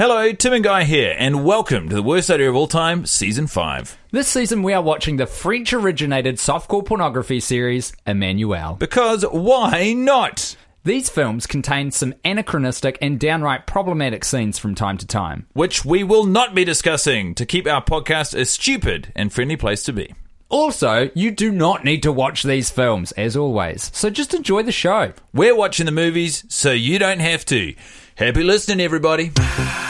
Hello, 0.00 0.32
Tim 0.32 0.54
and 0.54 0.64
Guy 0.64 0.84
here, 0.84 1.14
and 1.18 1.44
welcome 1.44 1.90
to 1.90 1.94
the 1.94 2.02
worst 2.02 2.30
idea 2.30 2.48
of 2.48 2.56
all 2.56 2.66
time, 2.66 3.04
season 3.04 3.46
five. 3.46 3.98
This 4.10 4.28
season, 4.28 4.62
we 4.62 4.72
are 4.72 4.80
watching 4.80 5.18
the 5.18 5.26
French 5.26 5.74
originated 5.74 6.36
softcore 6.36 6.82
pornography 6.82 7.38
series, 7.38 7.92
Emmanuelle. 8.06 8.78
Because 8.78 9.24
why 9.24 9.92
not? 9.92 10.56
These 10.84 11.10
films 11.10 11.46
contain 11.46 11.90
some 11.90 12.14
anachronistic 12.24 12.96
and 13.02 13.20
downright 13.20 13.66
problematic 13.66 14.24
scenes 14.24 14.58
from 14.58 14.74
time 14.74 14.96
to 14.96 15.06
time. 15.06 15.46
Which 15.52 15.84
we 15.84 16.02
will 16.02 16.24
not 16.24 16.54
be 16.54 16.64
discussing 16.64 17.34
to 17.34 17.44
keep 17.44 17.66
our 17.66 17.84
podcast 17.84 18.34
a 18.34 18.46
stupid 18.46 19.12
and 19.14 19.30
friendly 19.30 19.58
place 19.58 19.82
to 19.82 19.92
be. 19.92 20.14
Also, 20.48 21.10
you 21.14 21.30
do 21.30 21.52
not 21.52 21.84
need 21.84 22.02
to 22.04 22.10
watch 22.10 22.42
these 22.42 22.70
films, 22.70 23.12
as 23.12 23.36
always, 23.36 23.90
so 23.94 24.08
just 24.08 24.32
enjoy 24.32 24.62
the 24.62 24.72
show. 24.72 25.12
We're 25.34 25.54
watching 25.54 25.84
the 25.84 25.92
movies, 25.92 26.42
so 26.48 26.72
you 26.72 26.98
don't 26.98 27.20
have 27.20 27.44
to. 27.44 27.74
Happy 28.16 28.42
listening, 28.42 28.80
everybody. 28.80 29.32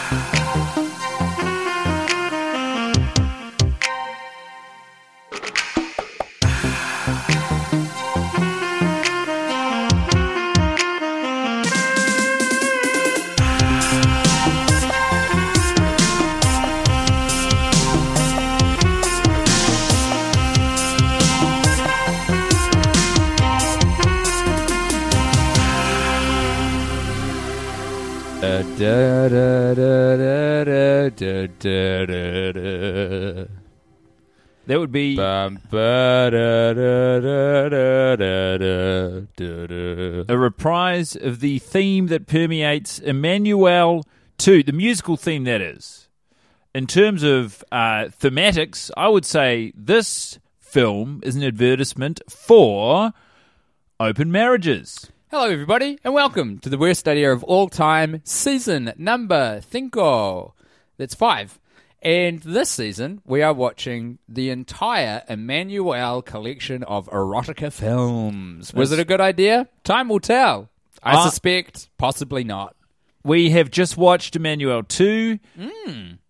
a 40.28 40.38
reprise 40.38 41.14
of 41.16 41.40
the 41.40 41.58
theme 41.58 42.06
that 42.06 42.26
permeates 42.26 42.98
Emmanuelle 43.00 44.04
2, 44.38 44.62
the 44.62 44.72
musical 44.72 45.18
theme 45.18 45.44
that 45.44 45.60
is. 45.60 46.08
In 46.74 46.86
terms 46.86 47.22
of 47.22 47.62
uh, 47.70 48.08
thematics, 48.20 48.90
I 48.96 49.08
would 49.08 49.26
say 49.26 49.72
this 49.76 50.38
film 50.58 51.20
is 51.22 51.36
an 51.36 51.44
advertisement 51.44 52.22
for 52.28 53.12
open 53.98 54.32
marriages. 54.32 55.10
Hello, 55.30 55.50
everybody, 55.50 55.98
and 56.02 56.14
welcome 56.14 56.58
to 56.60 56.70
the 56.70 56.78
worst 56.78 57.06
idea 57.06 57.30
of 57.30 57.44
all 57.44 57.68
time, 57.68 58.22
season 58.24 58.94
number 58.96 59.60
cinco. 59.70 60.54
That's 60.96 61.14
five. 61.14 61.59
And 62.02 62.40
this 62.40 62.70
season, 62.70 63.20
we 63.26 63.42
are 63.42 63.52
watching 63.52 64.18
the 64.28 64.50
entire 64.50 65.22
Emmanuelle 65.28 66.24
collection 66.24 66.82
of 66.84 67.08
erotica 67.10 67.70
films. 67.72 68.72
Was 68.72 68.90
it 68.92 68.98
a 68.98 69.04
good 69.04 69.20
idea? 69.20 69.68
Time 69.84 70.08
will 70.08 70.20
tell. 70.20 70.70
I 71.02 71.16
Uh, 71.16 71.24
suspect, 71.24 71.90
possibly 71.98 72.42
not. 72.44 72.74
We 73.22 73.50
have 73.50 73.70
just 73.70 73.98
watched 73.98 74.32
Emmanuelle 74.34 74.86
2, 74.88 75.38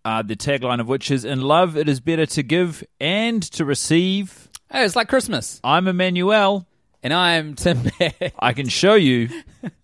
uh, 0.03 0.21
the 0.23 0.35
tagline 0.35 0.81
of 0.81 0.89
which 0.89 1.09
is 1.09 1.23
In 1.23 1.39
love, 1.41 1.77
it 1.77 1.87
is 1.87 2.01
better 2.01 2.25
to 2.25 2.43
give 2.43 2.83
and 2.99 3.41
to 3.53 3.63
receive. 3.63 4.49
Hey, 4.69 4.83
it's 4.83 4.95
like 4.97 5.07
Christmas. 5.07 5.61
I'm 5.63 5.85
Emmanuelle. 5.85 6.65
And 7.03 7.13
I'm 7.13 7.55
Tim. 7.55 7.81
I 8.39 8.51
can 8.53 8.67
show 8.67 8.93
you 8.95 9.29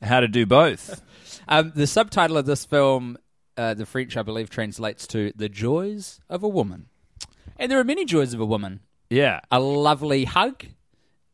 how 0.01 0.19
to 0.19 0.27
do 0.27 0.45
both. 0.45 1.01
Um, 1.47 1.71
the 1.75 1.87
subtitle 1.87 2.35
of 2.37 2.45
this 2.45 2.65
film, 2.65 3.17
uh, 3.57 3.73
the 3.73 3.85
French, 3.85 4.15
I 4.15 4.21
believe, 4.21 4.49
translates 4.49 5.07
to 5.07 5.31
The 5.35 5.49
Joys 5.49 6.19
of 6.29 6.43
a 6.43 6.47
Woman. 6.47 6.87
And 7.57 7.71
there 7.71 7.79
are 7.79 7.83
many 7.83 8.05
joys 8.05 8.33
of 8.33 8.39
a 8.39 8.45
woman. 8.45 8.81
Yeah. 9.09 9.39
A 9.51 9.59
lovely 9.59 10.25
hug. 10.25 10.63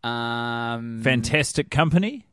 Um, 0.04 1.02
Fantastic 1.04 1.70
company, 1.70 2.26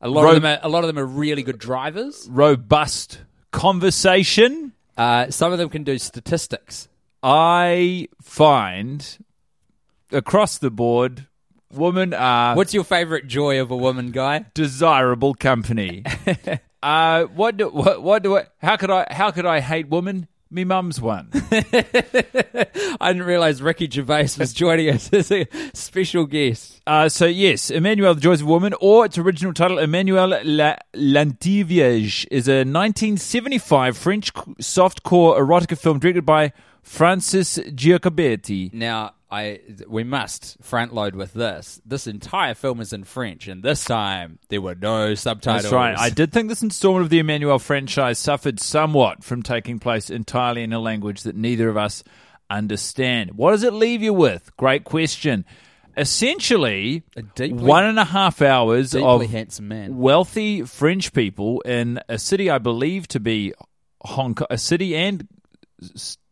A 0.00 0.08
lot 0.08 0.22
Ro- 0.24 0.28
of 0.30 0.42
them 0.42 0.44
are 0.46 0.58
a 0.62 0.68
lot 0.68 0.82
of 0.84 0.88
them 0.88 0.98
are 0.98 1.06
really 1.06 1.42
good 1.42 1.58
drivers. 1.58 2.26
robust 2.30 3.20
conversation. 3.52 4.72
Uh, 4.96 5.30
some 5.30 5.52
of 5.52 5.58
them 5.58 5.68
can 5.68 5.84
do 5.84 5.96
statistics. 5.98 6.88
I 7.22 8.08
find 8.20 9.18
across 10.10 10.58
the 10.58 10.70
board, 10.72 11.26
women 11.72 12.12
are 12.14 12.56
What's 12.56 12.74
your 12.74 12.82
favorite 12.84 13.28
joy 13.28 13.60
of 13.60 13.70
a 13.70 13.76
woman, 13.76 14.10
guy? 14.10 14.46
desirable 14.54 15.34
company. 15.34 16.02
uh, 16.82 17.24
what 17.24 17.56
do, 17.56 17.68
what 17.68 18.02
what 18.02 18.22
do 18.22 18.36
I, 18.36 18.46
how 18.58 18.76
could 18.76 18.90
I 18.90 19.06
how 19.10 19.30
could 19.30 19.46
I 19.46 19.60
hate 19.60 19.88
women? 19.88 20.28
Me 20.50 20.64
mum's 20.64 20.98
one. 20.98 21.28
I 21.52 23.12
didn't 23.12 23.24
realize 23.24 23.60
Ricky 23.60 23.86
Gervais 23.90 24.30
was 24.38 24.54
joining 24.54 24.88
us 24.88 25.12
as 25.12 25.30
a 25.30 25.46
special 25.74 26.24
guest. 26.24 26.80
Uh, 26.86 27.10
so 27.10 27.26
yes, 27.26 27.70
Emmanuelle, 27.70 28.14
the 28.14 28.22
Joys 28.22 28.40
of 28.40 28.46
Woman, 28.46 28.72
or 28.80 29.04
its 29.04 29.18
original 29.18 29.52
title, 29.52 29.76
Emmanuelle 29.76 30.40
La- 30.44 30.76
is 32.30 32.48
a 32.48 32.64
1975 32.64 33.98
French 33.98 34.32
softcore 34.32 35.38
erotica 35.38 35.76
film 35.76 35.98
directed 35.98 36.24
by 36.24 36.52
Francis 36.82 37.58
Giacobetti. 37.58 38.72
Now, 38.72 39.12
I 39.30 39.60
we 39.86 40.04
must 40.04 40.56
front 40.62 40.94
load 40.94 41.14
with 41.14 41.34
this. 41.34 41.80
This 41.84 42.06
entire 42.06 42.54
film 42.54 42.80
is 42.80 42.92
in 42.92 43.04
French, 43.04 43.46
and 43.46 43.62
this 43.62 43.84
time 43.84 44.38
there 44.48 44.62
were 44.62 44.74
no 44.74 45.14
subtitles. 45.14 45.64
That's 45.64 45.72
right. 45.74 45.98
I 45.98 46.08
did 46.10 46.32
think 46.32 46.48
this 46.48 46.62
installment 46.62 47.04
of 47.04 47.10
the 47.10 47.22
Emmanuelle 47.22 47.60
franchise 47.60 48.18
suffered 48.18 48.58
somewhat 48.58 49.22
from 49.22 49.42
taking 49.42 49.78
place 49.78 50.08
entirely 50.08 50.62
in 50.62 50.72
a 50.72 50.80
language 50.80 51.24
that 51.24 51.36
neither 51.36 51.68
of 51.68 51.76
us 51.76 52.02
understand. 52.48 53.32
What 53.32 53.50
does 53.50 53.64
it 53.64 53.74
leave 53.74 54.02
you 54.02 54.14
with? 54.14 54.56
Great 54.56 54.84
question. 54.84 55.44
Essentially, 55.96 57.02
deeply- 57.34 57.52
one 57.52 57.84
and 57.84 57.98
a 57.98 58.04
half 58.04 58.40
hours 58.40 58.94
of 58.94 59.26
handsome 59.26 59.68
man. 59.68 59.98
wealthy 59.98 60.62
French 60.62 61.12
people 61.12 61.60
in 61.62 62.00
a 62.08 62.18
city 62.18 62.48
I 62.48 62.58
believe 62.58 63.08
to 63.08 63.20
be 63.20 63.52
Hong 64.02 64.36
Kong, 64.36 64.46
a 64.48 64.56
city 64.56 64.94
and 64.94 65.26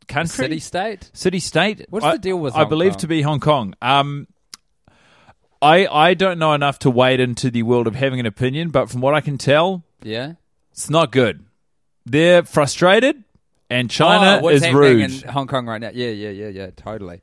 country, 0.09 0.45
City 0.45 0.59
state. 0.61 1.11
city 1.13 1.39
state. 1.41 1.87
What's 1.91 2.05
I- 2.05 2.13
the 2.13 2.19
deal 2.19 2.39
with 2.39 2.55
I 2.55 2.61
Hong 2.61 2.69
believe 2.69 2.93
Kong? 2.93 2.99
to 3.01 3.07
be 3.09 3.23
Hong 3.23 3.41
Kong. 3.41 3.75
Um, 3.83 4.27
I 5.63 5.87
I 5.87 6.15
don't 6.15 6.39
know 6.39 6.53
enough 6.53 6.79
to 6.81 6.91
wade 6.91 7.21
into 7.21 7.51
the 7.51 7.63
world 7.63 7.87
of 7.87 7.95
having 7.95 8.21
an 8.21 8.27
opinion, 8.27 8.71
but 8.71 8.91
from 8.91 9.01
what 9.01 9.15
I 9.15 9.21
can 9.21 9.39
tell, 9.39 9.85
Yeah. 10.03 10.35
it's 10.71 10.91
not 10.91 11.11
good. 11.13 11.45
They're 12.05 12.45
frustrated, 12.45 13.25
and 13.71 13.91
China 13.91 14.39
oh, 14.39 14.43
what's 14.45 14.65
is 14.65 14.73
rude. 14.73 15.01
in 15.25 15.29
Hong 15.31 15.47
Kong 15.47 15.67
right 15.67 15.81
now? 15.81 15.91
Yeah, 15.93 16.11
yeah, 16.11 16.31
yeah, 16.31 16.49
yeah. 16.49 16.71
Totally. 16.77 17.21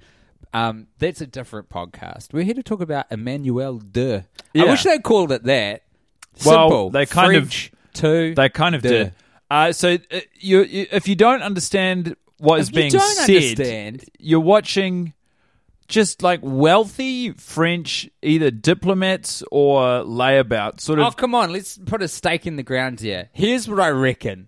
Um, 0.54 0.88
that's 1.00 1.22
a 1.22 1.28
different 1.28 1.70
podcast. 1.70 2.34
We're 2.34 2.44
here 2.44 2.54
to 2.56 2.64
talk 2.64 2.82
about 2.82 3.10
Emmanuelle 3.10 3.80
deux. 3.92 4.24
I 4.56 4.66
wish 4.66 4.84
they 4.84 5.00
called 5.00 5.32
it 5.32 5.44
that. 5.46 5.84
Well, 6.46 6.70
Simple. 6.70 6.90
they 6.90 7.06
kind 7.06 7.36
of- 7.36 7.44
French 7.44 7.72
to 7.96 8.34
They 8.36 8.50
kind 8.50 8.76
of 8.76 8.82
deux. 8.82 8.90
did. 8.90 9.14
Uh, 9.50 9.72
so 9.72 9.94
uh, 10.12 10.20
you, 10.40 10.64
you, 10.64 10.88
if 10.92 11.08
you 11.08 11.16
don't 11.16 11.42
understand 11.44 12.16
what 12.44 12.60
is 12.60 12.70
being 12.70 12.92
said, 12.92 13.00
understand- 13.30 14.06
you're 14.20 14.40
watching 14.40 15.14
just 15.88 16.22
like 16.24 16.40
wealthy 16.42 17.32
French 17.32 18.10
either 18.22 18.50
diplomats 18.52 19.44
or 19.52 20.04
layabouts, 20.04 20.82
sort 20.82 21.00
of. 21.00 21.06
Oh, 21.08 21.12
come 21.12 21.36
on. 21.36 21.52
Let's 21.52 21.78
put 21.78 22.02
a 22.02 22.08
stake 22.08 22.48
in 22.48 22.56
the 22.56 22.64
ground 22.64 23.00
here. 23.00 23.30
Here's 23.34 23.68
what 23.68 23.80
I 23.80 23.90
reckon 23.90 24.48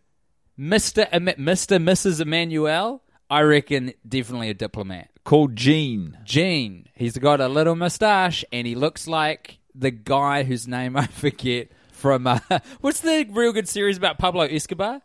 Mr. 0.60 1.08
Em- 1.12 1.26
Mr. 1.26 1.78
Mrs. 1.82 2.22
Emmanuelle, 2.24 3.02
I 3.30 3.42
reckon 3.42 3.94
definitely 4.08 4.50
a 4.50 4.54
diplomat. 4.54 5.10
called 5.24 5.56
Jean. 5.56 6.18
Gene, 6.24 6.88
he's 6.96 7.18
got 7.18 7.42
a 7.42 7.48
little 7.48 7.76
mustache 7.76 8.46
and 8.52 8.66
he 8.68 8.76
looks 8.76 9.08
like 9.08 9.60
the 9.74 9.92
guy 9.92 10.44
whose 10.44 10.68
name 10.68 10.96
I 10.96 11.06
forget 11.08 11.68
from. 11.92 12.28
Uh, 12.28 12.40
what's 12.82 13.02
the 13.02 13.28
real 13.32 13.52
good 13.52 13.68
series 13.68 13.98
about 13.98 14.18
Pablo 14.18 14.44
Escobar? 14.44 15.02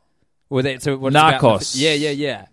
Or 0.49 0.63
that's 0.63 0.87
what 0.87 0.95
it's 1.09 1.17
about? 1.17 1.41
Narcos. 1.41 1.75
Yeah, 1.77 1.95
yeah, 1.95 2.11
yeah. 2.11 2.47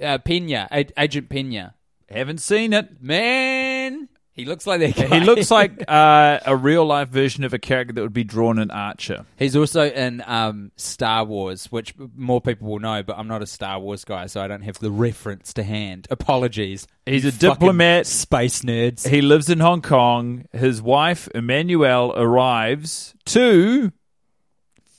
Uh, 0.00 0.18
Pena, 0.18 0.68
A- 0.72 0.86
Agent 0.96 1.28
Pena. 1.28 1.74
Haven't 2.08 2.38
seen 2.38 2.72
it. 2.72 3.02
Man, 3.02 4.08
he 4.34 4.44
looks 4.46 4.66
like 4.66 4.80
that 4.80 4.96
guy. 4.96 5.18
He 5.18 5.24
looks 5.24 5.50
like 5.50 5.84
uh, 5.88 6.40
a 6.44 6.56
real 6.56 6.84
life 6.84 7.08
version 7.08 7.44
of 7.44 7.52
a 7.52 7.58
character 7.58 7.92
that 7.94 8.00
would 8.02 8.12
be 8.12 8.24
drawn 8.24 8.58
in 8.58 8.70
Archer. 8.70 9.26
He's 9.38 9.56
also 9.56 9.90
in 9.90 10.22
um, 10.26 10.72
Star 10.76 11.24
Wars, 11.24 11.66
which 11.72 11.94
more 12.16 12.40
people 12.40 12.68
will 12.68 12.78
know, 12.78 13.02
but 13.02 13.18
I'm 13.18 13.28
not 13.28 13.42
a 13.42 13.46
Star 13.46 13.78
Wars 13.78 14.04
guy, 14.04 14.26
so 14.26 14.40
I 14.42 14.48
don't 14.48 14.62
have 14.62 14.78
the 14.78 14.90
reference 14.90 15.52
to 15.54 15.62
hand. 15.62 16.06
Apologies. 16.10 16.86
He's 17.06 17.24
a 17.24 17.32
fucking 17.32 17.48
diplomat. 17.50 18.06
Space 18.06 18.62
nerds. 18.62 19.06
He 19.08 19.20
lives 19.22 19.48
in 19.50 19.60
Hong 19.60 19.82
Kong. 19.82 20.46
His 20.52 20.80
wife, 20.80 21.28
Emmanuelle, 21.34 22.12
arrives 22.16 23.14
to 23.26 23.92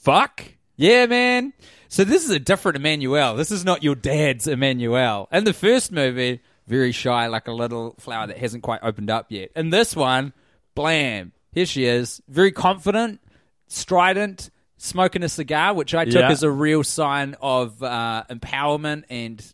fuck. 0.01 0.43
Yeah, 0.75 1.05
man. 1.05 1.53
So 1.93 2.03
this 2.03 2.23
is 2.25 2.31
a 2.31 2.39
different 2.39 2.79
Emmanuelle. 2.79 3.37
This 3.37 3.51
is 3.51 3.63
not 3.63 3.83
your 3.83 3.93
dad's 3.93 4.47
Emmanuelle. 4.47 5.27
In 5.31 5.43
the 5.43 5.53
first 5.53 5.91
movie, 5.91 6.39
very 6.65 6.91
shy, 6.91 7.27
like 7.27 7.47
a 7.47 7.51
little 7.51 7.93
flower 7.99 8.25
that 8.25 8.39
hasn't 8.39 8.63
quite 8.63 8.79
opened 8.81 9.11
up 9.11 9.27
yet. 9.29 9.51
In 9.55 9.69
this 9.69 9.95
one, 9.95 10.33
blam. 10.73 11.33
Here 11.51 11.67
she 11.67 11.85
is, 11.85 12.19
very 12.27 12.51
confident, 12.51 13.21
strident, 13.67 14.49
smoking 14.77 15.21
a 15.21 15.29
cigar, 15.29 15.75
which 15.75 15.93
I 15.93 16.05
took 16.05 16.15
Yeah. 16.15 16.31
as 16.31 16.41
a 16.41 16.49
real 16.49 16.83
sign 16.83 17.35
of 17.39 17.83
uh, 17.83 18.23
empowerment 18.27 19.03
and 19.11 19.45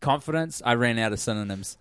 confidence. 0.00 0.62
I 0.64 0.74
ran 0.74 1.00
out 1.00 1.12
of 1.12 1.18
synonyms. 1.18 1.78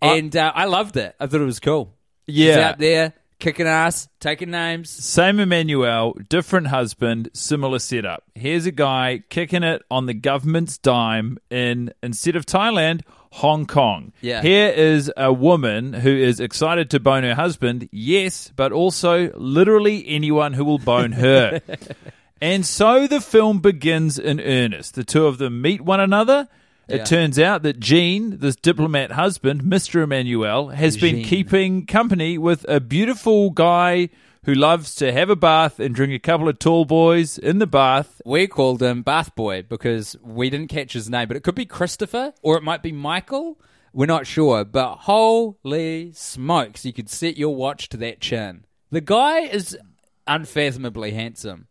And 0.00 0.34
uh, 0.34 0.52
I 0.54 0.64
loved 0.64 0.96
it. 0.96 1.14
I 1.20 1.26
thought 1.26 1.42
it 1.42 1.44
was 1.44 1.60
cool. 1.60 1.92
She's 2.26 2.38
Yeah. 2.38 2.70
out 2.70 2.78
there 2.78 3.12
kicking 3.42 3.66
ass, 3.66 4.08
taking 4.20 4.52
names. 4.52 4.88
Same 4.88 5.38
Emmanuelle, 5.38 6.28
different 6.28 6.68
husband, 6.68 7.28
similar 7.34 7.80
setup. 7.80 8.22
Here's 8.36 8.66
a 8.66 8.70
guy 8.70 9.24
kicking 9.30 9.64
it 9.64 9.82
on 9.90 10.06
the 10.06 10.14
government's 10.14 10.78
dime 10.78 11.38
in, 11.50 11.92
instead 12.04 12.36
of 12.36 12.46
Thailand, 12.46 13.00
Hong 13.32 13.66
Kong. 13.66 14.12
Yeah. 14.20 14.42
Here 14.42 14.68
is 14.68 15.10
a 15.16 15.32
woman 15.32 15.92
who 15.92 16.10
is 16.10 16.38
excited 16.38 16.88
to 16.90 17.00
bone 17.00 17.24
her 17.24 17.34
husband, 17.34 17.88
yes, 17.90 18.52
but 18.54 18.70
also 18.70 19.32
literally 19.34 20.04
anyone 20.06 20.52
who 20.52 20.64
will 20.64 20.78
bone 20.78 21.10
her. 21.10 21.60
and 22.40 22.64
so 22.64 23.08
the 23.08 23.20
film 23.20 23.58
begins 23.58 24.20
in 24.20 24.40
earnest. 24.40 24.94
The 24.94 25.02
two 25.02 25.26
of 25.26 25.38
them 25.38 25.60
meet 25.60 25.80
one 25.80 25.98
another. 25.98 26.48
It 26.92 27.06
turns 27.06 27.38
out 27.38 27.62
that 27.62 27.80
Jean, 27.80 28.38
this 28.38 28.56
diplomat 28.56 29.12
husband, 29.12 29.62
Mr. 29.62 30.04
Emmanuelle, 30.06 30.74
has 30.74 30.96
been 30.96 31.24
keeping 31.24 31.86
company 31.86 32.38
with 32.38 32.64
a 32.68 32.80
beautiful 32.80 33.50
guy 33.50 34.10
who 34.44 34.54
loves 34.54 34.94
to 34.96 35.12
have 35.12 35.30
a 35.30 35.36
bath 35.36 35.78
and 35.78 35.94
drink 35.94 36.12
a 36.12 36.18
couple 36.18 36.48
of 36.48 36.58
tall 36.58 36.84
boys 36.84 37.38
in 37.38 37.58
the 37.58 37.66
bath. 37.66 38.20
We 38.24 38.48
called 38.48 38.82
him 38.82 39.02
Bath 39.02 39.34
Boy 39.36 39.62
because 39.62 40.16
we 40.22 40.50
didn't 40.50 40.68
catch 40.68 40.94
his 40.94 41.08
name, 41.08 41.28
but 41.28 41.36
it 41.36 41.44
could 41.44 41.54
be 41.54 41.66
Christopher 41.66 42.32
or 42.42 42.56
it 42.56 42.64
might 42.64 42.82
be 42.82 42.92
Michael. 42.92 43.60
We're 43.92 44.06
not 44.06 44.26
sure, 44.26 44.64
but 44.64 44.96
holy 45.00 46.12
smokes, 46.12 46.84
you 46.84 46.92
could 46.92 47.10
set 47.10 47.36
your 47.36 47.54
watch 47.54 47.88
to 47.90 47.96
that 47.98 48.20
chin. 48.20 48.64
The 48.90 49.00
guy 49.00 49.40
is 49.40 49.78
unfathomably 50.26 51.12
handsome. 51.12 51.68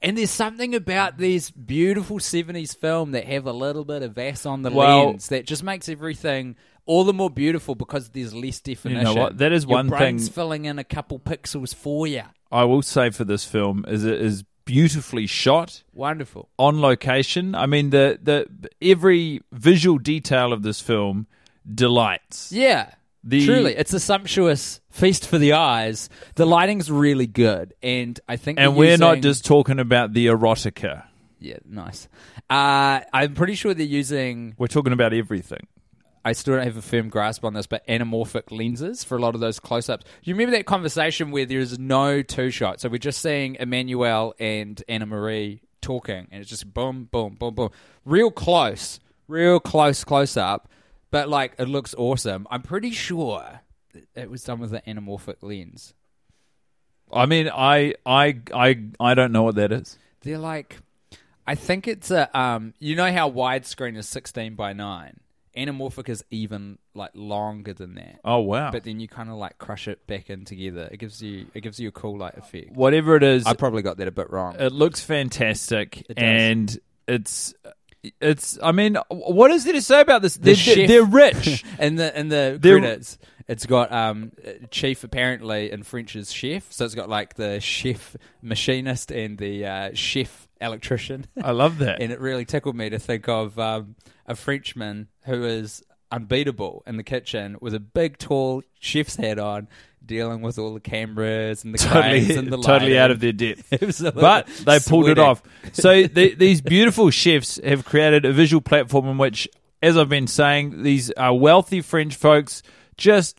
And 0.00 0.16
there's 0.16 0.30
something 0.30 0.74
about 0.74 1.18
these 1.18 1.50
beautiful 1.50 2.18
70s 2.18 2.76
film 2.76 3.10
that 3.12 3.24
have 3.24 3.46
a 3.46 3.52
little 3.52 3.84
bit 3.84 4.02
of 4.02 4.16
ass 4.18 4.46
on 4.46 4.62
the 4.62 4.70
Well- 4.70 5.06
lens 5.08 5.28
that 5.28 5.46
just 5.46 5.62
makes 5.64 5.88
everything 5.88 6.54
all 6.86 7.04
the 7.04 7.12
more 7.12 7.28
beautiful 7.30 7.74
because 7.74 8.10
there's 8.10 8.32
less 8.34 8.60
definition. 8.60 9.14
what? 9.18 9.38
That 9.38 9.52
is 9.52 9.64
Your 9.64 9.72
one 9.72 9.88
brain's 9.88 10.26
thing- 10.28 10.32
filling 10.34 10.64
in 10.66 10.78
a 10.78 10.84
couple 10.84 11.18
pixels 11.18 11.74
for 11.74 12.06
you. 12.06 12.22
I 12.50 12.64
will 12.64 12.82
say 12.82 13.10
for 13.10 13.24
this 13.24 13.44
film 13.44 13.84
is 13.88 14.04
it 14.04 14.20
is 14.20 14.44
beautifully 14.64 15.26
shot 15.26 15.82
Wonderful. 15.92 16.48
on 16.58 16.80
location. 16.80 17.54
I 17.54 17.66
mean 17.66 17.90
the 17.90 18.18
the 18.22 18.46
every 18.80 19.40
visual 19.52 19.98
detail 19.98 20.52
of 20.52 20.62
this 20.62 20.80
film 20.80 21.26
delights. 21.74 22.52
Yeah. 22.52 22.90
The- 23.28 23.44
Truly, 23.44 23.74
it's 23.76 23.92
a 23.92 24.00
sumptuous 24.00 24.80
feast 24.90 25.26
for 25.26 25.38
the 25.38 25.52
eyes. 25.52 26.08
The 26.36 26.46
lighting's 26.46 26.90
really 26.90 27.26
good, 27.26 27.74
and 27.82 28.18
I 28.28 28.36
think. 28.36 28.58
And 28.58 28.74
we're 28.76 28.96
not 28.96 29.20
just 29.20 29.44
talking 29.44 29.78
about 29.78 30.12
the 30.14 30.26
erotica. 30.26 31.04
yeah, 31.40 31.58
nice. 31.68 32.08
Uh, 32.50 33.00
I'm 33.12 33.34
pretty 33.34 33.54
sure 33.54 33.74
they're 33.74 33.84
using. 33.86 34.54
We're 34.58 34.66
talking 34.68 34.92
about 34.92 35.12
everything. 35.12 35.66
I 36.24 36.32
still 36.32 36.56
don't 36.56 36.64
have 36.64 36.76
a 36.76 36.82
firm 36.82 37.08
grasp 37.08 37.44
on 37.44 37.54
this, 37.54 37.66
but 37.66 37.86
anamorphic 37.86 38.50
lenses 38.50 39.04
for 39.04 39.16
a 39.16 39.20
lot 39.20 39.34
of 39.34 39.40
those 39.40 39.60
close-ups. 39.60 40.04
You 40.24 40.34
remember 40.34 40.56
that 40.56 40.66
conversation 40.66 41.30
where 41.30 41.46
there's 41.46 41.78
no 41.78 42.22
two 42.22 42.50
shots, 42.50 42.82
so 42.82 42.88
we're 42.88 42.98
just 42.98 43.22
seeing 43.22 43.54
Emmanuelle 43.56 44.32
and 44.38 44.82
Anna 44.88 45.06
Marie 45.06 45.62
talking, 45.80 46.26
and 46.30 46.40
it's 46.40 46.50
just 46.50 46.72
boom, 46.74 47.08
boom, 47.10 47.36
boom, 47.38 47.54
boom, 47.54 47.70
real 48.04 48.30
close, 48.30 49.00
real 49.26 49.60
close, 49.60 50.04
close 50.04 50.36
up, 50.36 50.68
but 51.10 51.28
like 51.28 51.54
it 51.58 51.68
looks 51.68 51.94
awesome. 51.96 52.46
I'm 52.50 52.62
pretty 52.62 52.90
sure 52.90 53.60
it 54.14 54.30
was 54.30 54.42
done 54.44 54.60
with 54.60 54.70
the 54.70 54.80
anamorphic 54.82 55.36
lens. 55.42 55.94
I 57.12 57.26
mean, 57.26 57.48
I 57.52 57.94
I 58.04 58.38
I 58.54 58.84
I 59.00 59.14
don't 59.14 59.32
know 59.32 59.42
what 59.44 59.54
that 59.56 59.72
is. 59.72 59.98
They're 60.22 60.38
like, 60.38 60.78
I 61.46 61.54
think 61.54 61.88
it's 61.88 62.10
a, 62.10 62.28
um, 62.38 62.74
you 62.78 62.96
know 62.96 63.10
how 63.12 63.30
widescreen 63.30 63.96
is 63.96 64.08
16 64.08 64.56
by 64.56 64.72
9? 64.74 65.20
Anamorphic 65.56 66.08
is 66.08 66.22
even 66.30 66.76
like 66.94 67.10
longer 67.14 67.72
than 67.72 67.94
that. 67.94 68.20
Oh 68.24 68.38
wow! 68.40 68.70
But 68.70 68.84
then 68.84 69.00
you 69.00 69.08
kind 69.08 69.28
of 69.30 69.36
like 69.36 69.58
crush 69.58 69.88
it 69.88 70.06
back 70.06 70.28
in 70.30 70.44
together. 70.44 70.88
It 70.92 70.98
gives 70.98 71.22
you, 71.22 71.46
it 71.54 71.62
gives 71.62 71.80
you 71.80 71.88
a 71.88 71.92
cool 71.92 72.18
light 72.18 72.36
effect. 72.36 72.72
Whatever 72.72 73.16
it 73.16 73.22
is, 73.22 73.46
I 73.46 73.54
probably 73.54 73.82
got 73.82 73.96
that 73.96 74.06
a 74.06 74.12
bit 74.12 74.30
wrong. 74.30 74.56
it 74.58 74.72
looks 74.72 75.00
fantastic, 75.00 76.02
It 76.10 76.14
does. 76.14 76.16
and 76.18 76.78
it's 77.08 77.54
it's. 78.20 78.58
I 78.62 78.72
mean, 78.72 78.96
what 79.10 79.50
is 79.50 79.64
there 79.64 79.72
to 79.74 79.82
say 79.82 80.00
about 80.00 80.22
this? 80.22 80.36
They're, 80.36 80.54
chef- 80.54 80.88
they're 80.88 81.04
rich. 81.04 81.64
and 81.78 81.98
the 81.98 82.16
and 82.16 82.30
the 82.30 82.58
They're- 82.60 82.78
credits, 82.78 83.18
it's 83.48 83.66
got 83.66 83.92
um, 83.92 84.32
chief 84.70 85.04
apparently 85.04 85.70
in 85.72 85.82
French 85.82 86.14
is 86.16 86.32
chef, 86.32 86.70
so 86.72 86.84
it's 86.84 86.94
got 86.94 87.08
like 87.08 87.34
the 87.34 87.60
chef 87.60 88.16
machinist 88.42 89.10
and 89.10 89.38
the 89.38 89.64
uh, 89.66 89.90
chef 89.94 90.48
electrician. 90.60 91.26
I 91.42 91.52
love 91.52 91.78
that. 91.78 92.00
and 92.02 92.12
it 92.12 92.20
really 92.20 92.44
tickled 92.44 92.76
me 92.76 92.90
to 92.90 92.98
think 92.98 93.28
of 93.28 93.58
um, 93.58 93.94
a 94.26 94.34
Frenchman 94.34 95.08
who 95.24 95.44
is 95.44 95.82
unbeatable 96.10 96.82
in 96.86 96.96
the 96.96 97.02
kitchen 97.02 97.56
with 97.60 97.74
a 97.74 97.80
big, 97.80 98.18
tall 98.18 98.62
chef's 98.80 99.16
hat 99.16 99.38
on, 99.38 99.68
dealing 100.04 100.40
with 100.40 100.58
all 100.58 100.74
the 100.74 100.80
cameras 100.80 101.64
and 101.64 101.74
the 101.74 101.78
totally, 101.78 102.34
and 102.34 102.48
the 102.52 102.56
totally 102.56 102.94
lighting. 102.94 102.96
out 102.98 103.10
of 103.10 103.20
their 103.20 103.32
depth. 103.32 103.70
But 104.14 104.46
they 104.64 104.80
pulled 104.80 105.08
it 105.08 105.18
off. 105.18 105.42
So 105.72 106.04
the, 106.04 106.34
these 106.34 106.60
beautiful 106.60 107.10
chefs 107.10 107.60
have 107.62 107.84
created 107.84 108.24
a 108.24 108.32
visual 108.32 108.60
platform 108.60 109.06
in 109.06 109.18
which, 109.18 109.46
as 109.82 109.96
I've 109.98 110.08
been 110.08 110.26
saying, 110.26 110.82
these 110.82 111.12
uh, 111.16 111.32
wealthy 111.34 111.82
French 111.82 112.16
folks 112.16 112.62
just 112.96 113.38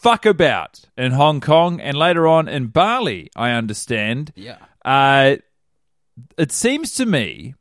fuck 0.00 0.26
about 0.26 0.80
in 0.96 1.12
Hong 1.12 1.40
Kong 1.40 1.80
and 1.80 1.96
later 1.96 2.26
on 2.26 2.48
in 2.48 2.68
Bali. 2.68 3.30
I 3.36 3.50
understand. 3.50 4.32
Yeah. 4.34 4.56
Uh, 4.84 5.36
it 6.38 6.52
seems 6.52 6.94
to 6.94 7.06
me 7.06 7.54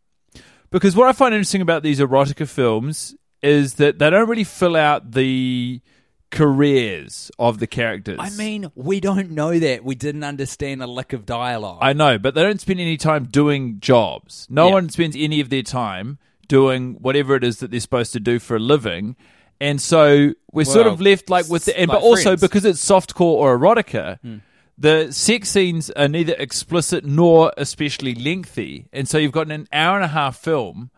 because 0.72 0.96
what 0.96 1.08
I 1.08 1.12
find 1.12 1.34
interesting 1.34 1.62
about 1.62 1.84
these 1.84 2.00
erotica 2.00 2.48
films 2.48 3.16
is 3.44 3.76
that 3.76 4.00
they 4.00 4.10
don't 4.10 4.30
really 4.30 4.44
fill 4.44 4.76
out 4.76 5.12
the 5.12 5.82
careers 6.30 7.30
of 7.38 7.60
the 7.60 7.68
characters. 7.68 8.18
I 8.20 8.30
mean, 8.32 8.72
we 8.74 9.00
don't 9.00 9.32
know 9.32 9.60
that. 9.60 9.84
We 9.84 9.96
didn't 9.96 10.24
understand 10.24 10.82
a 10.82 10.88
lick 10.88 11.14
of 11.14 11.26
dialogue. 11.26 11.80
I 11.82 11.94
know, 11.94 12.18
but 12.18 12.36
they 12.36 12.42
don't 12.44 12.60
spend 12.60 12.80
any 12.80 12.98
time 12.98 13.26
doing 13.26 13.80
jobs. 13.80 14.48
No 14.50 14.68
Yeah. 14.68 14.74
one 14.74 14.90
spends 14.90 15.16
any 15.18 15.40
of 15.42 15.50
their 15.50 15.62
time 15.62 16.18
doing 16.48 16.96
whatever 17.02 17.36
it 17.36 17.44
is 17.44 17.60
that 17.60 17.70
they're 17.72 17.80
supposed 17.80 18.14
to 18.14 18.20
do 18.20 18.40
for 18.40 18.56
a 18.56 18.60
living. 18.60 19.16
And 19.60 19.80
so 19.82 20.34
we're 20.52 20.66
sort 20.66 20.86
Well, 20.86 20.94
of 20.96 21.02
left 21.02 21.30
like 21.30 21.48
with 21.50 21.66
the, 21.66 21.80
and 21.80 21.90
like 21.90 22.00
but 22.00 22.04
also 22.04 22.24
Friends. 22.24 22.42
because 22.42 22.66
it's 22.66 22.84
softcore 22.84 23.22
or 23.22 23.58
erotica, 23.60 24.20
hmm. 24.22 24.38
the 24.78 25.12
sex 25.12 25.50
scenes 25.50 25.92
are 25.92 26.08
neither 26.08 26.34
explicit 26.40 27.06
nor 27.06 27.54
especially 27.58 28.16
lengthy. 28.16 28.88
And 28.92 29.08
so 29.08 29.18
you've 29.18 29.32
got 29.32 29.52
an 29.52 29.68
hour 29.72 29.96
and 29.98 30.06
a 30.06 30.10
half 30.10 30.38
film 30.38 30.90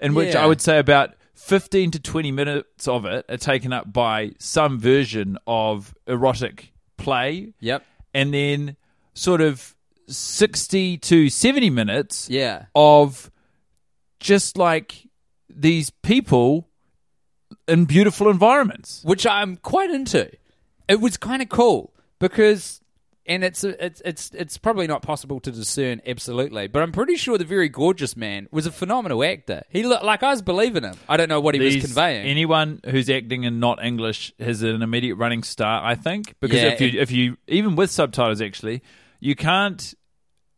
in 0.00 0.14
which 0.14 0.34
Yeah. 0.34 0.44
I 0.44 0.46
would 0.46 0.60
say 0.60 0.78
about 0.78 1.14
15 1.40 1.90
to 1.92 1.98
20 2.00 2.30
minutes 2.32 2.86
of 2.86 3.04
it 3.04 3.24
are 3.28 3.36
taken 3.36 3.72
up 3.72 3.92
by 3.92 4.32
some 4.38 4.78
version 4.78 5.38
of 5.46 5.94
erotic 6.06 6.72
play 6.96 7.54
Yep. 7.60 7.84
and 8.14 8.32
then 8.34 8.76
sort 9.14 9.40
of 9.40 9.74
60 10.06 10.98
to 10.98 11.28
70 11.30 11.70
minutes 11.70 12.28
Yeah. 12.30 12.66
of 12.74 13.30
just 14.20 14.58
like 14.58 15.08
these 15.48 15.90
people 15.90 16.68
in 17.66 17.84
beautiful 17.86 18.28
environments. 18.28 19.02
which 19.04 19.26
I'm 19.26 19.56
quite 19.56 19.90
into. 19.90 20.30
It 20.88 21.00
was 21.00 21.16
kind 21.16 21.40
of 21.42 21.48
cool 21.48 21.92
because, 22.18 22.80
and 23.26 23.44
it's 23.44 23.62
it's 23.64 24.00
it's 24.04 24.30
it's 24.34 24.58
probably 24.58 24.86
not 24.86 25.02
possible 25.02 25.40
to 25.40 25.50
discern 25.52 26.00
absolutely, 26.06 26.66
but 26.68 26.82
I'm 26.82 26.92
pretty 26.92 27.16
sure 27.16 27.38
the 27.38 27.44
very 27.44 27.68
gorgeous 27.68 28.16
man 28.16 28.48
was 28.50 28.66
a 28.66 28.72
phenomenal 28.72 29.22
actor. 29.22 29.62
He 29.68 29.82
looked 29.82 30.04
like 30.04 30.22
I 30.22 30.30
was 30.30 30.42
believing 30.42 30.82
him. 30.84 30.96
I 31.08 31.16
don't 31.16 31.28
know 31.28 31.40
what 31.40 31.54
he 31.54 31.60
was 31.60 31.76
conveying. 31.76 32.26
Anyone 32.26 32.80
who's 32.84 33.08
acting 33.10 33.44
in 33.44 33.60
not 33.60 33.82
English 33.84 34.32
has 34.40 34.62
an 34.62 34.82
immediate 34.82 35.16
running 35.16 35.42
start, 35.42 35.84
I 35.84 35.94
think, 35.94 36.34
because 36.40 36.60
Yeah, 36.62 36.68
if 36.70 36.80
you 36.80 37.00
if 37.00 37.10
you 37.10 37.36
even 37.46 37.76
with 37.76 37.90
subtitles, 37.90 38.40
actually, 38.40 38.82
you 39.20 39.34
can't 39.36 39.94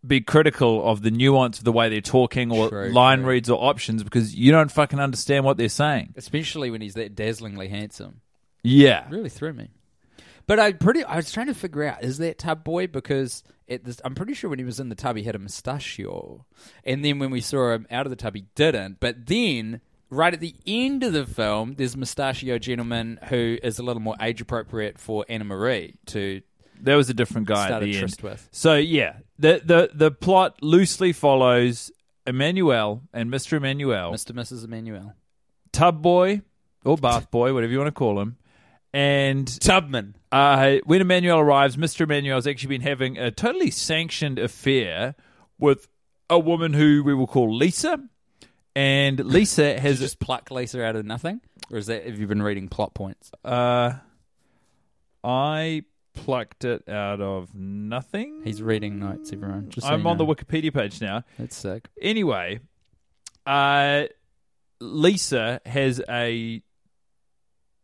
be 0.04 0.20
critical 0.20 0.84
of 0.88 1.02
the 1.02 1.10
nuance 1.12 1.58
of 1.58 1.64
the 1.64 1.70
way 1.72 1.88
they're 1.88 2.00
talking 2.00 2.50
or 2.50 2.68
True, 2.68 2.88
line 2.88 3.20
true. 3.20 3.28
reads 3.28 3.48
or 3.48 3.62
options 3.62 4.02
because 4.02 4.34
you 4.34 4.50
don't 4.50 4.70
fucking 4.70 4.98
understand 4.98 5.44
what 5.44 5.56
they're 5.56 5.68
saying. 5.68 6.14
Especially 6.16 6.70
when 6.70 6.80
he's 6.80 6.94
that 6.94 7.14
dazzlingly 7.14 7.68
handsome. 7.68 8.20
Yeah, 8.64 9.06
really 9.10 9.28
threw 9.28 9.52
me. 9.52 9.70
But 10.46 10.58
I 10.58 10.72
pretty 10.72 11.04
I 11.04 11.16
was 11.16 11.32
trying 11.32 11.46
to 11.46 11.54
figure 11.54 11.84
out 11.84 12.02
is 12.02 12.18
that 12.18 12.38
Tub 12.38 12.64
Boy 12.64 12.86
because 12.86 13.42
it, 13.66 13.84
this, 13.84 14.00
I'm 14.04 14.14
pretty 14.14 14.34
sure 14.34 14.50
when 14.50 14.58
he 14.58 14.64
was 14.64 14.80
in 14.80 14.88
the 14.88 14.94
tub 14.94 15.16
he 15.16 15.22
had 15.22 15.34
a 15.34 15.38
mustachio, 15.38 16.46
and 16.84 17.04
then 17.04 17.18
when 17.18 17.30
we 17.30 17.40
saw 17.40 17.72
him 17.72 17.86
out 17.90 18.06
of 18.06 18.10
the 18.10 18.16
tub 18.16 18.34
he 18.34 18.46
didn't. 18.54 19.00
But 19.00 19.26
then 19.26 19.80
right 20.10 20.34
at 20.34 20.40
the 20.40 20.54
end 20.66 21.02
of 21.02 21.12
the 21.12 21.24
film, 21.26 21.74
there's 21.76 21.94
a 21.94 21.98
mustachio 21.98 22.58
gentleman 22.58 23.18
who 23.28 23.56
is 23.62 23.78
a 23.78 23.82
little 23.82 24.02
more 24.02 24.16
age 24.20 24.40
appropriate 24.40 24.98
for 24.98 25.24
Anna 25.28 25.44
Marie 25.44 25.96
to 26.06 26.42
that 26.82 26.96
was 26.96 27.08
a 27.08 27.14
different 27.14 27.46
guy 27.46 27.66
start 27.66 27.82
at 27.82 27.82
a 27.82 27.84
the 27.86 27.92
end. 27.92 28.00
tryst 28.00 28.22
with. 28.22 28.48
So 28.52 28.74
yeah, 28.74 29.16
the 29.38 29.62
the 29.64 29.90
the 29.94 30.10
plot 30.10 30.62
loosely 30.62 31.12
follows 31.12 31.90
Emmanuelle 32.26 33.02
and 33.12 33.30
Mr. 33.30 33.58
Emmanuelle, 33.58 34.12
Mr. 34.12 34.32
Mrs. 34.32 34.66
Emmanuelle 34.66 35.14
Tub 35.72 36.02
Boy 36.02 36.42
or 36.84 36.96
Bath 36.96 37.30
Boy, 37.30 37.54
whatever 37.54 37.72
you 37.72 37.78
want 37.78 37.88
to 37.88 37.92
call 37.92 38.20
him, 38.20 38.36
and 38.92 39.46
Tubman. 39.60 40.16
uh, 40.30 40.76
when 40.84 41.00
Emmanuelle 41.00 41.38
arrives, 41.40 41.76
Mr. 41.76 42.06
Emmanuelle 42.06 42.34
has 42.36 42.46
actually 42.46 42.68
been 42.78 42.82
having 42.82 43.16
a 43.18 43.30
totally 43.30 43.70
sanctioned 43.70 44.38
affair 44.38 45.14
with 45.58 45.88
a 46.28 46.38
woman 46.38 46.72
who 46.72 47.02
we 47.04 47.14
will 47.14 47.26
call 47.26 47.54
Lisa. 47.54 47.98
And 48.74 49.18
Lisa 49.20 49.74
Has 49.74 49.82
has 49.82 49.98
just 50.00 50.18
pluck 50.18 50.50
Lisa 50.50 50.82
out 50.82 50.96
of 50.96 51.04
nothing, 51.04 51.40
or 51.70 51.76
is 51.78 51.86
that 51.88 52.06
have 52.06 52.18
you 52.18 52.26
been 52.26 52.42
reading 52.42 52.68
plot 52.68 52.94
points? 52.94 53.30
uh 53.44 53.92
I 55.24 55.84
plucked 56.14 56.64
it 56.64 56.88
out 56.88 57.20
of 57.20 57.54
nothing. 57.54 58.40
He's 58.44 58.62
reading 58.62 58.98
notes, 58.98 59.32
everyone. 59.32 59.68
Just 59.70 59.86
so 59.86 59.92
I'm 59.92 60.02
you 60.02 60.08
on 60.08 60.16
the. 60.18 60.24
Wikipedia 60.24 60.72
page 60.72 61.00
now. 61.00 61.22
That's 61.38 61.54
sick. 61.56 61.88
Anyway, 62.00 62.60
uh 63.46 64.04
Lisa 64.80 65.60
has 65.66 66.00
a 66.08 66.62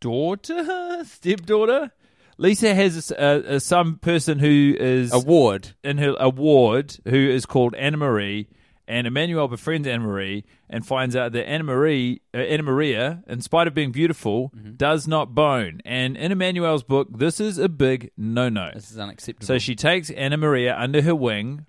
daughter, 0.00 1.00
stepdaughter. 1.04 1.92
Lisa 2.40 2.74
has 2.74 3.10
a, 3.10 3.54
a, 3.56 3.60
some 3.60 3.96
person 3.98 4.38
who 4.38 4.74
is 4.78 5.12
a 5.12 5.18
ward 5.18 5.70
in 5.82 5.98
her 5.98 6.14
a 6.20 6.28
ward 6.28 6.96
who 7.04 7.16
is 7.16 7.44
called 7.46 7.74
Anna 7.74 7.96
Marie, 7.96 8.48
and 8.86 9.06
Emmanuelle 9.08 9.50
befriends 9.50 9.88
Anna 9.88 10.04
Marie 10.04 10.44
and 10.70 10.86
finds 10.86 11.16
out 11.16 11.32
that 11.32 11.48
Anna 11.48 11.64
Marie, 11.64 12.20
uh, 12.32 12.38
Anna 12.38 12.62
Maria, 12.62 13.22
in 13.26 13.40
spite 13.42 13.66
of 13.66 13.74
being 13.74 13.90
beautiful, 13.92 14.52
Mm-hmm. 14.56 14.76
does 14.76 15.08
not 15.08 15.34
bone. 15.34 15.80
And 15.84 16.16
in 16.16 16.30
Emmanuelle's 16.32 16.84
book, 16.84 17.08
this 17.18 17.40
is 17.40 17.58
a 17.58 17.68
big 17.68 18.12
no-no. 18.16 18.70
This 18.72 18.90
is 18.92 18.98
unacceptable. 18.98 19.46
So 19.46 19.58
she 19.58 19.74
takes 19.74 20.08
Anna 20.10 20.36
Maria 20.36 20.76
under 20.78 21.02
her 21.02 21.14
wing. 21.14 21.66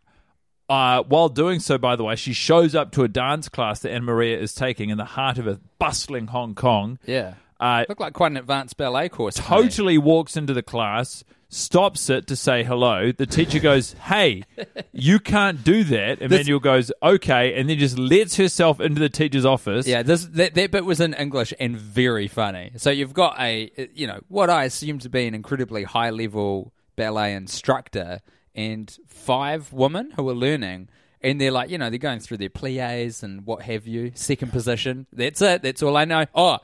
Uh, 0.70 1.02
while 1.02 1.30
doing 1.30 1.60
so, 1.60 1.80
by 1.80 1.96
the 1.96 2.04
way, 2.04 2.16
she 2.16 2.32
shows 2.32 2.76
up 2.76 2.92
to 2.92 3.02
a 3.04 3.08
dance 3.08 3.50
class 3.50 3.80
that 3.80 3.92
Anna 3.92 4.06
Maria 4.06 4.38
is 4.40 4.54
taking 4.54 4.92
in 4.92 5.00
the 5.00 5.04
heart 5.06 5.40
of 5.40 5.48
a 5.48 5.60
bustling 5.80 6.28
Hong 6.28 6.54
Kong. 6.54 7.00
yeah, 7.08 7.34
Uh, 7.60 7.86
looked 7.90 8.02
like 8.02 8.14
quite 8.14 8.32
an 8.32 8.38
advanced 8.38 8.78
ballet 8.78 9.10
course. 9.10 9.36
totally 9.36 9.98
walks 9.98 10.38
into 10.38 10.54
the 10.54 10.64
class, 10.64 11.24
stops 11.50 12.10
it 12.10 12.28
to 12.28 12.36
say 12.36 12.64
hello. 12.64 13.12
The 13.12 13.26
teacher 13.26 13.60
goes, 13.60 13.94
Hey, 13.94 14.44
you 14.94 15.20
can't 15.20 15.64
do 15.64 15.84
that. 15.86 16.20
Emmanuelle 16.20 16.62
goes, 16.62 16.92
Okay, 17.04 17.60
and 17.60 17.70
then 17.70 17.78
just 17.78 17.98
lets 17.98 18.38
herself 18.38 18.80
into 18.80 19.00
the 19.00 19.10
teacher's 19.10 19.46
office. 19.46 19.88
Yeah, 19.88 20.04
this 20.04 20.26
that, 20.26 20.54
that 20.56 20.72
bit 20.72 20.86
was 20.86 21.02
in 21.02 21.14
English 21.14 21.54
and 21.60 21.76
very 21.76 22.28
funny. 22.28 22.72
So 22.78 22.92
you've 22.92 23.14
got 23.14 23.40
a 23.40 23.72
you 23.94 24.08
know 24.08 24.22
what 24.28 24.50
I 24.50 24.64
assume 24.64 25.00
to 25.00 25.10
be 25.10 25.28
an 25.28 25.36
incredibly 25.36 25.84
high 25.84 26.12
level 26.12 26.72
ballet 26.96 27.34
instructor 27.34 28.20
and 28.56 28.96
five 29.08 29.74
women 29.74 30.12
who 30.12 30.30
are 30.30 30.36
learning. 30.36 30.90
And 31.22 31.40
they're 31.42 31.52
like, 31.52 31.70
you 31.70 31.78
know, 31.78 31.90
they're 31.90 32.00
going 32.00 32.22
through 32.22 32.38
their 32.38 32.50
plies 32.50 33.24
and 33.24 33.46
what 33.46 33.64
have 33.64 33.86
you. 33.86 34.14
Second 34.16 34.54
position. 34.54 35.06
That's 35.12 35.42
it. 35.42 35.62
That's 35.62 35.84
all 35.84 35.98
I 35.98 36.06
know. 36.06 36.26
Oh, 36.34 36.60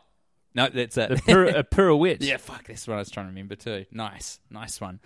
no, 0.55 0.69
that's 0.69 0.97
it. 0.97 1.11
A, 1.11 1.15
pir- 1.21 1.45
a 1.45 1.63
pirouette. 1.63 2.21
Yeah, 2.21 2.37
fuck, 2.37 2.65
that's 2.65 2.87
what 2.87 2.95
I 2.95 2.97
was 2.97 3.11
trying 3.11 3.25
to 3.27 3.29
remember 3.29 3.55
too. 3.55 3.85
Nice, 3.91 4.39
nice 4.49 4.81
one. 4.81 4.99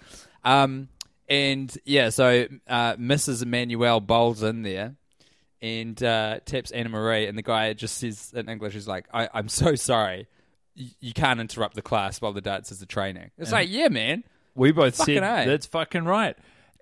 Um, 0.46 0.88
and 1.28 1.76
yeah, 1.86 2.10
so 2.10 2.48
uh, 2.68 2.96
Mrs. 2.96 3.44
Emmanuelle 3.44 4.06
bowls 4.06 4.42
in 4.44 4.62
there 4.64 4.96
and 5.62 6.02
uh, 6.02 6.40
taps 6.46 6.72
Anna 6.72 6.90
Marie, 6.90 7.28
and 7.28 7.38
the 7.38 7.42
guy 7.42 7.74
just 7.74 7.98
says 7.98 8.32
in 8.34 8.48
English, 8.48 8.74
he's 8.74 8.88
like, 8.88 9.06
I- 9.14 9.30
"I'm 9.34 9.50
so 9.50 9.76
sorry, 9.76 10.28
y- 10.78 10.86
you 11.02 11.12
can't 11.14 11.40
interrupt 11.42 11.76
the 11.76 11.82
class 11.82 12.22
while 12.22 12.32
the 12.34 12.42
dancers 12.42 12.82
are 12.82 12.86
training." 12.86 13.32
It's 13.38 13.52
like, 13.52 13.70
yeah, 13.70 13.90
man. 13.90 14.24
We 14.56 14.72
both 14.72 14.96
Fucking 14.96 15.16
said 15.20 15.48
A. 15.48 15.50
that's 15.50 15.66
fucking 15.68 16.04
right. 16.06 16.36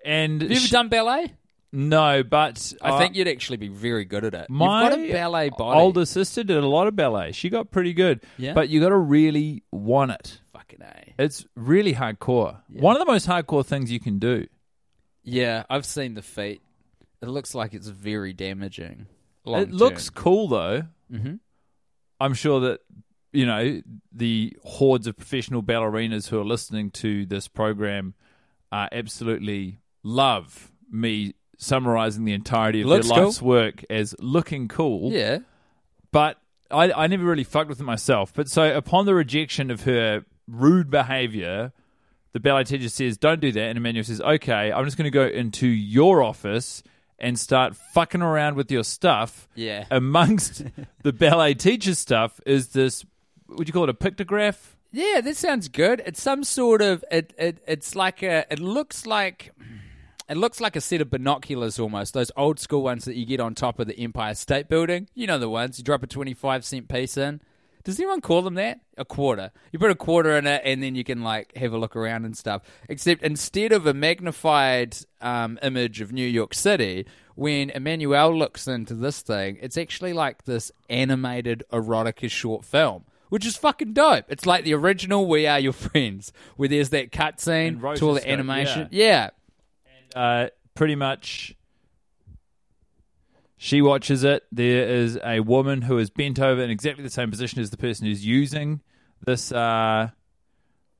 And 0.04 0.40
Have 0.42 0.50
you 0.50 0.56
ever 0.56 0.68
done 0.68 0.88
ballet? 0.88 1.32
No, 1.72 2.22
but 2.22 2.72
I 2.80 2.90
uh, 2.90 2.98
think 2.98 3.14
you'd 3.14 3.28
actually 3.28 3.58
be 3.58 3.68
very 3.68 4.04
good 4.04 4.24
at 4.24 4.34
it. 4.34 4.50
my 4.50 4.84
You've 4.84 4.90
got 4.90 4.98
a 4.98 5.12
ballet 5.12 5.50
body. 5.50 5.80
older 5.80 6.06
sister 6.06 6.42
did 6.42 6.56
a 6.56 6.66
lot 6.66 6.86
of 6.86 6.96
ballet. 6.96 7.32
She 7.32 7.50
got 7.50 7.70
pretty 7.70 7.92
good. 7.92 8.20
Yeah? 8.38 8.54
But 8.54 8.68
you 8.68 8.80
got 8.80 8.88
to 8.88 8.96
really 8.96 9.62
want 9.70 10.12
it. 10.12 10.40
fucking 10.52 10.80
a. 10.82 11.14
It's 11.18 11.44
really 11.54 11.94
hardcore. 11.94 12.58
One 12.70 12.96
of 12.96 13.00
the 13.00 13.10
most 13.10 13.26
hardcore 13.26 13.64
things 13.66 13.92
you 13.92 14.00
can 14.00 14.18
do. 14.18 14.46
Yeah, 15.22 15.64
I've 15.68 15.84
seen 15.84 16.14
the 16.14 16.22
feet. 16.22 16.62
It 17.20 17.28
looks 17.28 17.54
like 17.54 17.74
it's 17.74 17.88
very 17.88 18.32
damaging. 18.32 19.06
long 19.44 19.62
it 19.62 19.72
looks 19.72 20.08
cool 20.08 20.48
though. 20.48 20.84
Mm-hmm. 21.12 21.34
I'm 22.20 22.34
sure 22.34 22.60
that 22.60 22.80
you 23.32 23.44
know 23.44 23.82
the 24.12 24.56
hordes 24.64 25.06
of 25.06 25.16
professional 25.16 25.62
ballerinas 25.62 26.28
who 26.28 26.40
are 26.40 26.44
listening 26.44 26.90
to 26.92 27.26
this 27.26 27.48
program 27.48 28.14
uh, 28.72 28.88
absolutely 28.92 29.80
love 30.02 30.72
me 30.90 31.34
summarizing 31.58 32.24
the 32.24 32.32
entirety 32.32 32.80
of 32.80 32.86
Looks 32.86 33.08
their 33.08 33.16
cool. 33.16 33.24
life's 33.26 33.42
work 33.42 33.84
as 33.90 34.14
looking 34.18 34.68
cool. 34.68 35.12
Yeah. 35.12 35.38
but 36.12 36.38
I, 36.70 36.90
I 36.92 37.06
never 37.06 37.24
really 37.24 37.44
fucked 37.44 37.68
with 37.68 37.80
it 37.80 37.84
myself. 37.84 38.32
But 38.34 38.48
so 38.48 38.74
upon 38.76 39.04
the 39.06 39.14
rejection 39.14 39.70
of 39.70 39.82
her 39.84 40.24
rude 40.46 40.90
behavior, 40.90 41.72
the 42.32 42.40
ballet 42.40 42.64
teacher 42.64 42.88
says, 42.88 43.16
"Don't 43.18 43.40
do 43.40 43.50
that." 43.52 43.62
And 43.62 43.78
Emmanuelle 43.78 44.04
says, 44.04 44.20
"Okay, 44.20 44.70
I'm 44.72 44.84
just 44.84 44.96
going 44.96 45.04
to 45.04 45.10
go 45.10 45.26
into 45.26 45.66
your 45.66 46.22
office 46.22 46.82
and 47.18 47.38
start 47.38 47.74
fucking 47.74 48.20
around 48.22 48.54
with 48.56 48.70
your 48.70 48.84
stuff." 48.84 49.48
Yeah. 49.54 49.86
Amongst 49.90 50.62
the 51.02 51.12
ballet 51.12 51.54
teacher's 51.54 51.98
stuff 51.98 52.38
is 52.46 52.68
this. 52.68 53.04
Would 53.48 53.66
you 53.66 53.72
call 53.72 53.84
it 53.84 53.88
a 53.90 53.94
pictograph? 53.94 54.58
Yeah, 54.92 55.20
this 55.22 55.38
sounds 55.38 55.68
good. 55.68 56.02
It's 56.04 56.20
some 56.22 56.44
sort 56.44 56.82
of 56.82 57.02
it, 57.10 57.32
it 57.38 57.62
it's 57.66 57.94
like 57.96 58.22
a 58.22 58.44
it 58.50 58.58
looks 58.58 59.06
like 59.06 59.52
it 60.28 60.36
looks 60.36 60.60
like 60.60 60.76
a 60.76 60.80
set 60.80 61.00
of 61.00 61.10
binoculars 61.10 61.78
almost. 61.78 62.14
Those 62.14 62.30
old 62.36 62.58
school 62.58 62.82
ones 62.82 63.04
that 63.06 63.16
you 63.16 63.24
get 63.24 63.40
on 63.40 63.54
top 63.54 63.78
of 63.78 63.86
the 63.86 63.98
Empire 63.98 64.34
State 64.34 64.68
Building. 64.68 65.08
You 65.14 65.26
know 65.26 65.38
the 65.38 65.48
ones 65.48 65.78
you 65.78 65.84
drop 65.84 66.02
a 66.02 66.06
25 66.06 66.64
cent 66.64 66.88
piece 66.88 67.16
in. 67.16 67.40
Does 67.84 67.98
anyone 67.98 68.20
call 68.20 68.42
them 68.42 68.54
that? 68.54 68.80
A 68.98 69.04
quarter. 69.04 69.50
You 69.72 69.78
put 69.78 69.90
a 69.90 69.94
quarter 69.94 70.36
in 70.36 70.46
it 70.46 70.60
and 70.64 70.82
then 70.82 70.94
you 70.94 71.04
can 71.04 71.22
like 71.22 71.56
have 71.56 71.72
a 71.72 71.78
look 71.78 71.96
around 71.96 72.26
and 72.26 72.36
stuff. 72.36 72.62
Except 72.88 73.22
instead 73.22 73.72
of 73.72 73.86
a 73.86 73.94
magnified 73.94 74.96
um, 75.22 75.58
image 75.62 76.02
of 76.02 76.12
New 76.12 76.26
York 76.26 76.52
City, 76.52 77.06
when 77.34 77.70
Emmanuelle 77.70 78.36
looks 78.36 78.68
into 78.68 78.94
this 78.94 79.22
thing, 79.22 79.58
it's 79.62 79.78
actually 79.78 80.12
like 80.12 80.44
this 80.44 80.70
animated 80.90 81.64
erotica 81.72 82.30
short 82.30 82.64
film 82.64 83.04
which 83.30 83.44
is 83.44 83.56
fucking 83.56 83.92
dope. 83.92 84.24
It's 84.28 84.46
like 84.46 84.64
the 84.64 84.72
original 84.74 85.26
We 85.26 85.46
Are 85.46 85.60
Your 85.60 85.72
Friends, 85.74 86.32
where 86.56 86.68
there's 86.68 86.88
that 86.90 87.12
cutscene 87.12 87.78
to 87.96 88.08
all 88.08 88.14
the 88.14 88.26
animation. 88.28 88.88
Yeah. 88.90 89.30
Uh, 90.18 90.48
pretty 90.74 90.96
much 90.96 91.54
she 93.56 93.82
watches 93.82 94.24
it. 94.24 94.44
There 94.50 94.88
is 94.88 95.18
a 95.24 95.40
woman 95.40 95.82
who 95.82 95.98
is 95.98 96.10
bent 96.10 96.40
over 96.40 96.60
in 96.60 96.70
exactly 96.70 97.04
the 97.04 97.10
same 97.10 97.30
position 97.30 97.60
as 97.60 97.70
the 97.70 97.76
person 97.76 98.06
who's 98.06 98.26
using 98.26 98.80
this. 99.24 99.52
Uh, 99.52 100.10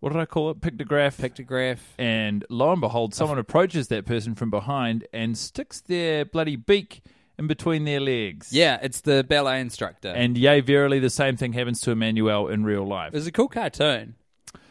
what 0.00 0.12
did 0.12 0.20
I 0.20 0.26
call 0.26 0.50
it? 0.50 0.60
Pictograph. 0.60 1.16
Pictograph. 1.16 1.78
and 1.98 2.44
lo 2.48 2.70
and 2.70 2.80
behold, 2.80 3.12
someone 3.12 3.38
approaches 3.38 3.88
that 3.88 4.06
person 4.06 4.36
from 4.36 4.50
behind 4.50 5.04
and 5.12 5.36
sticks 5.36 5.80
their 5.80 6.24
bloody 6.24 6.54
beak 6.54 7.02
in 7.38 7.48
between 7.48 7.84
their 7.84 7.98
legs. 8.00 8.52
Yeah, 8.52 8.78
it's 8.82 9.00
the 9.00 9.24
ballet 9.24 9.60
instructor. 9.60 10.08
And 10.08 10.38
yay, 10.38 10.60
verily, 10.60 11.00
the 11.00 11.10
same 11.10 11.36
thing 11.36 11.52
happens 11.54 11.80
to 11.82 11.90
Emmanuelle 11.90 12.52
in 12.52 12.64
real 12.64 12.86
life. 12.86 13.14
it 13.14 13.16
was 13.16 13.26
a 13.26 13.32
cool 13.32 13.48
cartoon. 13.48 14.14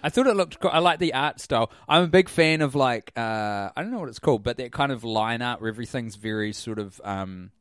I 0.04 0.10
thought 0.10 0.28
it 0.28 0.36
looked 0.36 0.60
cool. 0.60 0.72
I 0.74 0.80
like 0.80 1.00
the 1.00 1.14
art 1.14 1.40
style. 1.40 1.72
I'm 1.88 2.04
a 2.04 2.08
big 2.08 2.30
fan 2.30 2.62
of 2.62 2.76
like 2.76 3.12
uh, 3.18 3.70
I 3.76 3.82
don't 3.82 3.92
know 3.92 4.00
what 4.00 4.10
it's 4.10 4.20
called, 4.20 4.44
but 4.44 4.58
that 4.58 4.72
kind 4.72 4.92
of 4.92 5.04
line 5.04 5.42
art 5.42 5.60
where 5.62 5.70
everything's 5.70 6.16
very 6.16 6.54
sort 6.54 6.80
of 6.80 7.00
um, 7.04 7.52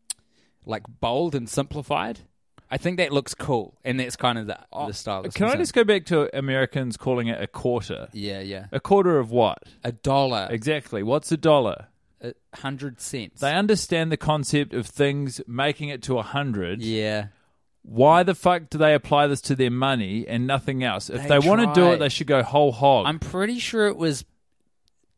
like 0.65 0.83
bold 1.01 1.35
and 1.35 1.49
simplified. 1.49 2.21
I 2.69 2.79
think 2.79 2.97
that 2.99 3.13
looks 3.13 3.33
cool, 3.33 3.79
and 3.85 4.01
that's 4.01 4.17
kind 4.17 4.39
of 4.39 4.49
the, 4.49 4.59
the 4.73 4.93
style. 4.93 5.23
Oh, 5.25 5.31
Can 5.31 5.47
I 5.49 5.53
in. 5.53 5.59
just 5.59 5.73
go 5.73 5.85
back 5.85 6.07
to 6.07 6.37
Americans 6.37 6.97
calling 6.97 7.29
it 7.29 7.41
a 7.41 7.47
quarter? 7.47 8.09
Yeah, 8.13 8.41
yeah. 8.41 8.67
A 8.73 8.81
quarter 8.81 9.19
of 9.21 9.31
what? 9.31 9.63
A 9.85 9.93
dollar, 9.93 10.49
Exactly. 10.51 11.03
What's 11.05 11.31
a 11.31 11.37
dollar? 11.37 11.87
a 12.21 12.33
hundred 12.57 13.01
cents. 13.01 13.41
They 13.41 13.53
understand 13.53 14.11
the 14.11 14.17
concept 14.17 14.75
of 14.75 14.87
things 14.87 15.41
making 15.47 15.91
it 15.91 16.03
to 16.05 16.19
a 16.19 16.23
hundred. 16.23 16.81
yeah. 16.83 17.27
Why 17.88 18.25
the 18.25 18.35
fuck 18.35 18.69
do 18.69 18.78
they 18.78 18.95
apply 18.95 19.28
this 19.28 19.40
to 19.43 19.55
their 19.55 19.71
money 19.71 20.26
and 20.26 20.45
nothing 20.45 20.83
else? 20.83 21.09
If 21.09 21.23
They 21.23 21.38
they, 21.38 21.38
want 21.38 21.61
to 21.61 21.81
do 21.81 21.93
it, 21.93 21.99
they 21.99 22.09
should 22.09 22.26
go 22.26 22.43
whole 22.43 22.73
hog. 22.73 23.07
I'm 23.07 23.21
pretty 23.21 23.61
sure 23.61 23.87
it 23.87 23.97
was 23.97 24.25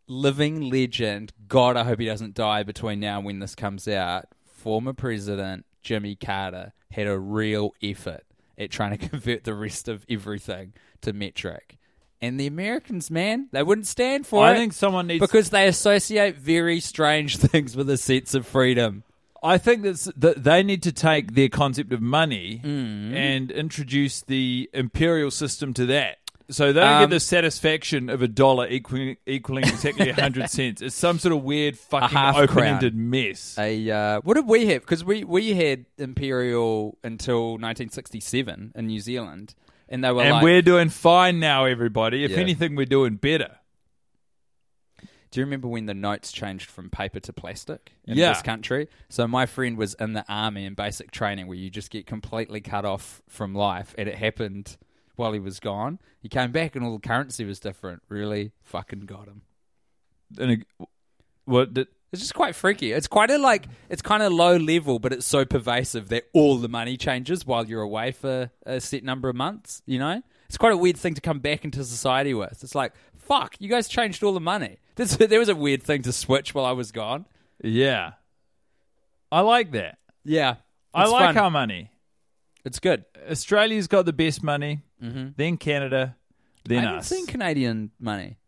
living 0.06 0.68
legend. 0.68 1.32
God, 1.48 1.78
I 1.78 1.84
hope 1.84 1.98
he 1.98 2.04
doesn't 2.04 2.34
die 2.34 2.62
between 2.64 3.00
now 3.00 3.16
and 3.16 3.26
when 3.26 3.38
this 3.38 3.54
comes 3.54 3.88
out. 3.88 4.26
Former 4.44 4.92
President 4.92 5.64
Jimmy 5.82 6.14
Carter 6.14 6.74
had 6.90 7.06
a 7.06 7.18
real 7.18 7.72
effort 7.82 8.24
at 8.58 8.70
trying 8.70 8.98
to 8.98 9.08
convert 9.08 9.44
the 9.44 9.54
rest 9.54 9.88
of 9.88 10.04
everything 10.08 10.74
to 11.00 11.14
metric. 11.14 11.78
And 12.20 12.38
the 12.38 12.48
Americans, 12.48 13.10
man, 13.10 13.48
they 13.52 13.62
wouldn't 13.62 13.86
stand 13.86 14.26
for 14.26 14.44
I 14.44 14.50
it. 14.50 14.52
I 14.54 14.56
think 14.56 14.72
someone 14.74 15.06
needs 15.06 15.20
because 15.20 15.50
they 15.50 15.68
associate 15.68 16.36
very 16.36 16.80
strange 16.80 17.36
things 17.38 17.76
with 17.76 17.88
a 17.88 17.96
sense 17.96 18.34
of 18.34 18.46
freedom. 18.46 19.04
I 19.42 19.58
think 19.58 19.82
that's, 19.82 20.04
that 20.16 20.42
they 20.44 20.62
need 20.62 20.82
to 20.84 20.92
take 20.92 21.34
their 21.34 21.48
concept 21.48 21.92
of 21.92 22.00
money 22.00 22.60
Mm. 22.64 23.14
and 23.14 23.50
introduce 23.50 24.22
the 24.22 24.68
imperial 24.72 25.30
system 25.30 25.72
to 25.74 25.86
that. 25.86 26.18
So 26.50 26.72
they 26.72 26.80
don't 26.80 26.90
Um, 26.94 27.02
get 27.02 27.10
the 27.10 27.20
satisfaction 27.20 28.08
of 28.08 28.22
a 28.22 28.26
dollar 28.28 28.66
equaling, 28.68 29.18
equaling 29.26 29.64
exactly 29.64 30.06
100 30.10 30.48
cents. 30.58 30.80
It's 30.80 30.94
some 30.96 31.18
sort 31.18 31.34
of 31.34 31.42
weird 31.42 31.78
fucking 31.78 32.08
half 32.16 32.36
open 32.36 32.64
ended 32.64 32.94
mess. 32.96 33.54
A 33.58 33.90
uh, 33.90 34.20
what 34.24 34.34
did 34.34 34.46
we 34.48 34.66
have? 34.68 34.80
Because 34.80 35.04
we 35.04 35.24
we 35.24 35.52
had 35.52 35.84
imperial 35.98 36.96
until 37.04 37.58
1967 37.58 38.72
in 38.74 38.86
New 38.86 39.00
Zealand, 39.00 39.54
and 39.90 40.02
they 40.02 40.10
were 40.10 40.22
and 40.22 40.32
like, 40.36 40.42
we're 40.42 40.62
doing 40.62 40.88
fine 40.88 41.38
now, 41.38 41.66
everybody. 41.66 42.24
If 42.24 42.30
Yeah. 42.32 42.38
anything, 42.38 42.76
we're 42.76 42.86
doing 42.86 43.16
better. 43.16 43.56
Do 45.30 45.40
you 45.40 45.46
remember 45.46 45.68
when 45.68 45.86
the 45.86 45.94
notes 45.94 46.32
changed 46.32 46.70
from 46.70 46.88
paper 46.90 47.20
to 47.20 47.32
plastic 47.32 47.92
in 48.06 48.16
Yeah. 48.16 48.30
this 48.32 48.42
country? 48.42 48.88
So 49.08 49.28
my 49.28 49.44
friend 49.46 49.76
was 49.76 49.94
in 49.94 50.14
the 50.14 50.24
army 50.28 50.64
in 50.64 50.74
basic 50.74 51.10
training 51.10 51.46
where 51.46 51.56
you 51.58 51.68
just 51.70 51.90
get 51.90 52.06
completely 52.06 52.60
cut 52.60 52.84
off 52.84 53.22
from 53.28 53.54
life, 53.54 53.94
and 53.98 54.08
it 54.08 54.14
happened 54.16 54.76
while 55.16 55.32
he 55.32 55.38
was 55.40 55.60
gone. 55.60 55.98
He 56.20 56.28
came 56.28 56.52
back 56.52 56.76
and 56.76 56.84
all 56.84 56.96
the 56.98 57.06
currency 57.06 57.44
was 57.44 57.60
different. 57.60 58.02
Really 58.08 58.52
fucking 58.62 59.00
got 59.00 59.26
him. 59.28 59.42
And 60.38 60.64
a, 60.80 60.84
what 61.44 61.74
did, 61.74 61.88
It's 62.12 62.22
just 62.22 62.34
quite 62.34 62.54
freaky. 62.54 62.92
It's 62.92 63.06
quite 63.08 63.30
a 63.30 63.36
like 63.38 63.66
it's 63.90 64.00
kind 64.02 64.22
of 64.22 64.32
low 64.32 64.56
level, 64.56 64.98
but 64.98 65.12
it's 65.12 65.26
so 65.26 65.44
pervasive 65.44 66.08
that 66.08 66.24
all 66.32 66.56
the 66.56 66.68
money 66.68 66.96
changes 66.96 67.44
while 67.44 67.66
you're 67.66 67.82
away 67.82 68.12
for 68.12 68.50
a 68.64 68.80
set 68.80 69.02
number 69.04 69.28
of 69.28 69.36
months. 69.36 69.82
You 69.86 69.98
know, 69.98 70.22
it's 70.46 70.56
quite 70.56 70.72
a 70.72 70.76
weird 70.76 70.96
thing 70.96 71.14
to 71.14 71.20
come 71.20 71.40
back 71.40 71.64
into 71.64 71.82
society 71.84 72.32
with. 72.32 72.62
It's 72.62 72.74
like, 72.74 72.92
fuck, 73.28 73.54
you 73.60 73.68
guys 73.68 73.86
changed 73.88 74.22
all 74.24 74.32
the 74.32 74.40
money. 74.40 74.78
This, 74.96 75.16
there 75.16 75.38
was 75.38 75.48
a 75.48 75.54
weird 75.54 75.82
thing 75.82 76.02
to 76.02 76.12
switch 76.12 76.54
while 76.54 76.64
I 76.64 76.72
was 76.72 76.90
gone. 76.90 77.26
yeah. 77.62 78.12
I 79.30 79.40
like 79.40 79.72
that. 79.72 79.98
Yeah, 80.24 80.54
I 80.94 81.02
it's 81.02 81.12
like 81.12 81.34
fun. 81.34 81.44
our 81.44 81.50
money. 81.50 81.90
It's 82.64 82.78
good. 82.78 83.04
Australia's 83.30 83.86
got 83.86 84.06
the 84.06 84.12
best 84.12 84.42
money, 84.42 84.80
then 85.00 85.56
Canada, 85.58 86.16
then 86.64 86.78
I 86.78 86.82
haven't 86.82 86.98
us. 87.00 87.08
seen 87.08 87.26
Canadian 87.26 87.90
money. 88.00 88.38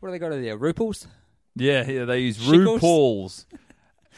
What 0.00 0.08
do 0.08 0.12
they 0.12 0.18
got 0.20 0.30
over 0.32 0.40
there? 0.40 0.56
Ruples, 0.58 1.06
Yeah, 1.56 1.88
yeah, 1.88 2.04
they 2.04 2.20
use 2.20 2.36
Shekels? 2.38 2.80
RuPaul's. 2.80 3.46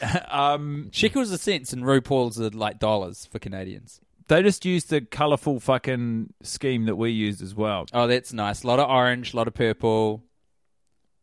um, 0.31 0.89
shekels 0.91 1.31
are 1.31 1.37
cents, 1.37 1.73
and 1.73 1.83
ruples 1.83 2.39
are 2.39 2.49
like 2.55 2.77
dollars 2.79 3.25
for 3.31 3.39
Canadians. 3.39 3.99
They 4.31 4.41
just 4.41 4.63
use 4.63 4.85
the 4.85 5.01
colourful 5.01 5.59
fucking 5.59 6.33
scheme 6.41 6.85
that 6.85 6.95
we 6.95 7.11
used 7.11 7.41
as 7.41 7.53
well. 7.53 7.85
Oh, 7.91 8.07
that's 8.07 8.31
nice. 8.31 8.63
A 8.63 8.67
lot 8.67 8.79
of 8.79 8.89
orange, 8.89 9.33
a 9.33 9.37
lot 9.37 9.47
of 9.47 9.53
purple. 9.53 10.23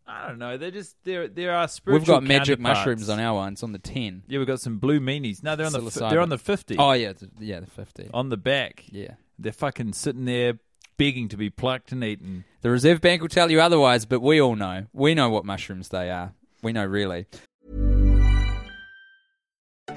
I 0.07 0.29
don't 0.29 0.39
know. 0.39 0.59
They're 0.59 0.71
just 0.71 0.97
there 1.05 1.27
there 1.27 1.55
are 1.55 1.69
spiritual. 1.69 2.01
We've 2.01 2.07
got 2.07 2.23
magic 2.23 2.61
mushrooms 2.61 3.09
on 3.09 3.19
our 3.19 3.35
one. 3.35 3.55
It's 3.55 3.63
on 3.63 3.73
the 3.73 3.79
ten. 3.79 4.25
Yeah, 4.29 4.39
we've 4.39 4.47
got 4.47 4.61
some 4.61 4.79
blue 4.79 5.01
meanies. 5.01 5.43
No, 5.43 5.57
they're 5.57 5.67
on 5.67 5.73
the 5.73 5.91
fi- 5.91 6.11
they're 6.11 6.21
on 6.21 6.29
the 6.29 6.39
fifty. 6.39 6.77
Oh 6.79 6.93
yeah, 6.93 7.13
yeah, 7.39 7.61
the 7.61 7.67
fifty. 7.67 8.11
on 8.13 8.29
the 8.29 8.37
back. 8.37 8.85
Yeah. 8.91 9.15
They're 9.39 9.53
fucking 9.53 9.95
sitting 9.95 10.25
there 10.27 10.59
begging 10.99 11.29
to 11.29 11.37
be 11.37 11.49
plucked 11.49 11.93
and 11.93 12.05
eaten. 12.05 12.45
The 12.61 12.71
Reserve 12.71 13.01
Bank 13.01 13.23
will 13.23 13.29
tell 13.29 13.51
you 13.51 13.61
otherwise, 13.61 14.05
but 14.05 14.21
we 14.21 14.41
all 14.41 14.57
know. 14.57 14.87
We 14.93 15.15
know 15.15 15.31
what 15.31 15.45
mushrooms 15.45 15.89
they 15.89 16.11
are. 16.11 16.33
We 16.63 16.73
know 16.73 16.85
really. 16.85 17.27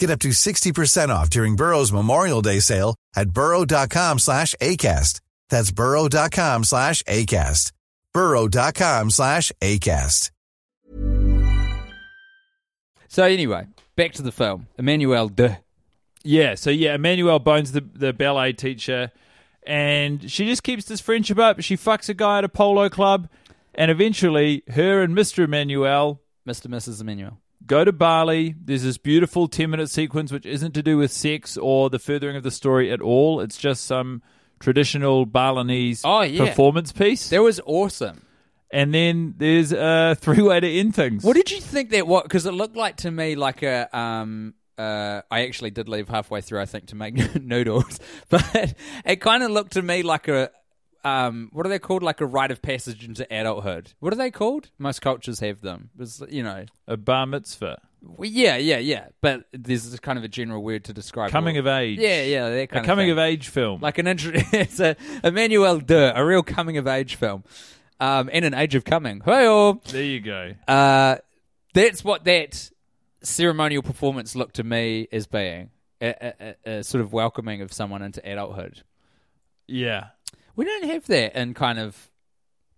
Get 0.00 0.08
up 0.08 0.18
to 0.20 0.28
60% 0.28 1.10
off 1.10 1.28
during 1.28 1.56
Burrow's 1.56 1.92
Memorial 1.92 2.40
Day 2.40 2.60
sale 2.60 2.96
at 3.14 3.30
burrow.com 3.30 4.18
slash 4.18 4.54
ACAST. 4.58 5.20
That's 5.50 5.70
burrow.com 5.70 6.64
slash 6.64 7.02
ACAST. 7.02 7.72
burrow.com 8.14 9.10
slash 9.10 9.52
ACAST. 9.60 10.30
So 13.08 13.24
anyway, 13.24 13.66
back 13.94 14.12
to 14.12 14.22
the 14.22 14.32
film. 14.32 14.68
Emmanuelle 14.78 15.34
deux. 15.34 15.56
Yeah, 16.22 16.54
so 16.54 16.70
yeah, 16.70 16.96
Emmanuelle 16.96 17.42
Bones, 17.44 17.72
the 17.72 17.80
the 17.80 18.12
ballet 18.14 18.52
teacher, 18.54 19.10
and 19.66 20.30
she 20.30 20.46
just 20.46 20.62
keeps 20.62 20.84
this 20.84 21.00
friendship 21.00 21.38
up. 21.38 21.60
She 21.60 21.76
fucks 21.76 22.08
a 22.08 22.14
guy 22.14 22.38
at 22.38 22.44
a 22.44 22.48
polo 22.48 22.88
club, 22.88 23.28
and 23.74 23.90
eventually, 23.90 24.62
her 24.68 25.02
and 25.02 25.14
Mister 25.14 25.46
Emmanuelle 25.46 26.20
Mr. 26.46 26.68
Mrs. 26.68 27.02
Emmanuelle. 27.02 27.36
Go 27.70 27.84
to 27.84 27.92
Bali. 27.92 28.54
There's 28.62 28.82
this 28.82 28.98
beautiful 28.98 29.46
10 29.48 29.70
minute 29.70 29.88
sequence 29.90 30.32
which 30.32 30.44
isn't 30.44 30.72
to 30.72 30.82
do 30.82 30.98
with 30.98 31.12
sex 31.12 31.56
or 31.56 31.88
the 31.88 31.98
furthering 32.00 32.34
of 32.36 32.42
the 32.42 32.50
story 32.50 32.90
at 32.90 33.00
all. 33.00 33.40
It's 33.40 33.56
just 33.56 33.84
some 33.86 34.22
traditional 34.58 35.24
Balinese 35.24 36.02
Oh, 36.04 36.22
yeah. 36.22 36.46
performance 36.46 36.90
piece. 36.92 37.30
That 37.30 37.42
was 37.42 37.60
awesome. 37.64 38.26
and 38.72 38.92
then 38.92 39.34
there's 39.38 39.72
a 39.72 40.16
three 40.20 40.42
way 40.42 40.58
to 40.60 40.68
end 40.68 40.94
things. 40.94 41.24
What 41.24 41.36
did 41.36 41.50
you 41.50 41.60
think 41.60 41.90
that 41.90 42.06
was? 42.06 42.24
Because 42.24 42.44
it 42.46 42.52
looked 42.52 42.76
like 42.76 42.96
to 42.98 43.10
me 43.10 43.36
like 43.36 43.62
a. 43.62 43.88
Um, 43.96 44.54
uh, 44.78 45.20
I 45.30 45.44
actually 45.46 45.70
did 45.70 45.88
leave 45.90 46.08
halfway 46.08 46.40
through, 46.40 46.60
I 46.60 46.66
think, 46.66 46.86
to 46.86 46.94
make 46.94 47.14
noodles, 47.42 48.00
but 48.30 48.74
it 49.04 49.16
kind 49.20 49.42
of 49.42 49.50
looked 49.50 49.72
to 49.72 49.82
me 49.82 50.02
like 50.02 50.26
a 50.28 50.50
um, 51.04 51.48
what 51.52 51.64
are 51.66 51.68
they 51.68 51.78
called? 51.78 52.02
Like 52.02 52.20
a 52.20 52.26
rite 52.26 52.50
of 52.50 52.60
passage 52.62 53.04
into 53.04 53.26
adulthood. 53.32 53.92
What 54.00 54.12
are 54.12 54.16
they 54.16 54.30
called? 54.30 54.70
Most 54.78 55.00
cultures 55.02 55.40
have 55.40 55.60
them. 55.60 55.90
It's, 55.98 56.22
you 56.28 56.42
know, 56.42 56.66
A 56.86 56.96
bar 56.96 57.26
mitzvah. 57.26 57.80
well, 58.02 58.28
yeah, 58.28 58.56
yeah, 58.56 58.78
yeah. 58.78 59.06
But 59.20 59.44
there's 59.52 59.98
kind 60.00 60.18
of 60.18 60.24
a 60.24 60.28
general 60.28 60.62
word 60.62 60.84
to 60.84 60.92
describe 60.92 61.30
Coming 61.30 61.56
all- 61.56 61.60
of 61.60 61.66
age. 61.66 61.98
Yeah, 61.98 62.22
yeah, 62.22 62.48
that 62.50 62.68
kind 62.70 62.84
A 62.84 62.86
coming 62.86 63.10
of, 63.10 63.18
of 63.18 63.24
age 63.24 63.48
film. 63.48 63.80
like 63.80 63.98
an 63.98 64.06
intro. 64.06 64.32
it's 64.52 64.80
a 64.80 64.94
Emmanuelle 65.24 65.84
Duh, 65.84 66.12
a 66.14 66.24
real 66.24 66.42
coming 66.42 66.76
of 66.76 66.86
age 66.86 67.14
film, 67.16 67.44
um, 67.98 68.28
and 68.32 68.44
an 68.44 68.54
age 68.54 68.74
of 68.74 68.84
coming. 68.84 69.20
Hey, 69.24 69.74
there 69.90 70.02
you 70.02 70.20
go. 70.20 70.54
uh, 70.68 71.16
that's 71.74 72.02
what 72.04 72.24
that 72.24 72.70
ceremonial 73.22 73.82
performance 73.82 74.34
looked 74.34 74.56
to 74.56 74.64
me 74.64 75.06
as 75.12 75.26
being 75.26 75.70
a, 76.00 76.08
a, 76.08 76.34
a, 76.66 76.78
a 76.78 76.82
sort 76.84 77.02
of 77.02 77.12
welcoming 77.12 77.60
of 77.62 77.72
someone 77.72 78.02
into 78.02 78.20
adulthood. 78.28 78.82
Yeah. 79.66 80.06
We 80.60 80.66
don't 80.66 80.84
have 80.90 81.06
that 81.06 81.40
in 81.40 81.54
kind 81.54 81.78
of 81.78 82.10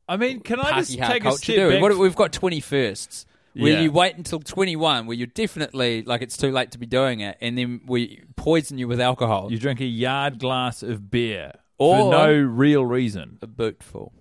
I 0.09 0.17
mean, 0.17 0.39
can 0.39 0.61
I 0.61 0.79
just 0.79 0.97
take 0.97 1.25
a 1.25 1.33
step 1.33 1.69
back? 1.71 1.83
What, 1.83 1.99
we've 1.99 2.15
got 2.15 2.33
twenty 2.33 2.61
firsts. 2.61 3.27
Where 3.55 3.73
Yeah. 3.73 3.81
you 3.81 3.91
wait 3.91 4.17
until 4.17 4.39
21, 4.39 5.07
where 5.07 5.17
you're 5.17 5.27
definitely 5.27 6.03
like 6.05 6.23
it's 6.23 6.37
too 6.37 6.53
late 6.53 6.71
to 6.71 6.79
be 6.79 6.87
doing 6.87 7.19
it, 7.21 7.37
and 7.41 7.59
then 7.59 7.81
we 7.87 8.23
poison 8.37 8.79
you 8.79 8.87
with 8.87 9.01
alcohol. 9.01 9.51
You 9.51 9.59
drink 9.59 9.81
a 9.81 9.85
yard 9.85 10.39
glass 10.39 10.85
of 10.85 11.11
beer 11.11 11.53
Or- 11.77 11.97
for 11.99 12.11
no 12.13 12.33
real 12.33 12.87
reason. 12.87 13.39
a 13.43 13.49
bootful. 13.49 14.13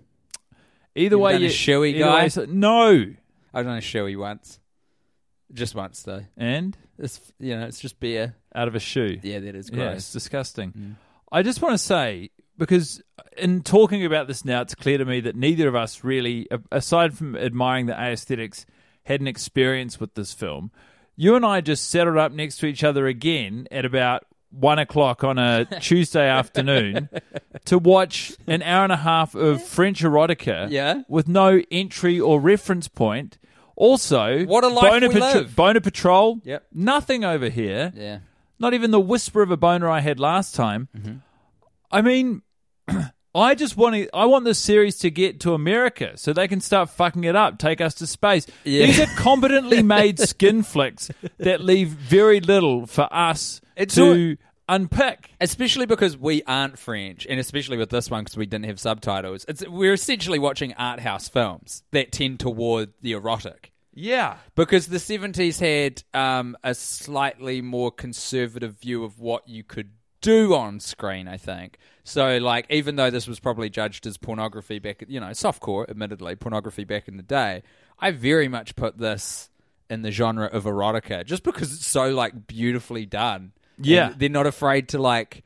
Either 0.96 1.14
You've 1.14 1.20
way, 1.20 1.32
done 1.34 1.42
a 1.42 1.44
you, 1.44 1.50
showy 1.50 1.92
guy? 1.92 2.22
way, 2.24 2.28
so- 2.30 2.46
no. 2.46 3.14
I've 3.54 3.64
done 3.64 3.78
a 3.78 3.80
showy 3.80 4.16
once, 4.16 4.58
just 5.52 5.74
once 5.76 6.02
though. 6.02 6.24
And 6.36 6.76
It's 6.98 7.20
you 7.38 7.56
know 7.56 7.66
it's 7.66 7.78
just 7.80 8.00
beer. 8.00 8.34
out 8.54 8.66
of 8.66 8.74
a 8.74 8.80
shoe. 8.80 9.18
Yeah, 9.22 9.38
that 9.38 9.54
is 9.54 9.70
Yeah, 9.70 9.76
gross. 9.76 9.96
it's 9.98 10.12
disgusting. 10.12 10.72
Mm. 10.72 10.94
I 11.34 11.42
just 11.42 11.62
want 11.62 11.72
to 11.72 11.78
say 11.78 12.31
because 12.58 13.02
in 13.36 13.62
talking 13.62 14.04
about 14.04 14.26
this 14.28 14.44
now, 14.44 14.60
it's 14.60 14.74
clear 14.74 14.98
to 14.98 15.04
me 15.04 15.20
that 15.20 15.36
neither 15.36 15.68
of 15.68 15.74
us 15.74 16.04
really, 16.04 16.48
aside 16.70 17.16
from 17.16 17.36
admiring 17.36 17.86
the 17.86 17.94
aesthetics, 17.98 18.66
had 19.04 19.20
an 19.20 19.26
experience 19.26 19.98
with 19.98 20.14
this 20.14 20.32
film. 20.32 20.70
You 21.16 21.34
and 21.36 21.44
I 21.44 21.60
just 21.60 21.90
settled 21.90 22.16
up 22.18 22.32
next 22.32 22.58
to 22.58 22.66
each 22.66 22.84
other 22.84 23.06
again 23.06 23.66
at 23.70 23.84
about 23.84 24.24
one 24.50 24.78
o'clock 24.78 25.24
on 25.24 25.38
a 25.38 25.64
Tuesday 25.80 26.28
afternoon 26.28 27.08
to 27.64 27.78
watch 27.78 28.32
an 28.46 28.62
hour 28.62 28.84
and 28.84 28.92
a 28.92 28.96
half 28.98 29.34
of 29.34 29.62
French 29.62 30.02
erotica 30.02 30.68
Yeah. 30.70 31.02
with 31.08 31.26
no 31.28 31.62
entry 31.70 32.20
or 32.20 32.38
reference 32.40 32.86
point. 32.88 33.38
Also, 33.76 34.44
What 34.44 34.62
a 34.64 34.68
life 34.68 34.90
Boner, 34.90 35.08
we 35.08 35.14
Patro- 35.14 35.40
live. 35.40 35.56
Boner 35.56 35.80
Patrol, 35.80 36.38
Yep. 36.44 36.66
nothing 36.74 37.24
over 37.24 37.48
here. 37.48 37.92
Yeah. 37.96 38.18
Not 38.58 38.74
even 38.74 38.90
the 38.90 39.00
whisper 39.00 39.42
of 39.42 39.50
a 39.50 39.56
boner 39.56 39.88
I 39.88 40.00
had 40.00 40.20
last 40.20 40.54
time. 40.54 40.88
Mm-hmm. 40.96 41.14
I 41.92 42.02
mean, 42.02 42.42
I 43.34 43.54
just 43.54 43.76
want 43.76 43.94
to. 43.94 44.08
I 44.14 44.26
want 44.26 44.44
this 44.44 44.58
series 44.58 44.98
to 44.98 45.10
get 45.10 45.40
to 45.40 45.54
America 45.54 46.12
so 46.16 46.32
they 46.32 46.48
can 46.48 46.60
start 46.60 46.90
fucking 46.90 47.24
it 47.24 47.36
up, 47.36 47.58
take 47.58 47.80
us 47.80 47.94
to 47.94 48.06
space. 48.06 48.46
Yeah. 48.64 48.86
These 48.86 49.00
are 49.00 49.06
competently 49.16 49.82
made 49.98 50.18
skin 50.18 50.62
flicks 50.62 51.10
that 51.38 51.60
leave 51.62 51.88
very 51.88 52.40
little 52.40 52.86
for 52.86 53.08
us 53.12 53.60
It's 53.76 53.94
to 53.94 54.36
unpick. 54.68 55.30
especially 55.40 55.86
because 55.86 56.16
we 56.16 56.42
aren't 56.44 56.78
French, 56.78 57.26
and 57.28 57.40
especially 57.40 57.76
with 57.78 57.88
this 57.90 58.10
one 58.10 58.22
because 58.24 58.36
we 58.36 58.46
didn't 58.46 58.66
have 58.66 58.78
subtitles. 58.80 59.44
It's 59.48 59.66
we're 59.66 59.94
essentially 59.94 60.38
watching 60.38 60.74
art 60.74 61.00
house 61.00 61.28
films 61.28 61.82
that 61.92 62.12
tend 62.12 62.40
toward 62.40 62.92
the 63.00 63.12
erotic. 63.12 63.70
Yeah, 63.94 64.38
Because 64.54 64.86
the 64.86 64.98
seventies 64.98 65.58
had 65.58 66.02
um, 66.14 66.56
a 66.64 66.74
slightly 66.74 67.60
more 67.60 67.90
conservative 67.90 68.80
view 68.80 69.04
of 69.04 69.20
what 69.20 69.46
you 69.48 69.64
could 69.64 69.90
do 70.22 70.54
on 70.54 70.80
screen. 70.80 71.28
I 71.28 71.36
think 71.36 71.76
so. 72.04 72.38
Like, 72.38 72.66
even 72.70 72.96
though 72.96 73.10
this 73.10 73.28
was 73.28 73.38
probably 73.38 73.68
judged 73.68 74.06
as 74.06 74.16
pornography 74.16 74.78
back, 74.78 75.04
you 75.06 75.20
know, 75.20 75.28
softcore, 75.28 75.88
admittedly, 75.90 76.34
pornography 76.36 76.84
back 76.84 77.06
in 77.08 77.18
the 77.18 77.22
day, 77.22 77.62
I 78.00 78.10
very 78.12 78.48
much 78.48 78.74
put 78.74 78.96
this 78.98 79.50
in 79.90 80.00
the 80.00 80.10
genre 80.10 80.46
of 80.46 80.64
erotica, 80.64 81.26
just 81.26 81.42
because 81.42 81.74
it's 81.74 81.86
so 81.86 82.10
like 82.14 82.46
beautifully 82.46 83.04
done. 83.04 83.52
Yeah. 83.78 84.10
And 84.12 84.18
they're 84.18 84.28
not 84.30 84.46
afraid 84.46 84.88
to 84.90 84.98
like 84.98 85.44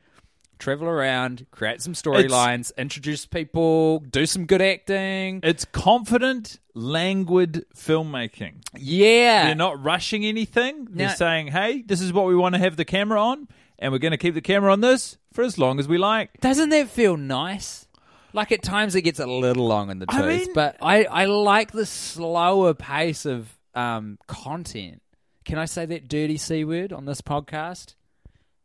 travel 0.59 0.87
around, 0.87 1.45
create 1.51 1.81
some 1.81 1.93
storylines, 1.93 2.71
introduce 2.77 3.25
people, 3.25 3.99
do 3.99 4.25
some 4.25 4.45
good 4.45 4.61
acting. 4.61 5.39
it's 5.43 5.65
confident, 5.65 6.59
languid 6.73 7.65
filmmaking. 7.75 8.55
Yeah, 8.75 9.45
They're 9.45 9.55
not 9.55 9.83
rushing 9.83 10.25
anything. 10.25 10.87
They're 10.89 11.15
saying, 11.15 11.47
"Hey, 11.47 11.83
this 11.85 12.01
is 12.01 12.11
what 12.13 12.25
we 12.25 12.35
want 12.35 12.55
to 12.55 12.59
have 12.59 12.75
the 12.75 12.85
camera 12.85 13.21
on, 13.21 13.47
and 13.79 13.91
we're 13.91 13.99
going 13.99 14.11
to 14.11 14.17
keep 14.17 14.33
the 14.33 14.41
camera 14.41 14.71
on 14.71 14.81
this 14.81 15.17
for 15.33 15.43
as 15.43 15.57
long 15.57 15.79
as 15.79 15.87
we 15.87 15.97
like." 15.97 16.39
Doesn't 16.41 16.69
that 16.69 16.89
feel 16.89 17.17
nice? 17.17 17.87
Like 18.33 18.51
at 18.51 18.61
times 18.61 18.93
it 18.95 19.01
gets 19.01 19.19
a 19.19 19.25
little 19.25 19.67
long 19.67 19.89
in 19.89 19.99
the 19.99 20.05
tooth, 20.05 20.21
I 20.21 20.27
mean- 20.27 20.53
but 20.53 20.77
I, 20.81 21.05
I 21.05 21.25
like 21.25 21.71
the 21.71 21.85
slower 21.85 22.73
pace 22.73 23.25
of 23.25 23.57
um, 23.73 24.17
content. 24.27 25.01
Can 25.45 25.57
I 25.57 25.65
say 25.65 25.85
that 25.85 26.07
dirty 26.09 26.37
c 26.37 26.65
word 26.65 26.91
on 26.91 27.05
this 27.05 27.21
podcast? 27.21 27.95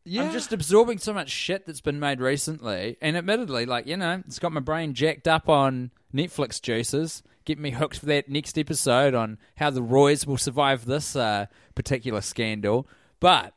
Yeah. 0.04 0.24
I'm 0.24 0.32
just 0.32 0.52
absorbing 0.52 0.98
so 0.98 1.14
much 1.14 1.30
shit 1.30 1.64
that's 1.64 1.80
been 1.80 2.00
made 2.00 2.20
recently, 2.20 2.96
and 3.00 3.16
admittedly, 3.16 3.66
like 3.66 3.86
you 3.86 3.96
know, 3.96 4.22
it's 4.26 4.40
got 4.40 4.50
my 4.52 4.60
brain 4.60 4.94
jacked 4.94 5.28
up 5.28 5.48
on 5.48 5.92
Netflix 6.12 6.60
juices, 6.60 7.22
getting 7.44 7.62
me 7.62 7.70
hooked 7.70 8.00
for 8.00 8.06
that 8.06 8.28
next 8.28 8.58
episode 8.58 9.14
on 9.14 9.38
how 9.56 9.70
the 9.70 9.80
Roys 9.82 10.26
will 10.26 10.36
survive 10.36 10.86
this 10.86 11.14
uh, 11.14 11.46
particular 11.76 12.20
scandal. 12.20 12.88
But 13.20 13.54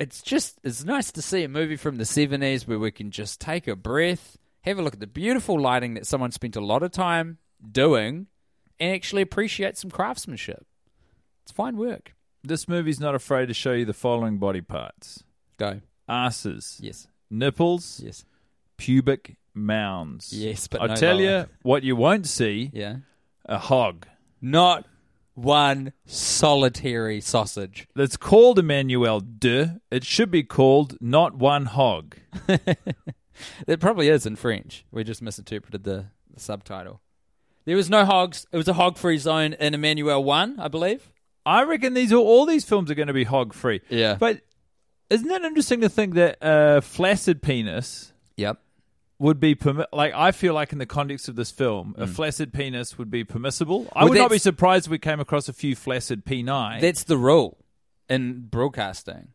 it's 0.00 0.22
just 0.22 0.58
it's 0.64 0.82
nice 0.84 1.12
to 1.12 1.22
see 1.22 1.44
a 1.44 1.48
movie 1.48 1.76
from 1.76 1.96
the 1.96 2.04
70s 2.04 2.66
where 2.66 2.78
we 2.78 2.90
can 2.90 3.10
just 3.12 3.40
take 3.40 3.68
a 3.68 3.76
breath, 3.76 4.36
have 4.62 4.78
a 4.78 4.82
look 4.82 4.94
at 4.94 5.00
the 5.00 5.06
beautiful 5.06 5.60
lighting 5.60 5.94
that 5.94 6.06
someone 6.06 6.32
spent 6.32 6.56
a 6.56 6.60
lot 6.60 6.82
of 6.82 6.90
time 6.90 7.38
doing, 7.70 8.26
and 8.80 8.94
actually 8.94 9.22
appreciate 9.22 9.76
some 9.76 9.90
craftsmanship. 9.90 10.66
It's 11.44 11.52
fine 11.52 11.76
work. 11.76 12.14
This 12.42 12.66
movie's 12.66 12.98
not 12.98 13.14
afraid 13.14 13.46
to 13.48 13.54
show 13.54 13.72
you 13.72 13.84
the 13.84 13.92
following 13.92 14.38
body 14.38 14.62
parts: 14.62 15.22
Go. 15.58 15.80
asses, 16.08 16.78
Yes. 16.82 17.06
nipples, 17.30 18.00
Yes. 18.02 18.24
pubic 18.78 19.36
mounds. 19.52 20.32
Yes, 20.32 20.66
but 20.68 20.80
I 20.80 20.86
no 20.86 20.96
tell 20.96 21.16
lower. 21.16 21.40
you 21.40 21.46
what 21.62 21.82
you 21.82 21.94
won't 21.96 22.26
see: 22.26 22.70
Yeah. 22.72 22.96
a 23.44 23.58
hog. 23.58 24.06
Not 24.40 24.86
one 25.42 25.92
solitary 26.06 27.20
sausage. 27.20 27.88
That's 27.94 28.16
called 28.16 28.58
Emmanuelle 28.58 29.22
deux. 29.38 29.80
It 29.90 30.04
should 30.04 30.30
be 30.30 30.42
called 30.42 30.96
not 31.00 31.34
one 31.34 31.66
hog. 31.66 32.16
It 33.66 33.80
probably 33.80 34.08
is 34.08 34.26
in 34.26 34.36
French. 34.36 34.84
We 34.90 35.04
just 35.04 35.22
misinterpreted 35.22 35.84
the, 35.84 36.06
the 36.32 36.40
subtitle. 36.40 37.00
There 37.64 37.76
was 37.76 37.90
no 37.90 38.04
hogs. 38.04 38.46
It 38.52 38.56
was 38.56 38.68
a 38.68 38.72
hog-free 38.72 39.18
zone 39.18 39.52
in 39.54 39.74
Emmanuelle 39.74 40.24
One, 40.24 40.58
I 40.58 40.68
believe. 40.68 41.10
I 41.46 41.64
reckon 41.64 41.94
these 41.94 42.12
are 42.12 42.16
all 42.16 42.46
these 42.46 42.64
films 42.64 42.90
are 42.90 42.94
going 42.94 43.08
to 43.08 43.14
be 43.14 43.24
hog 43.24 43.54
free. 43.54 43.80
Yeah. 43.88 44.16
But 44.18 44.40
isn't 45.08 45.30
it 45.30 45.42
interesting 45.42 45.80
to 45.80 45.88
think 45.88 46.14
that 46.14 46.38
a 46.40 46.80
flaccid 46.82 47.42
penis 47.42 48.12
Yep. 48.36 48.58
Would 49.20 49.38
be 49.38 49.54
permi- 49.54 49.86
like 49.92 50.12
I 50.14 50.32
feel 50.32 50.54
like 50.54 50.72
in 50.72 50.78
the 50.78 50.86
context 50.86 51.28
of 51.28 51.36
this 51.36 51.50
film, 51.52 51.94
a 51.96 52.06
flaccid 52.08 52.52
penis 52.52 52.98
would 52.98 53.10
be 53.10 53.22
permissible. 53.22 53.86
I 53.94 54.00
Mm. 54.00 54.02
Well, 54.02 54.08
would 54.08 54.18
not 54.18 54.30
be 54.30 54.34
that's- 54.36 54.42
surprised 54.42 54.86
if 54.86 54.90
we 54.90 54.98
came 54.98 55.20
across 55.20 55.48
a 55.48 55.52
few 55.52 55.76
flaccid 55.76 56.24
peni. 56.24 56.80
That's 56.80 57.04
the 57.04 57.16
rule 57.18 57.58
in 58.08 58.46
broadcasting. 58.48 59.28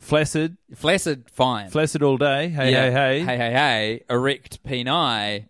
flaccid, 0.00 0.56
Flaccid, 0.74 1.30
fine. 1.30 1.70
flaccid 1.70 2.02
all 2.02 2.16
day. 2.18 2.48
Hey, 2.48 2.72
Yeah. 2.72 2.90
hey, 2.90 3.20
hey, 3.20 3.24
Hey, 3.24 3.36
hey, 3.36 3.52
hey. 3.52 4.04
Erect 4.10 4.62
peni, 4.64 5.46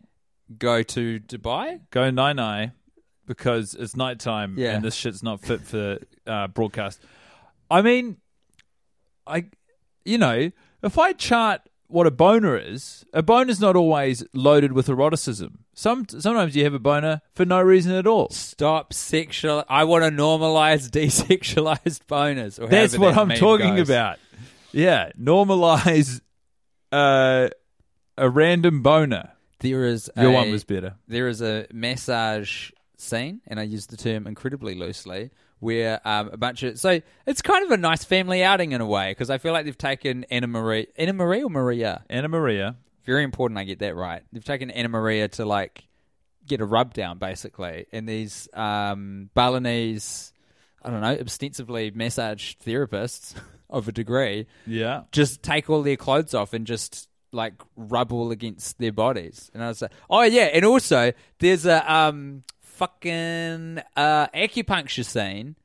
go 0.58 0.82
to 0.82 1.20
Dubai? 1.20 1.80
go 1.90 2.11
nine 2.11 2.37
nine 2.37 2.72
because 3.26 3.74
it's 3.74 3.96
nighttime 3.96 4.56
Yeah. 4.58 4.74
and 4.76 4.85
this 4.85 4.94
shit's 4.94 5.22
not 5.22 5.40
fit 5.40 5.62
for 5.62 5.98
uh, 6.26 6.48
broadcast. 6.48 7.00
I 7.70 7.80
mean, 7.80 8.18
I, 9.26 9.46
you 10.04 10.18
know, 10.18 10.50
if 10.82 10.98
I 10.98 11.14
chart 11.14 11.62
what 11.92 12.07
a 12.07 12.11
boner 12.11 12.57
is, 12.57 13.05
a 13.12 13.22
boner's 13.22 13.61
not 13.61 13.76
always 13.76 14.24
loaded 14.33 14.72
with 14.72 14.88
eroticism. 14.88 15.64
Some 15.74 16.07
sometimes 16.09 16.57
you 16.57 16.64
have 16.64 16.74
a 16.74 16.78
boner 16.78 17.20
for 17.35 17.44
no 17.44 17.61
reason 17.61 17.92
at 17.92 18.07
all. 18.07 18.28
Stop 18.31 18.92
sexual. 18.92 19.64
I 19.68 19.85
want 19.85 20.05
to 20.05 20.11
normalize 20.11 20.88
desexualized 20.90 22.07
boners. 22.07 22.61
Or 22.61 22.66
That's 22.66 22.96
what 22.96 23.14
that 23.14 23.20
I'm 23.20 23.31
talking 23.31 23.76
goes. 23.76 23.88
about. 23.88 24.18
Yeah, 24.72 25.11
normalize 25.20 26.20
uh, 26.90 27.48
a 28.16 28.28
random 28.31 28.83
boner. 28.83 29.33
There 29.61 29.85
is 29.85 30.11
Your 30.16 30.31
a, 30.31 30.33
one 30.33 30.50
was 30.50 30.64
better. 30.64 30.96
There 31.07 31.28
is 31.28 31.40
a 31.40 31.66
massage 31.72 32.70
scene, 32.96 33.40
and 33.46 33.61
I 33.61 33.64
use 33.64 33.87
the 33.87 33.96
term 33.96 34.26
incredibly 34.26 34.74
loosely, 34.74 35.31
where 35.62 36.01
um, 36.07 36.29
a 36.33 36.37
bunch 36.37 36.62
of 36.64 36.79
so 36.79 37.01
it's 37.25 37.40
kind 37.40 37.64
of 37.64 37.70
a 37.70 37.77
nice 37.77 38.03
family 38.05 38.42
outing 38.42 38.72
in 38.72 38.81
a 38.81 38.87
way 38.87 39.12
because 39.12 39.31
I 39.31 39.38
feel 39.38 39.53
like 39.53 39.64
they've 39.64 39.79
taken 39.79 40.25
Anna 40.25 40.48
Marie, 40.48 40.88
Anna 40.96 41.12
Marie 41.12 41.42
or 41.42 41.48
Maria, 41.51 42.05
Anna 42.11 42.29
Maria. 42.29 42.77
very 43.05 43.22
important. 43.22 43.59
I 43.59 43.64
get 43.64 43.79
that 43.79 43.94
right. 43.94 44.22
They've 44.33 44.44
taken 44.44 44.70
Anna 44.70 44.88
Maria 44.88 45.29
to 45.29 45.44
like 45.44 45.85
get 46.46 46.61
a 46.61 46.64
rub 46.64 46.92
down 46.94 47.18
basically, 47.18 47.87
and 47.92 48.09
these 48.09 48.48
um, 48.55 49.31
Balinese, 49.35 50.33
I 50.83 50.90
don't 50.90 51.01
know, 51.01 51.16
ostensively 51.20 51.92
massage 51.94 52.55
therapists 52.66 53.35
of 53.70 53.87
a 53.88 53.92
degree 53.92 54.46
Yeah. 54.66 55.03
just 55.12 55.42
take 55.42 55.70
all 55.70 55.83
their 55.83 55.96
clothes 55.96 56.35
off 56.35 56.53
and 56.55 56.66
just 56.66 57.09
like 57.31 57.55
rub 57.77 58.12
all 58.12 58.31
against 58.33 58.79
their 58.79 58.92
bodies. 58.92 59.51
And 59.55 59.62
I 59.62 59.68
was 59.68 59.81
like, 59.81 59.92
oh 60.11 60.22
yeah, 60.22 60.51
and 60.53 60.64
also 60.64 61.12
there's 61.38 61.64
a 61.66 61.90
um 61.92 62.42
fucking 62.72 63.80
uh, 63.96 64.26
acupuncture 64.28 65.04
scene, 65.04 65.56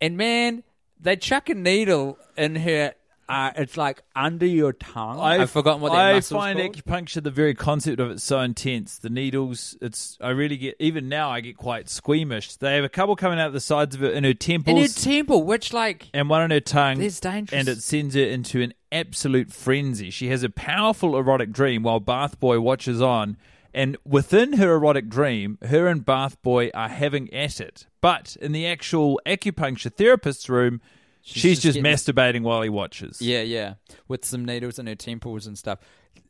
and 0.00 0.16
man, 0.16 0.62
they 1.00 1.16
chuck 1.16 1.48
a 1.48 1.54
needle 1.54 2.18
in 2.36 2.56
her. 2.56 2.94
Uh, 3.28 3.50
it's 3.56 3.78
like 3.78 4.02
under 4.14 4.44
your 4.44 4.74
tongue. 4.74 5.18
I've, 5.18 5.48
forgotten 5.50 5.80
what 5.80 5.92
that 5.92 6.16
I 6.16 6.20
find 6.20 6.58
called. 6.58 6.76
acupuncture 6.76 7.22
the 7.22 7.30
very 7.30 7.54
concept 7.54 7.98
of 7.98 8.10
it 8.10 8.20
so 8.20 8.40
intense. 8.40 8.98
The 8.98 9.08
needles, 9.08 9.74
it's 9.80 10.18
I 10.20 10.30
really 10.30 10.58
get 10.58 10.76
even 10.80 11.08
now 11.08 11.30
I 11.30 11.40
get 11.40 11.56
quite 11.56 11.88
squeamish. 11.88 12.56
They 12.56 12.74
have 12.74 12.84
a 12.84 12.90
couple 12.90 13.16
coming 13.16 13.38
out 13.38 13.52
the 13.52 13.60
sides 13.60 13.94
of 13.94 14.02
it 14.04 14.12
in 14.14 14.24
her 14.24 14.34
temples, 14.34 14.76
in 14.76 14.82
her 14.82 14.88
temple, 14.88 15.44
which 15.44 15.72
like 15.72 16.08
and 16.12 16.28
one 16.28 16.42
on 16.42 16.50
her 16.50 16.60
tongue. 16.60 16.98
There's 16.98 17.20
dangerous- 17.20 17.58
and 17.58 17.68
it 17.68 17.82
sends 17.82 18.14
her 18.16 18.22
into 18.24 18.60
an 18.60 18.74
absolute 18.90 19.50
frenzy. 19.50 20.10
She 20.10 20.28
has 20.28 20.42
a 20.42 20.50
powerful 20.50 21.16
erotic 21.16 21.52
dream 21.52 21.84
while 21.84 22.00
Bath 22.00 22.38
Boy 22.38 22.60
watches 22.60 23.00
on. 23.00 23.38
And 23.74 23.96
within 24.04 24.54
her 24.54 24.74
erotic 24.74 25.08
dream, 25.08 25.58
her 25.62 25.86
and 25.86 26.04
Bath 26.04 26.40
Boy 26.42 26.70
are 26.74 26.88
having 26.88 27.32
at 27.32 27.60
it. 27.60 27.86
But 28.00 28.36
in 28.40 28.52
the 28.52 28.66
actual 28.66 29.20
acupuncture 29.24 29.92
therapist's 29.92 30.48
room, 30.48 30.80
she's, 31.22 31.42
just 31.42 31.62
just, 31.62 31.82
getting- 31.82 31.90
masturbating 31.90 32.42
while 32.42 32.62
he 32.62 32.68
watches. 32.68 33.22
Yeah, 33.22 33.42
yeah, 33.42 33.74
with 34.08 34.24
some 34.24 34.44
needles 34.44 34.78
in 34.78 34.86
her 34.86 34.94
temples 34.94 35.46
and 35.46 35.56
stuff. 35.56 35.78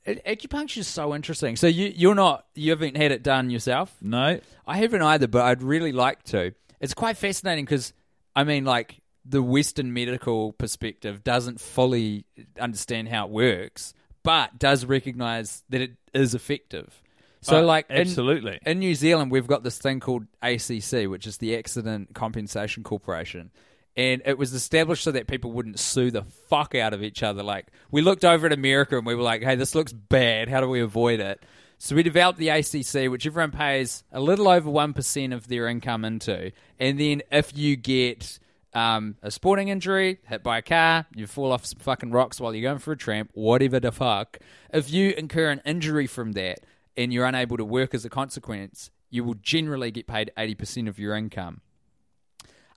Acupuncture 0.07 0.79
is 0.79 0.89
so 0.89 1.15
interesting. 1.15 1.55
So 1.57 1.69
you 1.69 1.93
you're 1.95 2.15
not 2.17 2.47
you 2.55 2.71
haven't 2.71 2.97
had 2.97 3.13
it 3.13 3.23
done 3.23 3.51
yourself? 3.51 3.95
No. 4.01 4.41
I 4.67 4.77
haven't 4.77 5.03
either, 5.03 5.29
but 5.29 5.43
I'd 5.43 5.63
really 5.63 5.93
like 5.93 6.25
to. 6.25 6.55
It's 6.81 6.95
quite 6.95 7.17
fascinating 7.17 7.65
because 7.65 7.93
I 8.35 8.43
mean, 8.43 8.65
like 8.65 9.01
the 9.25 9.43
Western 9.43 9.93
medical 9.93 10.53
perspective 10.53 11.23
doesn't 11.23 11.61
fully 11.61 12.25
understand 12.59 13.09
how 13.09 13.27
it 13.27 13.31
works, 13.31 13.95
but 14.25 14.59
does 14.59 14.85
recognize 14.85 15.63
that 15.69 15.81
it 15.81 15.93
is 16.13 16.35
effective. 16.35 17.01
So, 17.43 17.59
Uh, 17.59 17.63
like, 17.63 17.87
in- 17.91 17.97
absolutely. 17.99 18.59
in 18.65 18.79
New 18.79 18.95
Zealand, 18.95 19.31
we've 19.31 19.47
got 19.47 19.63
this 19.65 19.77
thing 19.79 20.01
called 20.01 20.27
ACC, 20.43 21.07
which 21.09 21.27
is 21.27 21.39
the 21.39 21.57
Accident 21.57 22.15
Compensation 22.15 22.83
Corporation. 22.85 23.51
And 23.97 24.23
it 24.25 24.39
was 24.39 24.55
established 24.55 25.03
so 25.05 25.11
that 25.13 25.27
people 25.27 25.53
wouldn't 25.53 25.79
sue 25.79 26.11
the 26.11 26.23
fuck 26.23 26.75
out 26.75 26.95
of 26.95 27.03
each 27.03 27.23
other. 27.23 27.43
Like, 27.43 27.67
we 27.91 28.01
looked 28.01 28.25
over 28.25 28.47
at 28.47 28.53
America 28.53 28.97
and 28.97 29.05
we 29.07 29.15
were 29.15 29.23
like, 29.23 29.43
hey, 29.43 29.55
this 29.57 29.75
looks 29.75 29.93
bad. 29.93 30.49
How 30.49 30.61
do 30.61 30.69
we 30.69 30.81
avoid 30.81 31.21
it? 31.21 31.43
So 31.79 31.97
we 31.97 32.03
developed 32.05 32.39
the 32.39 32.49
ACC, 32.49 33.11
which 33.11 33.27
everyone 33.27 33.51
pays 33.51 34.05
a 34.13 34.21
little 34.21 34.49
over 34.49 34.71
1% 34.71 35.35
of 35.35 35.49
their 35.49 35.67
income 35.67 36.05
into. 36.05 36.53
And 36.79 36.99
then 36.99 37.23
if 37.33 37.55
you 37.59 37.75
get 37.77 38.39
um, 38.73 39.17
a 39.21 39.31
sporting 39.33 39.69
injury, 39.69 40.19
hit 40.29 40.43
by 40.45 40.59
a 40.59 40.63
car, 40.63 41.07
you 41.15 41.27
fall 41.27 41.51
off 41.53 41.67
some 41.67 41.81
fucking 41.81 42.13
rocks 42.13 42.41
while 42.41 42.55
you're 42.55 42.63
going 42.63 42.79
for 42.79 42.93
a 42.93 42.97
tramp, 42.97 43.31
whatever 43.35 43.81
the 43.81 43.91
fuck, 43.93 44.39
if 44.73 44.91
you 44.91 45.11
incur 45.11 45.51
an 45.51 45.61
injury 45.67 46.07
from 46.07 46.33
that 46.33 46.61
and 46.97 47.13
you're 47.13 47.25
unable 47.27 47.57
to 47.57 47.65
work 47.65 47.95
as 47.95 48.05
a 48.05 48.11
consequence, 48.11 48.91
you 49.11 49.25
will 49.25 49.35
generally 49.35 49.91
get 49.91 50.07
paid 50.07 50.31
80% 50.37 50.89
of 50.89 50.99
your 50.99 51.15
income. 51.15 51.61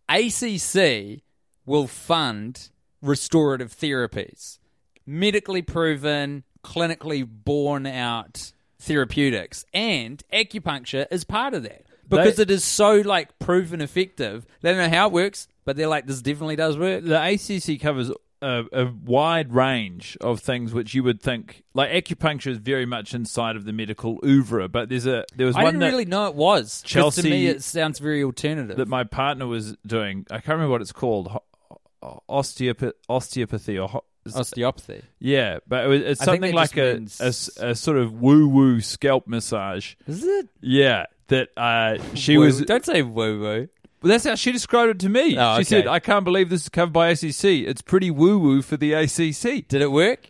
ACC 0.10 1.22
will 1.66 1.88
fund 1.88 2.70
restorative 3.02 3.74
therapies, 3.76 4.60
medically 5.06 5.62
proven, 5.62 6.44
clinically 6.64 7.28
borne 7.28 7.86
out 7.86 8.52
therapeutics, 8.80 9.66
and 9.74 10.24
acupuncture 10.32 11.08
is 11.10 11.24
part 11.24 11.54
of 11.54 11.64
that 11.64 11.86
because 12.08 12.36
They- 12.36 12.44
it 12.44 12.52
is 12.52 12.64
so 12.64 12.98
like 12.98 13.40
proven 13.40 13.82
effective. 13.82 14.46
They 14.62 14.72
don't 14.72 14.78
know 14.92 14.96
how 14.96 15.08
it 15.08 15.14
works, 15.14 15.48
but 15.64 15.76
they're 15.76 15.88
like, 15.88 16.06
this 16.06 16.22
definitely 16.22 16.56
does 16.56 16.78
work. 16.78 17.04
The 17.04 17.20
ACC 17.20 17.80
covers 17.80 18.12
a, 18.42 18.64
a 18.72 18.86
wide 19.04 19.54
range 19.54 20.18
of 20.22 20.40
things 20.42 20.74
which 20.74 20.94
you 20.94 21.04
would 21.04 21.22
think, 21.22 21.64
like 21.74 21.90
acupuncture, 21.92 22.48
is 22.52 22.58
very 22.58 22.86
much 22.86 23.14
inside 23.14 23.56
of 23.56 23.66
the 23.66 23.74
medical 23.74 24.20
oeuvre. 24.26 24.68
But 24.70 24.90
there's 24.90 25.06
a 25.08 25.26
there 25.36 25.48
was 25.48 25.56
I 25.56 25.64
one 25.64 25.74
didn't 25.74 25.80
that, 25.82 25.92
really 25.92 26.06
know 26.06 26.28
it 26.28 26.36
was. 26.36 26.82
'cause 26.84 26.92
Chelsea- 26.92 27.22
to 27.24 27.30
me, 27.30 27.48
it 27.48 27.64
sounds 27.64 28.00
very 28.00 28.24
alternative. 28.24 28.78
that 28.78 28.88
my 28.88 29.04
partner 29.04 29.48
was 29.48 29.76
doing. 29.86 30.26
I 30.30 30.36
can't 30.36 30.50
remember 30.56 30.72
what 30.72 30.82
it's 30.82 30.92
called. 30.92 31.30
Ho- 31.30 32.22
Osteopath, 32.30 32.94
osteopathy 33.10 33.80
or 33.80 33.88
ho- 33.90 34.04
Osteopathy. 34.36 35.02
yeah, 35.20 35.58
but 35.68 35.86
it 35.86 35.88
was, 35.88 36.02
it's 36.02 36.22
I 36.22 36.26
think 36.26 36.34
something 36.36 36.52
that 36.52 36.56
like 36.56 36.70
just 36.74 36.78
a, 36.78 36.94
means- 37.00 37.22
a 37.22 37.26
s- 37.26 37.58
a 37.58 37.76
sort 37.76 37.98
of 37.98 38.14
woo 38.14 38.48
woo 38.48 38.80
scalp 38.82 39.28
massage. 39.28 39.96
Is 40.08 40.24
it? 40.24 40.50
Yeah, 40.62 41.06
that 41.30 41.50
uh, 41.58 41.98
she 42.14 42.38
Woo- 42.38 42.46
was. 42.46 42.62
Don't 42.62 42.86
say 42.86 43.02
woo 43.02 43.40
woo. 43.40 43.70
Well, 44.06 44.12
that's 44.12 44.24
how 44.24 44.36
she 44.36 44.52
described 44.52 44.92
it 44.92 45.00
to 45.00 45.10
me. 45.10 45.36
Oh, 45.36 45.56
She 45.56 45.62
okay. 45.62 45.64
said, 45.64 45.88
"I 45.88 45.98
can't 46.00 46.24
believe 46.24 46.52
this 46.52 46.62
is 46.62 46.70
covered 46.70 46.94
by 46.94 47.08
ACC. 47.10 47.66
It's 47.68 47.82
pretty 47.82 48.12
woo 48.12 48.38
woo 48.38 48.62
for 48.62 48.78
the 48.78 48.94
ACC." 48.94 49.68
Did 49.68 49.82
it 49.82 49.92
work 49.92 50.30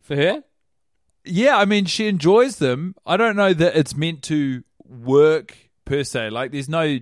for 0.00 0.14
her? 0.14 0.44
Yeah, 1.24 1.56
I 1.58 1.64
mean, 1.64 1.86
she 1.86 2.06
enjoys 2.06 2.58
them. 2.58 2.94
I 3.04 3.16
don't 3.16 3.34
know 3.34 3.52
that 3.52 3.74
it's 3.76 3.96
meant 3.96 4.22
to 4.24 4.62
work 4.86 5.56
per 5.84 6.04
se. 6.04 6.30
Like, 6.30 6.52
there's 6.52 6.68
no 6.68 7.00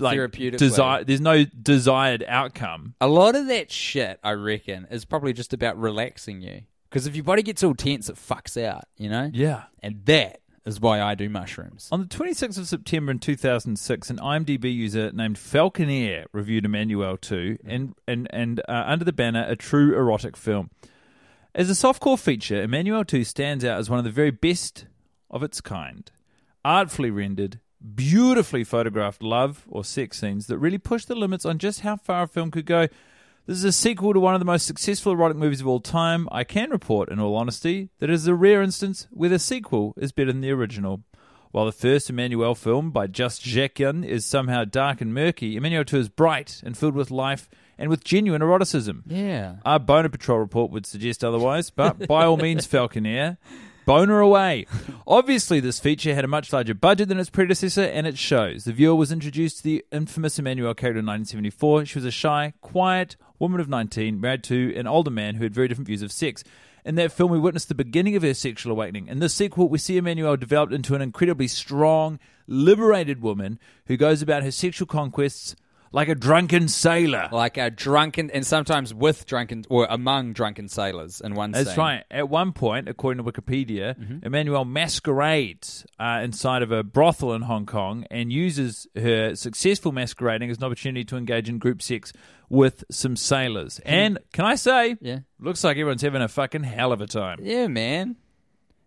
like 0.00 0.18
Therapeutically. 0.18 0.56
desire. 0.56 1.04
There's 1.04 1.20
no 1.20 1.44
desired 1.44 2.24
outcome. 2.26 2.94
A 2.98 3.06
lot 3.06 3.36
of 3.36 3.48
that 3.48 3.70
shit, 3.70 4.18
I 4.24 4.30
reckon, 4.32 4.86
is 4.90 5.04
probably 5.04 5.34
just 5.34 5.52
about 5.52 5.78
relaxing 5.78 6.40
you. 6.40 6.62
Because 6.88 7.06
if 7.06 7.14
your 7.14 7.24
body 7.24 7.42
gets 7.42 7.62
all 7.62 7.74
tense, 7.74 8.08
it 8.08 8.16
fucks 8.16 8.62
out, 8.62 8.84
you 8.98 9.08
know? 9.08 9.30
Yeah. 9.32 9.64
And 9.82 10.04
that 10.06 10.40
is 10.64 10.80
why 10.80 11.00
I 11.00 11.14
do 11.14 11.28
mushrooms. 11.28 11.88
On 11.90 12.00
the 12.00 12.06
26th 12.06 12.58
of 12.58 12.68
September 12.68 13.10
in 13.12 13.18
2006, 13.18 14.10
an 14.10 14.18
IMDb 14.18 14.74
user 14.74 15.10
named 15.12 15.36
Falconeer 15.36 16.26
reviewed 16.32 16.64
Emmanuelle 16.64 17.20
2 17.20 17.58
and, 17.64 17.94
and, 18.06 18.28
and 18.30 18.60
uh, 18.68 18.84
under 18.86 19.04
the 19.04 19.12
banner, 19.12 19.44
a 19.48 19.56
true 19.56 19.96
erotic 19.96 20.36
film. 20.36 20.70
As 21.54 21.68
a 21.68 21.74
softcore 21.74 22.18
feature, 22.18 22.66
Emmanuelle 22.66 23.06
2 23.06 23.24
stands 23.24 23.64
out 23.64 23.78
as 23.78 23.90
one 23.90 23.98
of 23.98 24.04
the 24.04 24.10
very 24.10 24.30
best 24.30 24.86
of 25.30 25.42
its 25.42 25.60
kind. 25.60 26.10
Artfully 26.64 27.10
rendered, 27.10 27.58
beautifully 27.94 28.64
photographed 28.64 29.22
love 29.22 29.66
or 29.68 29.84
sex 29.84 30.20
scenes 30.20 30.46
that 30.46 30.58
really 30.58 30.78
push 30.78 31.04
the 31.04 31.14
limits 31.14 31.44
on 31.44 31.58
just 31.58 31.80
how 31.80 31.96
far 31.96 32.22
a 32.22 32.28
film 32.28 32.50
could 32.50 32.66
go. 32.66 32.86
This 33.44 33.58
is 33.58 33.64
a 33.64 33.72
sequel 33.72 34.12
to 34.12 34.20
one 34.20 34.34
of 34.34 34.40
the 34.40 34.44
most 34.44 34.66
successful 34.66 35.12
erotic 35.12 35.36
movies 35.36 35.60
of 35.60 35.66
all 35.66 35.80
time. 35.80 36.28
I 36.30 36.44
can 36.44 36.70
report, 36.70 37.08
in 37.08 37.18
all 37.18 37.34
honesty, 37.34 37.90
that 37.98 38.08
it 38.08 38.14
is 38.14 38.28
a 38.28 38.36
rare 38.36 38.62
instance 38.62 39.08
where 39.10 39.28
the 39.30 39.40
sequel 39.40 39.94
is 39.96 40.12
better 40.12 40.30
than 40.30 40.42
the 40.42 40.52
original. 40.52 41.02
While 41.50 41.66
the 41.66 41.72
first 41.72 42.08
Emmanuelle 42.08 42.56
film 42.56 42.92
by 42.92 43.08
Just 43.08 43.42
Jaeckin 43.42 44.06
is 44.06 44.24
somehow 44.24 44.64
dark 44.64 45.00
and 45.00 45.12
murky, 45.12 45.56
Emmanuelle 45.58 45.84
2 45.84 45.98
is 45.98 46.08
bright 46.08 46.62
and 46.64 46.78
filled 46.78 46.94
with 46.94 47.10
life 47.10 47.50
and 47.76 47.90
with 47.90 48.04
genuine 48.04 48.42
eroticism. 48.42 49.02
Yeah. 49.06 49.56
Our 49.64 49.80
Boner 49.80 50.08
Patrol 50.08 50.38
report 50.38 50.70
would 50.70 50.86
suggest 50.86 51.24
otherwise, 51.24 51.68
but 51.68 52.06
by 52.06 52.24
all 52.24 52.36
means, 52.36 52.64
Falconeer, 52.68 53.38
boner 53.84 54.20
away. 54.20 54.66
Obviously, 55.06 55.60
this 55.60 55.80
feature 55.80 56.14
had 56.14 56.24
a 56.24 56.28
much 56.28 56.52
larger 56.52 56.74
budget 56.74 57.08
than 57.08 57.18
its 57.18 57.30
predecessor, 57.30 57.82
and 57.82 58.06
it 58.06 58.18
shows. 58.18 58.64
The 58.64 58.72
viewer 58.72 58.94
was 58.94 59.12
introduced 59.12 59.58
to 59.58 59.62
the 59.62 59.84
infamous 59.92 60.38
Emmanuelle 60.38 60.76
character 60.76 61.00
in 61.00 61.06
1974. 61.06 61.86
She 61.86 61.98
was 61.98 62.04
a 62.04 62.10
shy, 62.10 62.54
quiet 62.60 63.16
woman 63.38 63.60
of 63.60 63.68
19, 63.68 64.20
married 64.20 64.44
to 64.44 64.74
an 64.76 64.86
older 64.86 65.10
man 65.10 65.36
who 65.36 65.44
had 65.44 65.54
very 65.54 65.68
different 65.68 65.88
views 65.88 66.02
of 66.02 66.12
sex. 66.12 66.44
In 66.84 66.96
that 66.96 67.12
film, 67.12 67.30
we 67.30 67.38
witnessed 67.38 67.68
the 67.68 67.74
beginning 67.74 68.16
of 68.16 68.22
her 68.22 68.34
sexual 68.34 68.72
awakening. 68.72 69.06
In 69.06 69.20
this 69.20 69.34
sequel, 69.34 69.68
we 69.68 69.78
see 69.78 70.00
Emmanuelle 70.00 70.38
developed 70.38 70.72
into 70.72 70.94
an 70.94 71.02
incredibly 71.02 71.46
strong, 71.46 72.18
liberated 72.48 73.22
woman 73.22 73.58
who 73.86 73.96
goes 73.96 74.20
about 74.20 74.42
her 74.42 74.50
sexual 74.50 74.86
conquests 74.86 75.54
like 75.92 76.08
a 76.08 76.14
drunken 76.14 76.68
sailor. 76.68 77.28
Like 77.30 77.56
a 77.58 77.70
drunken, 77.70 78.30
and 78.30 78.46
sometimes 78.46 78.92
with 78.94 79.26
drunken, 79.26 79.64
or 79.68 79.86
among 79.90 80.32
drunken 80.32 80.68
sailors 80.68 81.20
in 81.20 81.34
one 81.34 81.52
That's 81.52 81.76
right. 81.76 82.04
At 82.10 82.28
one 82.28 82.52
point, 82.52 82.88
according 82.88 83.24
to 83.24 83.30
Wikipedia, 83.30 83.96
Mm-hmm. 83.98 84.26
Emmanuelle 84.26 84.66
masquerades 84.68 85.84
uh, 85.98 86.20
inside 86.24 86.62
of 86.62 86.72
a 86.72 86.82
brothel 86.82 87.32
in 87.34 87.42
Hong 87.42 87.66
Kong 87.66 88.04
and 88.10 88.32
uses 88.32 88.86
her 88.96 89.34
successful 89.34 89.92
masquerading 89.92 90.50
as 90.50 90.58
an 90.58 90.64
opportunity 90.64 91.04
to 91.04 91.16
engage 91.16 91.48
in 91.48 91.58
group 91.58 91.82
sex 91.82 92.12
with 92.48 92.84
some 92.90 93.16
sailors. 93.16 93.80
And 93.84 94.18
can 94.32 94.44
I 94.44 94.56
say, 94.56 94.96
Yeah. 95.00 95.20
looks 95.38 95.62
like 95.64 95.76
everyone's 95.76 96.02
having 96.02 96.22
a 96.22 96.28
fucking 96.28 96.64
hell 96.64 96.92
of 96.92 97.00
a 97.00 97.06
time. 97.06 97.38
Yeah, 97.42 97.66
man. 97.68 98.16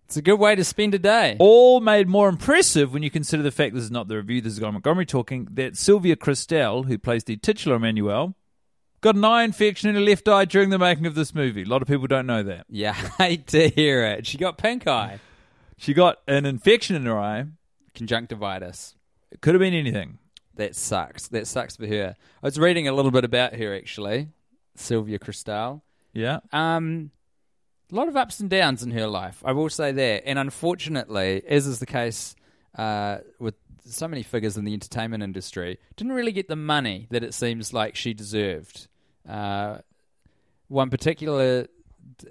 It's 0.05 0.17
a 0.17 0.21
good 0.21 0.39
way 0.39 0.55
to 0.55 0.63
spend 0.63 0.93
a 0.93 0.99
day. 0.99 1.35
All 1.39 1.79
made 1.81 2.07
more 2.07 2.29
impressive 2.29 2.93
when 2.93 3.01
you 3.01 3.09
consider 3.09 3.41
the 3.41 3.51
fact 3.51 3.73
this 3.73 3.83
is 3.83 3.91
not 3.91 4.07
the 4.07 4.17
review, 4.17 4.39
this 4.39 4.53
is 4.53 4.59
Guy 4.59 4.69
Montgomery 4.69 5.05
talking, 5.05 5.47
that 5.51 5.75
Sylvia 5.75 6.15
Kristel, 6.15 6.85
who 6.85 6.99
plays 6.99 7.23
the 7.23 7.37
titular 7.37 7.79
Emmanuelle, 7.79 8.35
got 9.01 9.15
an 9.15 9.25
eye 9.25 9.43
infection 9.43 9.89
in 9.89 9.95
her 9.95 10.01
left 10.01 10.27
eye 10.27 10.45
during 10.45 10.69
the 10.69 10.77
making 10.77 11.07
of 11.07 11.15
this 11.15 11.33
movie. 11.33 11.63
A 11.63 11.65
lot 11.65 11.81
of 11.81 11.87
people 11.87 12.05
don't 12.05 12.27
know 12.27 12.43
that. 12.43 12.67
Yeah, 12.69 12.91
I 13.19 13.23
hate 13.23 13.47
to 13.47 13.67
hear 13.69 14.05
it. 14.05 14.27
She 14.27 14.37
got 14.37 14.59
pink 14.59 14.85
eye. 14.87 15.19
She 15.77 15.93
got 15.93 16.19
an 16.27 16.45
infection 16.45 16.95
in 16.95 17.05
her 17.05 17.19
eye. 17.19 17.45
Conjunctivitis. 17.95 18.95
It 19.31 19.41
could 19.41 19.55
have 19.55 19.59
been 19.59 19.73
anything. 19.73 20.19
That 20.55 20.75
sucks. 20.75 21.27
That 21.29 21.47
sucks 21.47 21.75
for 21.75 21.87
her. 21.87 22.15
I 22.43 22.45
was 22.45 22.59
reading 22.59 22.87
a 22.87 22.93
little 22.93 23.11
bit 23.11 23.25
about 23.25 23.55
her 23.55 23.75
actually, 23.75 24.29
Sylvia 24.75 25.17
Kristel. 25.19 25.81
Yeah. 26.13 26.39
Um, 26.53 27.11
a 27.91 27.95
lot 27.95 28.07
of 28.07 28.15
ups 28.15 28.39
and 28.39 28.49
downs 28.49 28.83
in 28.83 28.91
her 28.91 29.07
life. 29.07 29.41
I 29.45 29.51
will 29.51 29.69
say 29.69 29.91
that, 29.91 30.23
and 30.25 30.39
unfortunately, 30.39 31.43
as 31.47 31.67
is 31.67 31.79
the 31.79 31.85
case 31.85 32.35
uh, 32.77 33.19
with 33.39 33.55
so 33.85 34.07
many 34.07 34.23
figures 34.23 34.57
in 34.57 34.65
the 34.65 34.73
entertainment 34.73 35.23
industry, 35.23 35.79
didn't 35.95 36.13
really 36.13 36.31
get 36.31 36.47
the 36.47 36.55
money 36.55 37.07
that 37.11 37.23
it 37.23 37.33
seems 37.33 37.73
like 37.73 37.95
she 37.95 38.13
deserved. 38.13 38.87
Uh, 39.27 39.79
one 40.67 40.89
particular 40.89 41.67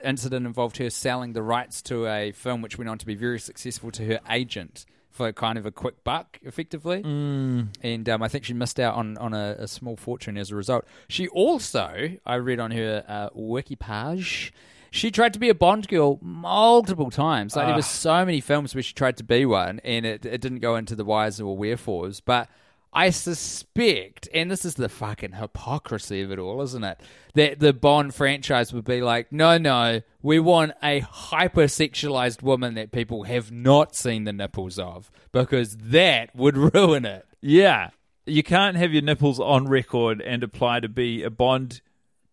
incident 0.02 0.46
involved 0.46 0.76
her 0.78 0.90
selling 0.90 1.32
the 1.32 1.42
rights 1.42 1.82
to 1.82 2.06
a 2.06 2.32
film 2.32 2.62
which 2.62 2.78
went 2.78 2.88
on 2.88 2.98
to 2.98 3.06
be 3.06 3.14
very 3.14 3.38
successful 3.38 3.90
to 3.92 4.04
her 4.04 4.20
agent 4.30 4.84
for 5.10 5.32
kind 5.32 5.56
of 5.58 5.64
a 5.64 5.70
quick 5.70 6.02
buck, 6.02 6.40
effectively. 6.42 7.00
Mm. 7.02 7.68
And 7.82 8.08
um, 8.08 8.22
I 8.22 8.26
think 8.26 8.44
she 8.44 8.52
missed 8.52 8.80
out 8.80 8.96
on, 8.96 9.16
on 9.18 9.32
a, 9.32 9.56
a 9.60 9.68
small 9.68 9.96
fortune 9.96 10.36
as 10.36 10.50
a 10.50 10.56
result. 10.56 10.84
She 11.08 11.28
also, 11.28 12.16
I 12.26 12.34
read 12.34 12.58
on 12.58 12.72
her 12.72 13.04
uh, 13.06 13.28
wiki 13.32 13.76
page, 13.76 14.52
she 14.94 15.10
tried 15.10 15.32
to 15.32 15.40
be 15.40 15.48
a 15.48 15.54
Bond 15.54 15.88
girl 15.88 16.20
multiple 16.22 17.10
times. 17.10 17.56
Like 17.56 17.66
there 17.66 17.74
were 17.74 17.82
so 17.82 18.24
many 18.24 18.40
films 18.40 18.76
where 18.76 18.82
she 18.82 18.94
tried 18.94 19.16
to 19.16 19.24
be 19.24 19.44
one, 19.44 19.80
and 19.82 20.06
it, 20.06 20.24
it 20.24 20.40
didn't 20.40 20.60
go 20.60 20.76
into 20.76 20.94
the 20.94 21.04
whys 21.04 21.40
or 21.40 21.56
wherefores. 21.56 22.20
But 22.20 22.48
I 22.92 23.10
suspect, 23.10 24.28
and 24.32 24.48
this 24.48 24.64
is 24.64 24.76
the 24.76 24.88
fucking 24.88 25.32
hypocrisy 25.32 26.22
of 26.22 26.30
it 26.30 26.38
all, 26.38 26.62
isn't 26.62 26.84
it? 26.84 27.00
That 27.34 27.58
the 27.58 27.72
Bond 27.72 28.14
franchise 28.14 28.72
would 28.72 28.84
be 28.84 29.02
like, 29.02 29.32
no, 29.32 29.58
no, 29.58 30.02
we 30.22 30.38
want 30.38 30.74
a 30.80 31.00
hypersexualized 31.00 32.42
woman 32.44 32.74
that 32.74 32.92
people 32.92 33.24
have 33.24 33.50
not 33.50 33.96
seen 33.96 34.22
the 34.22 34.32
nipples 34.32 34.78
of, 34.78 35.10
because 35.32 35.76
that 35.76 36.36
would 36.36 36.56
ruin 36.74 37.04
it. 37.04 37.26
Yeah. 37.40 37.90
You 38.26 38.44
can't 38.44 38.76
have 38.76 38.92
your 38.92 39.02
nipples 39.02 39.40
on 39.40 39.66
record 39.66 40.22
and 40.22 40.44
apply 40.44 40.78
to 40.80 40.88
be 40.88 41.24
a 41.24 41.30
Bond 41.30 41.80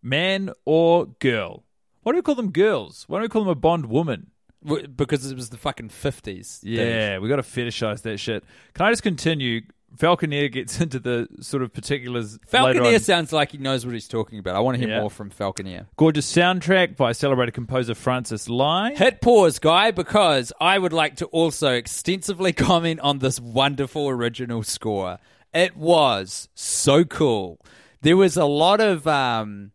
man 0.03 0.51
or 0.63 1.07
girl. 1.07 1.63
Why 2.03 2.11
do 2.11 2.17
we 2.17 2.21
call 2.21 2.35
them 2.35 2.51
girls? 2.51 3.05
Why 3.07 3.17
don't 3.17 3.23
we 3.23 3.29
call 3.29 3.43
them 3.43 3.51
a 3.51 3.55
Bond 3.55 3.85
woman? 3.87 4.31
W- 4.65 4.87
Because 4.87 5.29
it 5.31 5.35
was 5.35 5.49
the 5.49 5.57
fucking 5.57 5.89
50s. 5.89 6.59
Yeah, 6.63 7.19
we 7.19 7.27
got 7.29 7.37
to 7.37 7.41
fetishize 7.41 8.01
that 8.03 8.19
shit. 8.19 8.43
Can 8.73 8.85
I 8.85 8.91
just 8.91 9.03
continue? 9.03 9.61
Falconeer 9.97 10.49
gets 10.49 10.79
into 10.81 10.99
the 10.99 11.27
sort 11.41 11.61
of 11.63 11.73
particulars. 11.73 12.39
later 12.53 12.81
on. 12.83 12.99
sounds 12.99 13.33
like 13.33 13.51
he 13.51 13.57
knows 13.57 13.85
what 13.85 13.93
he's 13.93 14.07
talking 14.07 14.39
about. 14.39 14.55
I 14.55 14.59
want 14.59 14.75
to 14.75 14.79
hear 14.79 14.89
Yeah. 14.95 15.01
more 15.01 15.09
from 15.09 15.29
Falconeer. 15.31 15.87
Gorgeous 15.97 16.31
soundtrack 16.31 16.95
by 16.95 17.11
celebrated 17.11 17.51
composer 17.53 17.93
Francis 17.93 18.47
Lai. 18.47 18.93
Hit 18.95 19.19
pause, 19.19 19.59
guy, 19.59 19.91
because 19.91 20.53
I 20.61 20.77
would 20.79 20.93
like 20.93 21.17
to 21.17 21.25
also 21.25 21.73
extensively 21.73 22.53
comment 22.69 22.99
on 23.01 23.19
this 23.19 23.39
wonderful 23.39 24.07
original 24.07 24.63
score. 24.63 25.17
It 25.53 25.75
was 25.75 26.47
so 26.55 27.03
cool. 27.03 27.59
There 28.01 28.15
was 28.15 28.37
a 28.37 28.45
lot 28.45 28.79
of 28.79 29.05
um, 29.07 29.71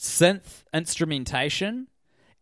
synth 0.00 0.64
instrumentation, 0.72 1.88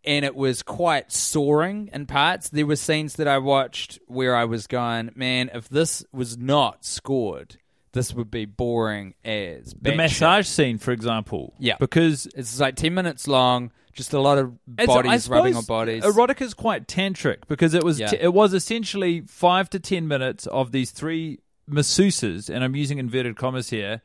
and 0.05 0.25
it 0.25 0.35
was 0.37 0.63
quite 0.63 1.11
soaring 1.13 1.91
in 1.93 2.07
parts. 2.07 2.49
There 2.51 2.67
were 2.67 2.77
scenes 2.77 3.15
that 3.17 3.27
I 3.29 3.39
watched 3.39 3.99
where 4.07 4.37
I 4.37 4.45
was 4.45 4.67
going, 4.67 5.11
man, 5.15 5.51
if 5.53 5.69
this 5.69 6.05
was 6.13 6.39
not 6.39 6.85
scored, 6.85 7.57
this 7.93 8.15
would 8.15 8.31
be 8.31 8.45
boring 8.45 9.15
as 9.25 9.75
The 9.81 9.91
batshit." 9.91 9.97
massage 9.97 10.47
scene, 10.47 10.79
for 10.79 10.93
example. 10.93 11.55
Yeah. 11.59 11.77
Because 11.81 12.27
It's 12.37 12.61
like 12.61 12.77
10 12.77 12.95
minutes 12.95 13.27
long, 13.27 13.73
just 13.93 14.13
a 14.13 14.21
lot 14.21 14.39
of 14.39 14.53
bodies 14.67 15.29
rubbing 15.29 15.57
on 15.57 15.65
bodies. 15.65 16.05
Erotica 16.05 16.43
is 16.43 16.55
quite 16.55 16.87
tantric 16.87 17.39
because 17.49 17.75
it 17.75 17.83
was 17.83 17.99
Yeah. 17.99 18.13
it 18.19 18.33
was 18.33 18.55
essentially 18.55 19.23
five 19.23 19.69
to 19.71 19.81
ten 19.81 20.07
minutes 20.07 20.47
of 20.47 20.71
these 20.71 20.93
three 20.93 21.41
masseuses, 21.69 22.49
and 22.49 22.63
I'm 22.63 22.77
using 22.77 22.99
inverted 22.99 23.37
commas 23.37 23.71
here, 23.71 24.01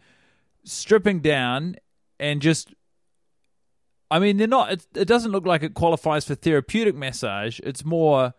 stripping 0.64 1.20
down 1.20 1.76
and 2.20 2.42
just. 2.42 2.74
I 4.14 4.20
mean, 4.20 4.38
they're 4.38 4.48
not. 4.48 4.72
It, 4.72 4.86
it 4.96 5.06
doesn't 5.08 5.32
look 5.32 5.46
like 5.46 5.64
it 5.64 5.74
qualifies 5.74 6.26
for 6.26 6.36
therapeutic 6.36 6.96
massage. 6.96 7.60
It's 7.62 7.84
more 7.84 8.34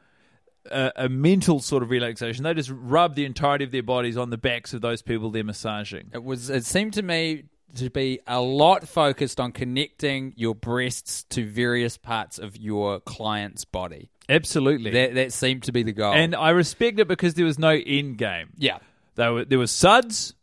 a, 0.70 0.92
a 0.96 1.08
mental 1.08 1.60
sort 1.60 1.82
of 1.82 1.90
relaxation. 1.90 2.44
They 2.44 2.54
just 2.54 2.70
rub 2.72 3.14
the 3.14 3.24
entirety 3.24 3.64
of 3.64 3.70
their 3.72 3.82
bodies 3.82 4.16
on 4.16 4.30
the 4.30 4.38
backs 4.38 4.72
of 4.72 4.80
those 4.82 5.02
people 5.02 5.30
they're 5.30 5.44
massaging. 5.44 6.10
It 6.14 6.22
was. 6.22 6.48
It 6.50 6.64
seemed 6.64 6.94
to 6.94 7.02
me 7.02 7.44
to 7.76 7.90
be 7.90 8.20
a 8.26 8.40
lot 8.40 8.86
focused 8.86 9.40
on 9.40 9.50
connecting 9.50 10.32
your 10.36 10.54
breasts 10.54 11.24
to 11.30 11.44
various 11.44 11.96
parts 11.96 12.38
of 12.38 12.56
your 12.56 13.00
client's 13.00 13.64
body. 13.64 14.10
Absolutely. 14.28 14.92
That 14.92 15.14
that 15.14 15.32
seemed 15.32 15.64
to 15.64 15.72
be 15.72 15.82
the 15.82 15.92
goal. 15.92 16.14
And 16.14 16.34
I 16.36 16.50
respect 16.50 17.00
it 17.00 17.08
because 17.08 17.34
there 17.34 17.44
was 17.44 17.58
no 17.58 17.70
end 17.70 18.16
game. 18.18 18.50
yeah, 18.56 18.78
There 19.16 19.32
were 19.32 19.44
there 19.44 19.58
were 19.58 19.66
suds, 19.66 20.34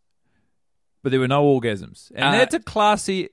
but 1.03 1.11
there 1.11 1.21
were 1.21 1.27
no 1.29 1.43
orgasms, 1.45 2.11
and 2.13 2.23
Uh, 2.25 2.31
that's 2.33 2.53
a 2.53 2.59
classy 2.59 3.29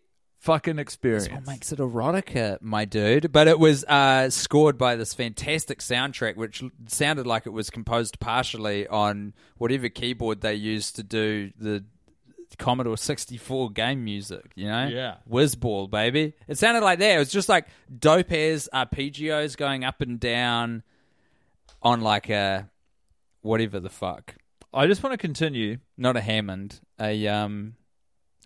fucking 0.48 0.78
experience. 0.78 1.28
that's 1.28 1.46
what 1.46 1.46
makes 1.46 1.72
it 1.72 1.78
erotica, 1.78 2.60
my 2.62 2.84
dude. 2.84 3.30
But 3.32 3.48
it 3.48 3.58
was 3.58 3.84
uh, 3.84 4.30
scored 4.30 4.78
by 4.78 4.96
this 4.96 5.12
fantastic 5.14 5.80
soundtrack, 5.80 6.36
which 6.36 6.62
sounded 6.86 7.26
like 7.26 7.46
it 7.46 7.50
was 7.50 7.70
composed 7.70 8.18
partially 8.18 8.86
on 8.86 9.34
whatever 9.58 9.88
keyboard 9.88 10.40
they 10.40 10.54
used 10.54 10.96
to 10.96 11.02
do 11.02 11.50
the 11.58 11.84
Commodore 12.58 12.96
64 12.96 13.70
game 13.70 14.04
music, 14.04 14.52
you 14.56 14.66
know? 14.66 14.88
Yeah. 14.88 15.16
Wizball, 15.30 15.88
baby. 15.90 16.34
It 16.48 16.58
sounded 16.58 16.82
like 16.82 16.98
that. 16.98 17.16
It 17.16 17.18
was 17.18 17.30
just 17.30 17.48
like 17.48 17.66
dope 17.96 18.32
as 18.32 18.68
arpeggios 18.72 19.56
going 19.56 19.84
up 19.84 20.00
and 20.00 20.18
down 20.18 20.82
on 21.82 22.00
like 22.00 22.30
a 22.30 22.68
whatever 23.42 23.80
the 23.80 23.90
fuck. 23.90 24.34
I 24.72 24.86
just 24.86 25.02
want 25.02 25.12
to 25.12 25.18
continue. 25.18 25.78
Not 25.96 26.16
a 26.16 26.20
Hammond. 26.20 26.80
A 27.00 27.26
um 27.28 27.74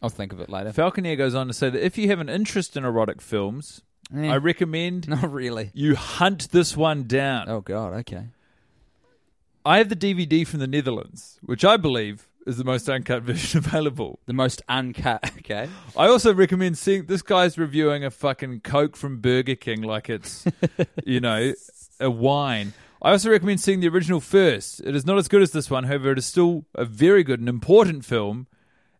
I'll 0.03 0.11
think 0.11 0.33
of 0.33 0.41
it 0.41 0.49
later. 0.51 0.73
Falconer 0.73 1.15
goes 1.17 1.35
on 1.35 1.47
to 1.47 1.53
say 1.53 1.71
that 1.71 1.85
if 1.85 1.97
you 1.97 2.09
have 2.09 2.21
an 2.21 2.29
interest 2.29 2.77
in 2.77 2.85
erotic 2.85 3.21
films, 3.21 3.83
Eh. 4.15 4.29
I 4.29 4.37
recommend 4.37 5.09
Not 5.09 5.33
really. 5.33 5.71
you 5.73 5.95
hunt 5.95 6.51
this 6.51 6.77
one 6.77 7.05
down. 7.05 7.49
Oh 7.49 7.61
god, 7.61 7.95
okay. 8.01 8.27
I 9.65 9.79
have 9.79 9.89
the 9.89 9.97
DVD 9.97 10.47
from 10.47 10.59
the 10.61 10.67
Netherlands, 10.67 11.39
which 11.43 11.65
I 11.65 11.77
believe 11.77 12.27
is 12.47 12.57
the 12.59 12.65
most 12.65 12.89
uncut 12.91 13.23
version 13.23 13.59
available. 13.59 14.19
The 14.27 14.33
most 14.33 14.61
uncut 14.69 15.31
okay. 15.39 15.69
I 15.97 16.07
also 16.09 16.35
recommend 16.35 16.77
seeing 16.79 17.07
this 17.07 17.23
guy's 17.23 17.57
reviewing 17.57 18.05
a 18.05 18.11
fucking 18.11 18.61
Coke 18.61 18.97
from 18.97 19.21
Burger 19.21 19.55
King 19.55 19.83
like 19.83 20.11
it's, 20.11 20.45
you 21.05 21.21
know, 21.21 21.53
a 22.01 22.11
wine. 22.11 22.73
I 23.01 23.13
also 23.13 23.31
recommend 23.31 23.61
seeing 23.61 23.81
the 23.81 23.89
original 23.89 24.21
first. 24.21 24.81
It 24.81 24.95
is 24.95 25.07
not 25.07 25.19
as 25.19 25.29
good 25.29 25.43
as 25.43 25.53
this 25.53 25.71
one, 25.71 25.85
however, 25.85 26.13
it 26.13 26.19
is 26.19 26.27
still 26.27 26.65
a 26.75 26.85
very 26.85 27.23
good 27.25 27.41
and 27.41 27.49
important 27.49 28.05
film, 28.05 28.47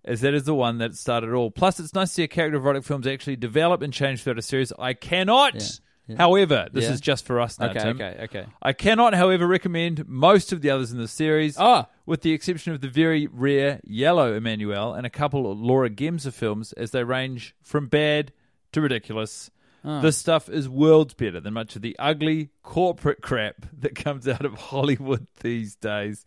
as 0.05 0.21
that 0.23 0.35
is 0.35 0.45
the 0.45 0.55
one 0.55 0.79
that 0.79 0.95
started 0.97 1.29
it 1.31 1.33
all. 1.35 1.51
Plus, 1.51 1.79
it's 1.81 1.95
nice 1.95 2.09
to 2.09 2.15
see 2.15 2.23
a 2.25 2.29
character 2.29 2.57
of 2.59 2.65
erotic 2.65 2.85
films 2.85 3.07
actually 3.07 3.37
develop 3.37 3.83
and 3.83 3.93
change 3.93 4.23
throughout 4.23 4.39
a 4.39 4.43
series. 4.43 4.73
I 4.79 4.95
cannot, 4.95 5.55
Yeah, 5.55 5.61
yeah. 6.09 6.17
however, 6.17 6.69
this 6.73 6.85
Yeah. 6.85 6.93
is 6.93 7.01
just 7.01 7.25
for 7.25 7.41
us 7.41 7.59
now, 7.61 7.71
Okay, 7.71 7.79
Tim. 7.81 7.97
okay, 7.97 8.17
okay. 8.25 8.47
I 8.61 8.73
cannot, 8.73 9.15
however, 9.15 9.47
recommend 9.47 10.09
most 10.09 10.53
of 10.53 10.61
the 10.61 10.71
others 10.71 10.91
in 10.93 10.99
the 10.99 11.07
series. 11.09 11.57
Oh. 11.59 11.87
With 12.07 12.23
the 12.23 12.33
exception 12.33 12.73
of 12.73 12.81
the 12.81 12.89
very 12.89 13.29
rare 13.29 13.81
Yellow 13.85 14.35
Emmanuel 14.35 14.95
and 14.95 15.07
a 15.07 15.11
couple 15.11 15.51
of 15.51 15.61
Laura 15.61 15.89
Gemser 15.89 16.33
films, 16.33 16.73
as 16.73 16.91
they 16.91 17.05
range 17.05 17.55
from 17.63 17.87
bad 17.87 18.33
to 18.73 18.81
ridiculous. 18.81 19.51
Ah. 19.85 20.01
This 20.01 20.17
stuff 20.17 20.49
is 20.49 20.69
worlds 20.69 21.13
better 21.15 21.41
than 21.41 21.55
much 21.55 21.75
of 21.77 21.83
the 21.83 21.97
ugly 21.99 22.51
corporate 22.63 23.21
crap 23.21 23.67
that 23.81 23.95
comes 23.97 24.27
out 24.29 24.45
of 24.45 24.55
Hollywood 24.55 25.27
these 25.43 25.75
days. 25.77 26.25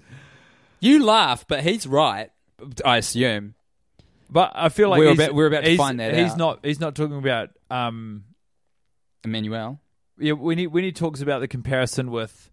You 0.79 1.03
laugh, 1.03 1.45
but 1.47 1.63
he's 1.63 1.87
right. 1.87 2.31
I 2.85 2.97
assume. 2.97 3.55
But 4.29 4.51
I 4.55 4.69
feel 4.69 4.89
like 4.89 4.99
We're 4.99 5.05
he's- 5.13 5.17
about- 5.19 5.35
we're 5.35 5.47
about 5.47 5.63
to 5.63 5.69
he's- 5.69 5.77
find 5.77 5.99
that 5.99 6.13
he's 6.15 6.31
out. 6.31 6.37
not. 6.37 6.59
He's 6.65 6.79
not 6.79 6.95
talking 6.95 7.17
about. 7.17 7.49
Um, 7.69 8.23
Emmanuelle. 9.25 9.79
yeah, 10.19 10.33
when 10.33 10.57
he 10.57 10.67
when 10.67 10.83
he 10.83 10.91
talks 10.91 11.21
about 11.21 11.39
the 11.39 11.47
comparison 11.47 12.11
with 12.11 12.49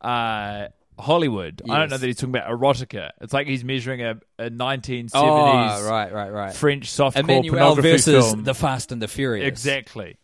uh, 0.00 0.68
Hollywood, 0.98 1.60
I 1.64 1.68
don't 1.68 1.80
Yes. 1.82 1.90
know 1.90 1.96
that 1.98 2.06
he's 2.06 2.16
talking 2.16 2.36
about 2.36 2.50
erotica. 2.50 3.10
It's 3.20 3.32
like 3.32 3.46
he's 3.46 3.64
measuring 3.64 4.02
a, 4.02 4.18
a 4.38 4.50
1970s 4.50 5.10
Oh, 5.14 5.88
right, 5.90 6.12
right, 6.12 6.30
right. 6.32 6.54
French 6.54 6.90
softcore 6.90 7.22
Emmanuelle 7.22 7.48
pornography 7.50 7.90
versus 7.92 8.26
film. 8.30 8.44
The 8.44 8.54
Fast 8.54 8.92
and 8.92 9.02
the 9.02 9.08
Furious. 9.08 9.46
Exactly. 9.46 10.16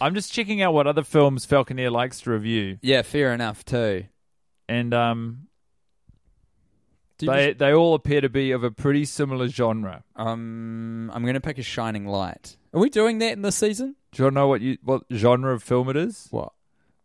I'm 0.00 0.14
just 0.14 0.32
checking 0.32 0.62
out 0.62 0.72
what 0.72 0.86
other 0.86 1.02
films 1.04 1.44
Falconer 1.44 1.90
likes 1.90 2.20
to 2.22 2.30
review, 2.30 2.78
Yeah, 2.82 3.02
fair 3.02 3.32
enough 3.34 3.64
too. 3.64 4.04
and 4.68 4.94
um, 4.94 5.46
they 7.26 7.48
just- 7.48 7.58
they 7.58 7.72
all 7.72 7.94
appear 7.94 8.20
to 8.20 8.28
be 8.28 8.50
of 8.52 8.62
a 8.64 8.70
pretty 8.70 9.04
similar 9.04 9.48
genre. 9.48 10.04
um, 10.16 11.10
I'm 11.14 11.22
going 11.22 11.34
to 11.34 11.40
pick 11.40 11.58
a 11.58 11.62
Shining 11.62 12.06
Light. 12.06 12.56
Are 12.72 12.80
we 12.80 12.88
doing 12.90 13.18
that 13.18 13.32
in 13.32 13.42
this 13.42 13.56
season? 13.56 13.96
Do 14.12 14.22
you 14.22 14.24
want 14.26 14.34
to 14.34 14.40
know 14.40 14.48
what 14.48 14.60
you 14.60 14.78
what 14.82 15.02
genre 15.12 15.52
of 15.54 15.62
film 15.62 15.88
it 15.88 15.96
is 15.96 16.28
What? 16.30 16.52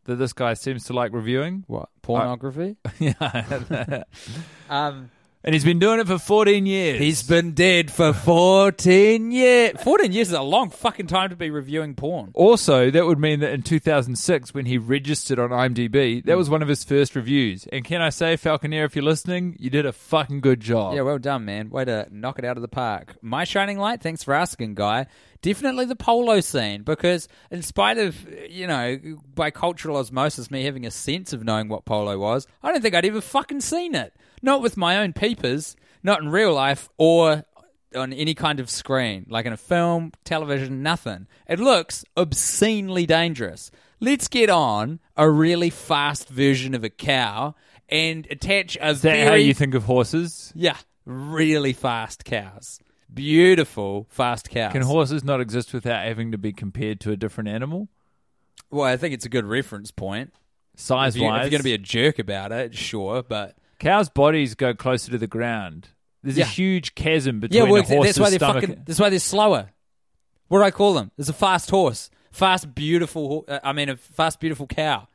that 0.06 0.16
this 0.16 0.34
guy 0.34 0.54
seems 0.54 0.84
to 0.86 0.94
like 0.94 1.12
reviewing? 1.14 1.64
What? 1.68 1.90
Pornography? 2.02 2.78
yeah, 3.00 4.04
um, 4.70 5.10
and 5.46 5.54
he's 5.54 5.64
been 5.64 5.78
doing 5.78 6.00
it 6.00 6.08
for 6.08 6.18
14 6.18 6.66
years. 6.66 7.00
he's 7.00 7.22
been 7.22 7.52
dead 7.52 7.92
for 7.92 8.14
14 8.14 9.32
years. 9.32 9.80
14 9.80 10.12
years 10.12 10.30
is 10.30 10.34
a 10.34 10.42
long 10.42 10.72
fucking 10.72 11.06
time 11.06 11.30
to 11.30 11.36
be 11.36 11.52
reviewing 11.52 11.94
porn. 11.94 12.32
Also, 12.34 12.90
that 12.90 13.06
would 13.06 13.20
mean 13.20 13.42
that 13.42 13.54
in 13.54 13.62
2006, 13.62 14.56
when 14.56 14.66
he 14.66 14.80
registered 14.80 15.38
on 15.38 15.52
IMDb, 15.52 16.26
that 16.26 16.32
hmm. 16.32 16.38
was 16.38 16.50
one 16.50 16.64
of 16.64 16.68
his 16.68 16.84
first 16.84 17.16
reviews. 17.16 17.68
And 17.72 17.86
can 17.86 18.02
I 18.02 18.10
say, 18.10 18.36
Falconer, 18.38 18.86
if 18.86 18.96
you're 18.96 19.06
listening, 19.06 19.56
you 19.60 19.70
did 19.70 19.86
a 19.86 19.94
fucking 19.94 20.42
good 20.42 20.62
job. 20.62 20.96
Yeah, 20.96 21.04
well 21.04 21.20
done, 21.20 21.46
man. 21.46 21.70
Way 21.70 21.86
to 21.86 22.08
knock 22.10 22.40
it 22.40 22.46
out 22.46 22.58
of 22.58 22.62
the 22.64 22.68
park. 22.68 23.16
My 23.22 23.44
shining 23.44 23.78
light, 23.78 24.02
thanks 24.02 24.24
for 24.24 24.34
asking, 24.34 24.74
guy. 24.74 25.06
Definitely 25.44 25.86
the 25.86 25.96
polo 25.96 26.40
scene, 26.40 26.82
because 26.82 27.28
in 27.52 27.62
spite 27.62 28.00
of, 28.00 28.18
you 28.50 28.66
know, 28.66 28.98
by 29.36 29.52
cultural 29.52 29.98
osmosis, 29.98 30.50
me 30.50 30.64
having 30.64 30.88
a 30.88 30.92
sense 30.92 31.34
of 31.34 31.44
knowing 31.44 31.68
what 31.68 31.86
polo 31.86 32.18
was, 32.18 32.48
I 32.64 32.72
don't 32.72 32.82
think 32.82 32.96
I'd 32.96 33.06
ever 33.06 33.22
fucking 33.22 33.62
seen 33.62 33.94
it. 33.94 34.16
Not 34.46 34.62
with 34.62 34.78
my 34.78 34.98
own 34.98 35.12
peepers, 35.14 35.76
not 36.04 36.22
in 36.22 36.30
real 36.30 36.54
life 36.54 36.88
or 37.00 37.46
on 37.96 38.14
any 38.14 38.36
kind 38.36 38.60
of 38.60 38.70
screen, 38.70 39.26
like 39.28 39.48
in 39.48 39.54
a 39.54 39.58
film, 39.58 40.12
television, 40.24 40.84
nothing. 40.84 41.26
It 41.48 41.60
looks 41.60 42.06
obscenely 42.16 43.08
dangerous. 43.08 43.72
Let's 44.00 44.28
get 44.28 44.52
on 44.52 45.00
a 45.18 45.28
really 45.28 45.72
fast 45.72 46.30
version 46.30 46.76
of 46.76 46.84
a 46.84 46.92
cow 46.92 47.56
and 47.90 48.28
attach 48.30 48.78
a 48.78 48.90
Is 48.90 49.02
that 49.02 49.16
very 49.16 49.28
how 49.28 49.34
you 49.34 49.56
think 49.56 49.74
of 49.74 49.86
horses? 49.86 50.54
yeah, 50.56 50.78
really 51.06 51.74
fast 51.74 52.24
cows. 52.24 52.80
Beautiful 53.12 54.06
fast 54.12 54.52
cows. 54.52 54.74
Can 54.74 54.84
horses 54.84 55.24
not 55.24 55.42
exist 55.42 55.74
without 55.74 56.06
having 56.06 56.32
to 56.34 56.38
be 56.38 56.54
compared 56.54 57.00
to 57.00 57.12
a 57.12 57.18
different 57.18 57.50
animal? 57.50 57.90
well, 58.70 58.86
I 58.86 58.98
think 58.98 59.16
it's 59.16 59.26
a 59.26 59.30
good 59.30 59.46
reference 59.46 59.90
point. 59.90 60.34
Size 60.76 61.18
wise. 61.18 61.38
If, 61.38 61.44
you're 61.44 61.50
going 61.50 61.60
to 61.62 61.64
be 61.64 61.74
a 61.74 61.80
jerk 61.80 62.20
about 62.20 62.52
it, 62.52 62.76
sure, 62.76 63.24
but 63.24 63.58
cows' 63.80 64.10
bodies 64.10 64.56
go 64.56 64.74
closer 64.74 65.12
to 65.12 65.18
the 65.18 65.28
ground. 65.28 65.90
There's 66.24 66.38
Yeah. 66.38 66.46
a 66.46 66.48
huge 66.48 66.96
chasm 66.96 67.40
between 67.40 67.58
yeah, 67.66 67.70
well, 67.70 67.82
a 67.82 67.86
horse's 67.86 68.16
that's 68.16 68.20
why 68.20 68.30
they're 68.30 68.40
stomach. 68.40 68.64
fucking. 68.66 68.84
That's 68.86 69.00
why 69.00 69.10
they're 69.10 69.20
slower. 69.20 69.70
What 70.48 70.60
do 70.60 70.64
I 70.64 70.72
call 70.72 70.94
them? 70.94 71.12
There's 71.18 71.30
a 71.30 71.34
fast 71.34 71.70
horse, 71.70 72.10
fast 72.32 72.74
beautiful. 72.76 73.46
Uh, 73.48 73.60
I 73.64 73.74
mean, 73.74 73.90
a 73.90 73.98
fast 73.98 74.40
beautiful 74.40 74.68
cow. 74.68 75.08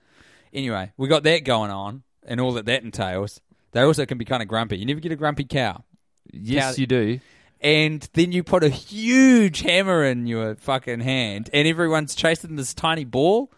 Anyway, 0.52 0.92
we 0.96 1.08
got 1.08 1.22
that 1.24 1.44
going 1.44 1.70
on, 1.70 2.02
and 2.26 2.40
all 2.40 2.52
that 2.52 2.66
that 2.66 2.82
entails. 2.82 3.40
They 3.72 3.80
also 3.82 4.04
can 4.06 4.18
be 4.18 4.24
kind 4.24 4.42
of 4.42 4.48
grumpy. 4.48 4.78
You 4.78 4.86
never 4.86 5.00
get 5.00 5.12
a 5.12 5.16
grumpy 5.16 5.44
cow. 5.44 5.84
yes, 6.32 6.74
cow- 6.76 6.80
you 6.80 6.86
do. 6.86 7.20
and 7.60 8.08
then 8.14 8.32
you 8.32 8.42
put 8.42 8.64
a 8.64 8.68
huge 8.68 9.60
hammer 9.60 10.02
in 10.04 10.26
your 10.26 10.56
fucking 10.56 11.00
hand, 11.00 11.50
and 11.52 11.66
everyone's 11.68 12.14
chasing 12.14 12.56
this 12.56 12.74
tiny 12.74 13.04
ball. 13.04 13.50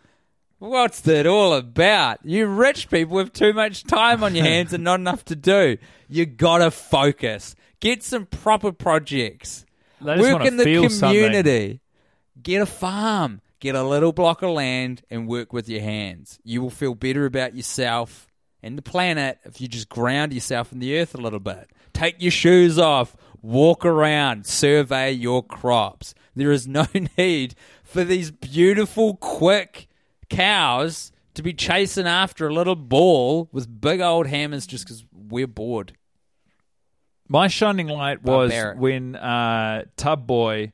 What's 0.62 1.00
that 1.00 1.26
all 1.26 1.54
about? 1.54 2.20
You 2.22 2.46
rich 2.46 2.88
people 2.88 3.16
with 3.16 3.32
too 3.32 3.52
much 3.52 3.82
time 3.82 4.22
on 4.22 4.36
your 4.36 4.44
hands 4.52 4.72
and 4.72 4.84
not 4.84 5.00
enough 5.00 5.24
to 5.24 5.34
do. 5.34 5.76
You 6.08 6.24
gotta 6.24 6.70
focus. 6.70 7.56
Get 7.80 8.04
some 8.04 8.26
proper 8.26 8.70
projects. 8.70 9.66
Work 10.00 10.44
in 10.44 10.58
the 10.58 10.62
feel 10.62 10.88
something. 10.88 11.20
community. 11.20 11.80
Get 12.40 12.62
a 12.62 12.66
farm. 12.66 13.40
Get 13.58 13.74
a 13.74 13.82
little 13.82 14.12
block 14.12 14.42
of 14.42 14.50
land 14.50 15.02
and 15.10 15.26
work 15.26 15.52
with 15.52 15.68
your 15.68 15.80
hands. 15.80 16.38
You 16.44 16.62
will 16.62 16.70
feel 16.70 16.94
better 16.94 17.26
about 17.26 17.56
yourself 17.56 18.28
and 18.62 18.78
the 18.78 18.82
planet 18.82 19.40
if 19.42 19.60
you 19.60 19.66
just 19.66 19.88
ground 19.88 20.32
yourself 20.32 20.70
in 20.70 20.78
the 20.78 20.96
earth 20.96 21.16
a 21.16 21.20
little 21.20 21.40
bit. 21.40 21.70
Take 21.92 22.22
your 22.22 22.30
shoes 22.30 22.78
off. 22.78 23.16
Walk 23.42 23.84
around. 23.84 24.46
Survey 24.46 25.10
your 25.10 25.42
crops. 25.42 26.14
There 26.36 26.52
is 26.52 26.68
no 26.68 26.86
need 27.18 27.56
for 27.82 28.04
these 28.04 28.30
beautiful, 28.30 29.16
quick 29.16 29.88
cows 30.36 31.12
to 31.34 31.42
be 31.42 31.52
chasing 31.52 32.06
after 32.06 32.46
a 32.48 32.52
little 32.52 32.76
ball 32.76 33.48
with 33.52 33.80
big 33.80 34.00
old 34.00 34.26
hammers 34.26 34.66
just 34.66 34.84
because 34.84 35.04
we're 35.12 35.46
bored. 35.46 35.94
My 37.28 37.48
shining 37.48 37.88
light 37.88 38.22
was 38.22 38.50
Barbaric. 38.50 38.78
when 38.78 39.16
uh, 39.16 39.84
Tub 39.96 40.26
Boy. 40.26 40.72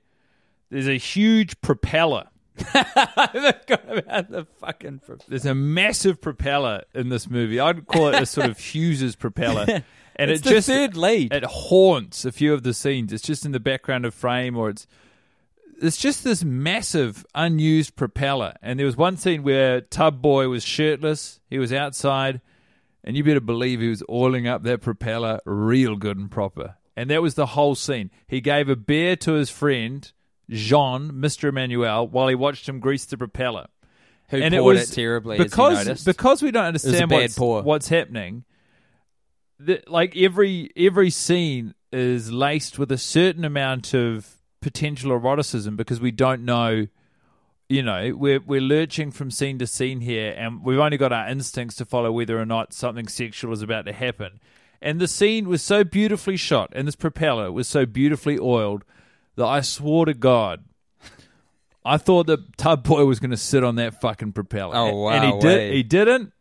There's 0.70 0.88
a 0.88 0.98
huge 0.98 1.60
propeller. 1.60 2.24
I 2.74 3.28
forgot 3.62 3.98
about 3.98 4.30
the 4.30 4.44
fucking. 4.58 5.00
Pro- 5.06 5.16
There's 5.28 5.46
a 5.46 5.54
massive 5.54 6.20
propeller 6.20 6.82
in 6.94 7.08
this 7.08 7.30
movie. 7.30 7.60
I'd 7.60 7.86
call 7.86 8.08
it 8.08 8.20
a 8.20 8.26
sort 8.26 8.50
of 8.50 8.58
Hughes's 8.74 9.14
propeller, 9.16 9.64
and 10.16 10.30
It's 10.30 10.44
it 10.44 10.50
just 10.50 10.66
third 10.68 10.96
lead. 10.96 11.32
It 11.32 11.44
haunts 11.44 12.24
a 12.24 12.32
few 12.32 12.52
of 12.52 12.64
the 12.64 12.74
scenes. 12.74 13.12
It's 13.12 13.22
just 13.22 13.46
in 13.46 13.52
the 13.52 13.60
background 13.60 14.04
of 14.04 14.12
frame, 14.12 14.56
or 14.56 14.68
it's 14.70 14.86
it's 15.80 15.96
just 15.96 16.24
this 16.24 16.44
massive 16.44 17.24
unused 17.34 17.96
propeller. 17.96 18.54
And 18.62 18.78
there 18.78 18.86
was 18.86 18.96
one 18.96 19.16
scene 19.16 19.42
where 19.42 19.80
Tub 19.80 20.20
Boy 20.20 20.48
was 20.48 20.64
shirtless. 20.64 21.40
He 21.48 21.58
was 21.58 21.72
outside, 21.72 22.40
and 23.04 23.16
you 23.16 23.24
better 23.24 23.40
believe 23.40 23.80
he 23.80 23.88
was 23.88 24.02
oiling 24.10 24.46
up 24.46 24.62
that 24.64 24.80
propeller 24.80 25.40
real 25.44 25.96
good 25.96 26.18
and 26.18 26.30
proper. 26.30 26.76
And 26.96 27.10
that 27.10 27.22
was 27.22 27.34
the 27.34 27.46
whole 27.46 27.74
scene. 27.74 28.10
He 28.26 28.40
gave 28.40 28.68
a 28.68 28.76
beer 28.76 29.14
to 29.16 29.32
his 29.34 29.50
friend 29.50 30.10
Jean, 30.50 31.20
Mister 31.20 31.52
Emmanuelle, 31.52 32.10
while 32.10 32.28
he 32.28 32.34
watched 32.34 32.68
him 32.68 32.80
grease 32.80 33.04
the 33.04 33.16
propeller. 33.16 33.66
Who 34.30 34.38
and 34.38 34.52
poured 34.52 34.76
it 34.76 34.80
was 34.80 34.90
it 34.90 34.94
terribly, 34.94 35.38
because 35.38 36.04
because 36.04 36.42
we 36.42 36.50
don't 36.50 36.64
understand 36.64 37.10
what's, 37.10 37.38
what's 37.38 37.88
happening. 37.88 38.44
The, 39.58 39.82
like 39.86 40.16
every 40.16 40.70
every 40.76 41.10
scene 41.10 41.74
is 41.92 42.30
laced 42.30 42.78
with 42.78 42.92
a 42.92 42.98
certain 42.98 43.44
amount 43.44 43.94
of 43.94 44.37
potential 44.60 45.12
eroticism 45.12 45.76
because 45.76 46.00
we 46.00 46.10
don't 46.10 46.44
know. 46.44 46.86
You 47.68 47.82
know, 47.82 48.12
we're 48.16 48.40
we're 48.40 48.62
lurching 48.62 49.10
from 49.10 49.30
scene 49.30 49.58
to 49.58 49.66
scene 49.66 50.00
here, 50.00 50.34
and 50.36 50.64
we've 50.64 50.78
only 50.78 50.96
got 50.96 51.12
our 51.12 51.28
instincts 51.28 51.76
to 51.76 51.84
follow 51.84 52.10
whether 52.10 52.40
or 52.40 52.46
not 52.46 52.72
something 52.72 53.08
sexual 53.08 53.52
is 53.52 53.60
about 53.60 53.84
to 53.84 53.92
happen. 53.92 54.40
And 54.80 55.00
the 55.00 55.08
scene 55.08 55.48
was 55.48 55.60
so 55.60 55.84
beautifully 55.84 56.36
shot, 56.36 56.72
and 56.74 56.88
this 56.88 56.96
propeller 56.96 57.52
was 57.52 57.68
so 57.68 57.84
beautifully 57.84 58.38
oiled 58.38 58.84
that 59.36 59.44
I 59.44 59.60
swore 59.60 60.06
to 60.06 60.14
God, 60.14 60.64
I 61.84 61.96
thought 61.98 62.26
that 62.26 62.56
Tub 62.56 62.84
Boy 62.84 63.04
was 63.04 63.20
going 63.20 63.30
to 63.32 63.36
sit 63.36 63.64
on 63.64 63.76
that 63.76 64.00
fucking 64.00 64.32
propeller. 64.32 64.74
Oh, 64.76 65.08
And 65.08 65.24
he 65.24 65.32
wow, 65.32 65.40
did. 65.40 65.72
He 65.74 65.82
didn't, 65.82 66.32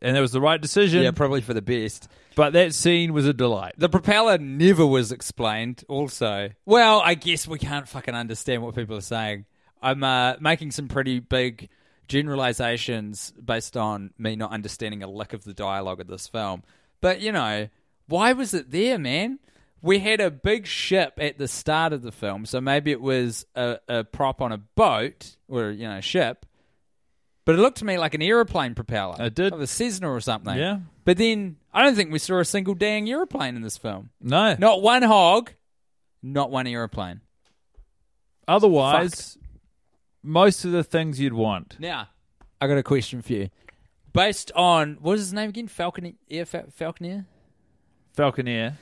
and 0.00 0.16
that 0.16 0.20
was 0.20 0.32
the 0.32 0.40
right 0.40 0.60
decision. 0.60 1.02
yeah, 1.02 1.10
probably 1.10 1.40
for 1.40 1.54
the 1.54 1.62
best. 1.62 2.08
But 2.36 2.52
that 2.52 2.74
scene 2.74 3.14
was 3.14 3.26
a 3.26 3.32
delight. 3.32 3.72
The 3.78 3.88
propeller 3.88 4.36
never 4.36 4.86
was 4.86 5.10
explained. 5.10 5.82
Also, 5.88 6.50
well, 6.66 7.00
I 7.00 7.14
guess 7.14 7.48
we 7.48 7.58
can't 7.58 7.88
fucking 7.88 8.14
understand 8.14 8.62
what 8.62 8.74
people 8.74 8.94
are 8.94 9.00
saying. 9.00 9.46
I'm 9.82 10.04
uh, 10.04 10.34
making 10.38 10.72
some 10.72 10.86
pretty 10.86 11.18
big 11.18 11.70
generalizations 12.08 13.32
based 13.42 13.74
on 13.76 14.10
me 14.18 14.36
not 14.36 14.52
understanding 14.52 15.02
a 15.02 15.08
lick 15.08 15.32
of 15.32 15.44
the 15.44 15.54
dialogue 15.54 15.98
of 15.98 16.08
this 16.08 16.28
film. 16.28 16.62
But 17.00 17.22
you 17.22 17.32
know, 17.32 17.68
why 18.06 18.34
was 18.34 18.52
it 18.52 18.70
there, 18.70 18.98
man? 18.98 19.38
We 19.80 20.00
had 20.00 20.20
a 20.20 20.30
big 20.30 20.66
ship 20.66 21.14
at 21.16 21.38
the 21.38 21.48
start 21.48 21.94
of 21.94 22.02
the 22.02 22.12
film, 22.12 22.44
so 22.44 22.60
maybe 22.60 22.90
it 22.90 23.00
was 23.00 23.46
a, 23.54 23.78
a 23.88 24.04
prop 24.04 24.42
on 24.42 24.52
a 24.52 24.58
boat 24.58 25.36
or 25.48 25.70
you 25.70 25.88
know, 25.88 25.96
a 25.96 26.02
ship. 26.02 26.44
But 27.46 27.54
it 27.54 27.58
looked 27.58 27.78
to 27.78 27.84
me 27.84 27.96
like 27.96 28.12
an 28.12 28.22
aeroplane 28.22 28.74
propeller. 28.74 29.16
It 29.24 29.34
did. 29.34 29.52
Of 29.54 29.60
a 29.60 29.66
Cessna 29.68 30.10
or 30.12 30.20
something. 30.20 30.58
Yeah. 30.58 30.80
But 31.04 31.16
then 31.16 31.56
I 31.72 31.82
don't 31.84 31.94
think 31.94 32.12
we 32.12 32.18
saw 32.18 32.40
a 32.40 32.44
single 32.44 32.74
dang 32.74 33.08
aeroplane 33.08 33.54
in 33.54 33.62
this 33.62 33.78
film. 33.78 34.10
No. 34.20 34.56
Not 34.58 34.82
one 34.82 35.04
hog, 35.04 35.52
not 36.22 36.50
one 36.50 36.66
aeroplane. 36.66 37.20
Otherwise, 38.48 39.38
most 40.24 40.64
of 40.64 40.72
the 40.72 40.82
things 40.82 41.20
you'd 41.20 41.32
want. 41.32 41.76
Now, 41.78 42.08
I 42.60 42.66
got 42.66 42.78
a 42.78 42.82
question 42.82 43.22
for 43.22 43.32
you. 43.32 43.48
Based 44.12 44.50
on 44.56 44.98
what 45.00 45.14
is 45.14 45.20
his 45.20 45.32
name 45.32 45.50
again? 45.50 45.68
Falconer, 45.68 46.12
Air 46.28 46.46
Fa- 46.46 46.66
Falconer. 46.72 47.26
Falconeer. 48.16 48.74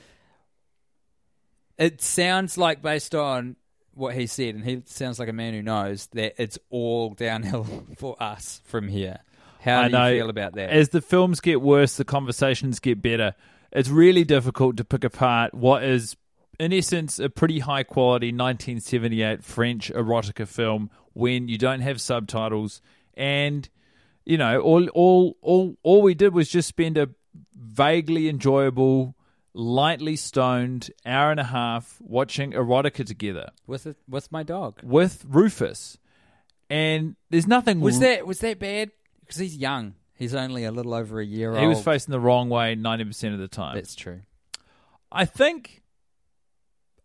It 1.77 2.01
sounds 2.01 2.57
like 2.57 2.81
based 2.81 3.13
on 3.13 3.57
what 3.95 4.15
he 4.15 4.27
said, 4.27 4.55
and 4.55 4.63
he 4.63 4.83
sounds 4.85 5.19
like 5.19 5.29
a 5.29 5.33
man 5.33 5.53
who 5.53 5.61
knows 5.61 6.07
that 6.13 6.41
it's 6.41 6.59
all 6.69 7.11
downhill 7.11 7.63
for 7.97 8.21
us 8.21 8.61
from 8.65 8.87
here. 8.87 9.19
How 9.61 9.81
I 9.81 9.87
do 9.87 9.91
know. 9.93 10.07
you 10.07 10.19
feel 10.19 10.29
about 10.29 10.53
that? 10.53 10.69
As 10.69 10.89
the 10.89 11.01
films 11.01 11.39
get 11.39 11.61
worse, 11.61 11.97
the 11.97 12.05
conversations 12.05 12.79
get 12.79 13.01
better. 13.01 13.33
It's 13.71 13.89
really 13.89 14.23
difficult 14.23 14.77
to 14.77 14.83
pick 14.83 15.03
apart 15.03 15.53
what 15.53 15.83
is, 15.83 16.15
in 16.59 16.71
essence, 16.71 17.17
a 17.19 17.29
pretty 17.29 17.59
high 17.59 17.83
quality 17.83 18.27
1978 18.27 19.43
French 19.43 19.91
erotica 19.91 20.47
film 20.47 20.91
when 21.13 21.47
you 21.47 21.57
don't 21.57 21.81
have 21.81 21.99
subtitles 21.99 22.81
and 23.15 23.69
you 24.25 24.37
know 24.37 24.59
all 24.59 24.87
all 24.89 25.37
all 25.41 25.77
all 25.83 26.01
we 26.01 26.13
did 26.13 26.33
was 26.33 26.49
just 26.49 26.67
spend 26.67 26.97
a 26.97 27.09
vaguely 27.53 28.27
enjoyable 28.27 29.14
lightly 29.55 30.15
stoned 30.17 30.91
hour 31.05 31.31
and 31.31 31.39
a 31.39 31.45
half 31.45 31.97
watching 32.01 32.51
erotica 32.51 33.05
together 33.05 33.49
with 33.65 33.87
it, 33.87 33.97
with 34.07 34.31
my 34.31 34.43
dog. 34.43 34.79
with 34.83 35.25
Rufus 35.27 35.97
and 36.69 37.15
there's 37.29 37.47
nothing 37.47 37.79
Was 37.79 37.99
that 37.99 38.27
was 38.27 38.39
that 38.39 38.59
bad? 38.59 38.91
Because 39.21 39.37
he's 39.37 39.55
young. 39.55 39.95
He's 40.17 40.35
only 40.35 40.63
a 40.63 40.71
little 40.71 40.93
over 40.93 41.19
a 41.19 41.25
year 41.25 41.51
old. 41.51 41.59
he 41.59 41.67
was 41.67 41.81
facing 41.81 42.11
the 42.11 42.19
wrong 42.19 42.49
way 42.49 42.75
90% 42.75 43.33
of 43.33 43.39
the 43.39 43.47
time 43.47 43.75
That's 43.75 43.95
true. 43.95 44.21
I 45.11 45.25
think 45.25 45.83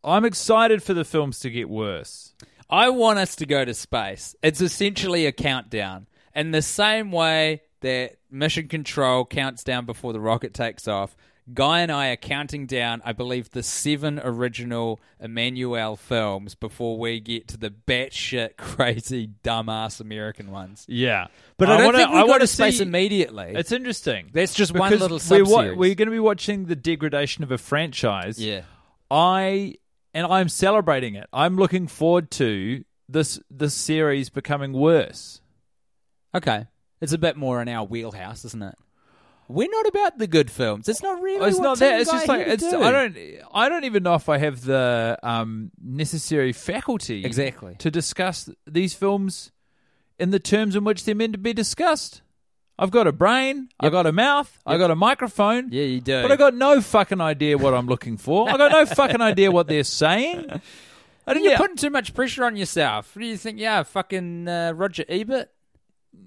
I'm 0.03 0.24
excited 0.24 0.82
for 0.82 0.94
the 0.94 1.05
films 1.05 1.40
to 1.40 1.51
get 1.51 1.68
worse. 1.68 2.34
I 2.68 2.88
want 2.90 3.18
us 3.18 3.36
to 3.36 3.46
go 3.46 3.64
to 3.64 3.74
space. 3.74 4.34
It's 4.42 4.61
essentially 4.61 5.26
a 5.26 5.32
countdown. 5.32 6.07
In 6.34 6.53
the 6.53 6.62
same 6.62 7.11
way 7.11 7.62
that 7.80 8.16
Mission 8.30 8.68
Control 8.68 9.24
counts 9.24 9.64
down 9.64 9.86
before 9.86 10.12
the 10.12 10.20
rocket 10.20 10.55
takes 10.55 10.86
off, 10.86 11.16
Guy 11.53 11.80
and 11.80 11.90
I 11.90 12.09
are 12.11 12.16
counting 12.16 12.66
down, 12.66 13.03
I 13.05 13.12
believe, 13.12 13.51
the 13.51 13.62
seven 13.62 14.20
original 14.22 15.01
Emmanuelle 15.22 15.98
films 15.98 16.55
before 16.55 16.98
we 16.98 17.18
get 17.20 17.48
to 17.48 17.57
the 17.57 17.70
batshit 17.70 18.57
crazy, 18.57 19.30
dumbass 19.42 20.01
American 20.01 20.51
ones. 20.51 20.84
Yeah, 20.88 21.26
But 21.57 21.68
I, 21.70 21.76
don't 21.78 21.86
wanna- 21.86 21.98
think 21.98 22.11
we 22.11 22.16
I 22.18 22.22
go 22.22 22.26
wanna 22.28 22.46
space 22.46 22.78
see- 22.78 22.82
immediately. 22.84 23.53
It's 23.57 23.72
interesting. 23.72 24.30
That's 24.32 24.55
just 24.55 24.72
one 24.74 24.90
little 24.92 25.09
we're, 25.09 25.14
wa- 25.14 25.18
sub-series. 25.18 25.78
we're 25.78 25.94
going 25.94 26.07
to 26.09 26.12
be 26.12 26.18
watching 26.20 26.66
the 26.66 26.76
degradation 26.76 27.42
of 27.42 27.51
a 27.51 27.59
franchise. 27.59 28.38
Yeah. 28.38 28.62
I 29.11 29.74
and 30.14 30.26
I'm 30.26 30.48
celebrating 30.48 31.14
it. 31.14 31.28
I'm 31.32 31.57
looking 31.57 31.86
forward 31.86 32.30
to 32.32 32.84
this 33.09 33.40
this 33.51 33.74
series 33.74 34.28
becoming 34.30 34.72
worse. 34.72 35.40
okay. 36.34 36.66
It's 37.01 37.12
a 37.14 37.18
bit 37.18 37.36
more 37.36 37.62
in 37.62 37.68
our 37.68 37.84
wheelhouse, 37.84 38.44
isn't 38.44 38.62
it? 38.62 38.74
We're 39.51 39.68
not 39.70 39.86
about 39.86 40.18
the 40.18 40.26
good 40.26 40.51
films. 40.51 40.88
It's 40.88 41.03
not 41.03 41.20
really. 41.20 41.48
it's 41.48 41.59
not 41.59 41.78
that. 41.78 42.01
It's 42.01 42.11
just 42.11 42.28
like 42.28 42.46
it's. 42.46 42.68
do. 42.68 42.80
I 42.82 42.90
don't. 42.92 43.16
I 43.53 43.68
don't 43.68 43.84
even 43.84 44.03
know 44.03 44.14
if 44.14 44.28
I 44.28 44.38
have 44.38 44.62
the 44.64 45.18
um, 45.22 45.70
necessary 45.82 46.53
faculty 46.53 47.24
Exactly. 47.24 47.74
to 47.78 47.90
discuss 47.90 48.48
these 48.66 48.94
films 48.94 49.51
in 50.18 50.30
the 50.30 50.38
terms 50.38 50.76
in 50.76 50.84
which 50.84 51.05
they're 51.05 51.14
meant 51.14 51.32
to 51.32 51.38
be 51.38 51.53
discussed. 51.53 52.22
I've 52.78 52.90
got 52.90 53.07
a 53.07 53.12
brain. 53.12 53.68
I've 53.78 53.92
got 53.92 54.07
a 54.07 54.12
mouth. 54.12 54.59
I've 54.64 54.78
got 54.78 54.90
a 54.90 54.96
microphone. 54.96 55.68
Yeah, 55.70 55.82
you 55.84 56.01
do. 56.01 56.22
But 56.22 56.32
I 56.32 56.36
got 56.36 56.55
no 56.55 56.80
fucking 56.80 57.20
idea 57.20 57.59
what 57.59 57.74
I'm 57.74 57.86
looking 57.86 58.16
for. 58.16 58.48
I 58.48 58.57
got 58.57 58.72
no 58.72 58.86
fucking 58.86 59.20
idea 59.20 59.51
what 59.51 59.66
they're 59.66 59.84
saying. 59.84 60.46
I 61.26 61.34
didn't. 61.34 61.44
You're 61.44 61.53
Yeah, 61.53 61.59
putting 61.59 61.76
too 61.76 61.90
much 61.90 62.14
pressure 62.14 62.44
on 62.44 62.57
yourself. 62.57 63.14
What 63.14 63.20
do 63.22 63.28
you 63.28 63.36
think? 63.36 63.59
Yeah, 63.59 63.82
fucking 63.82 64.48
uh, 64.48 64.72
Roger 64.74 65.05
Ebert. 65.09 65.51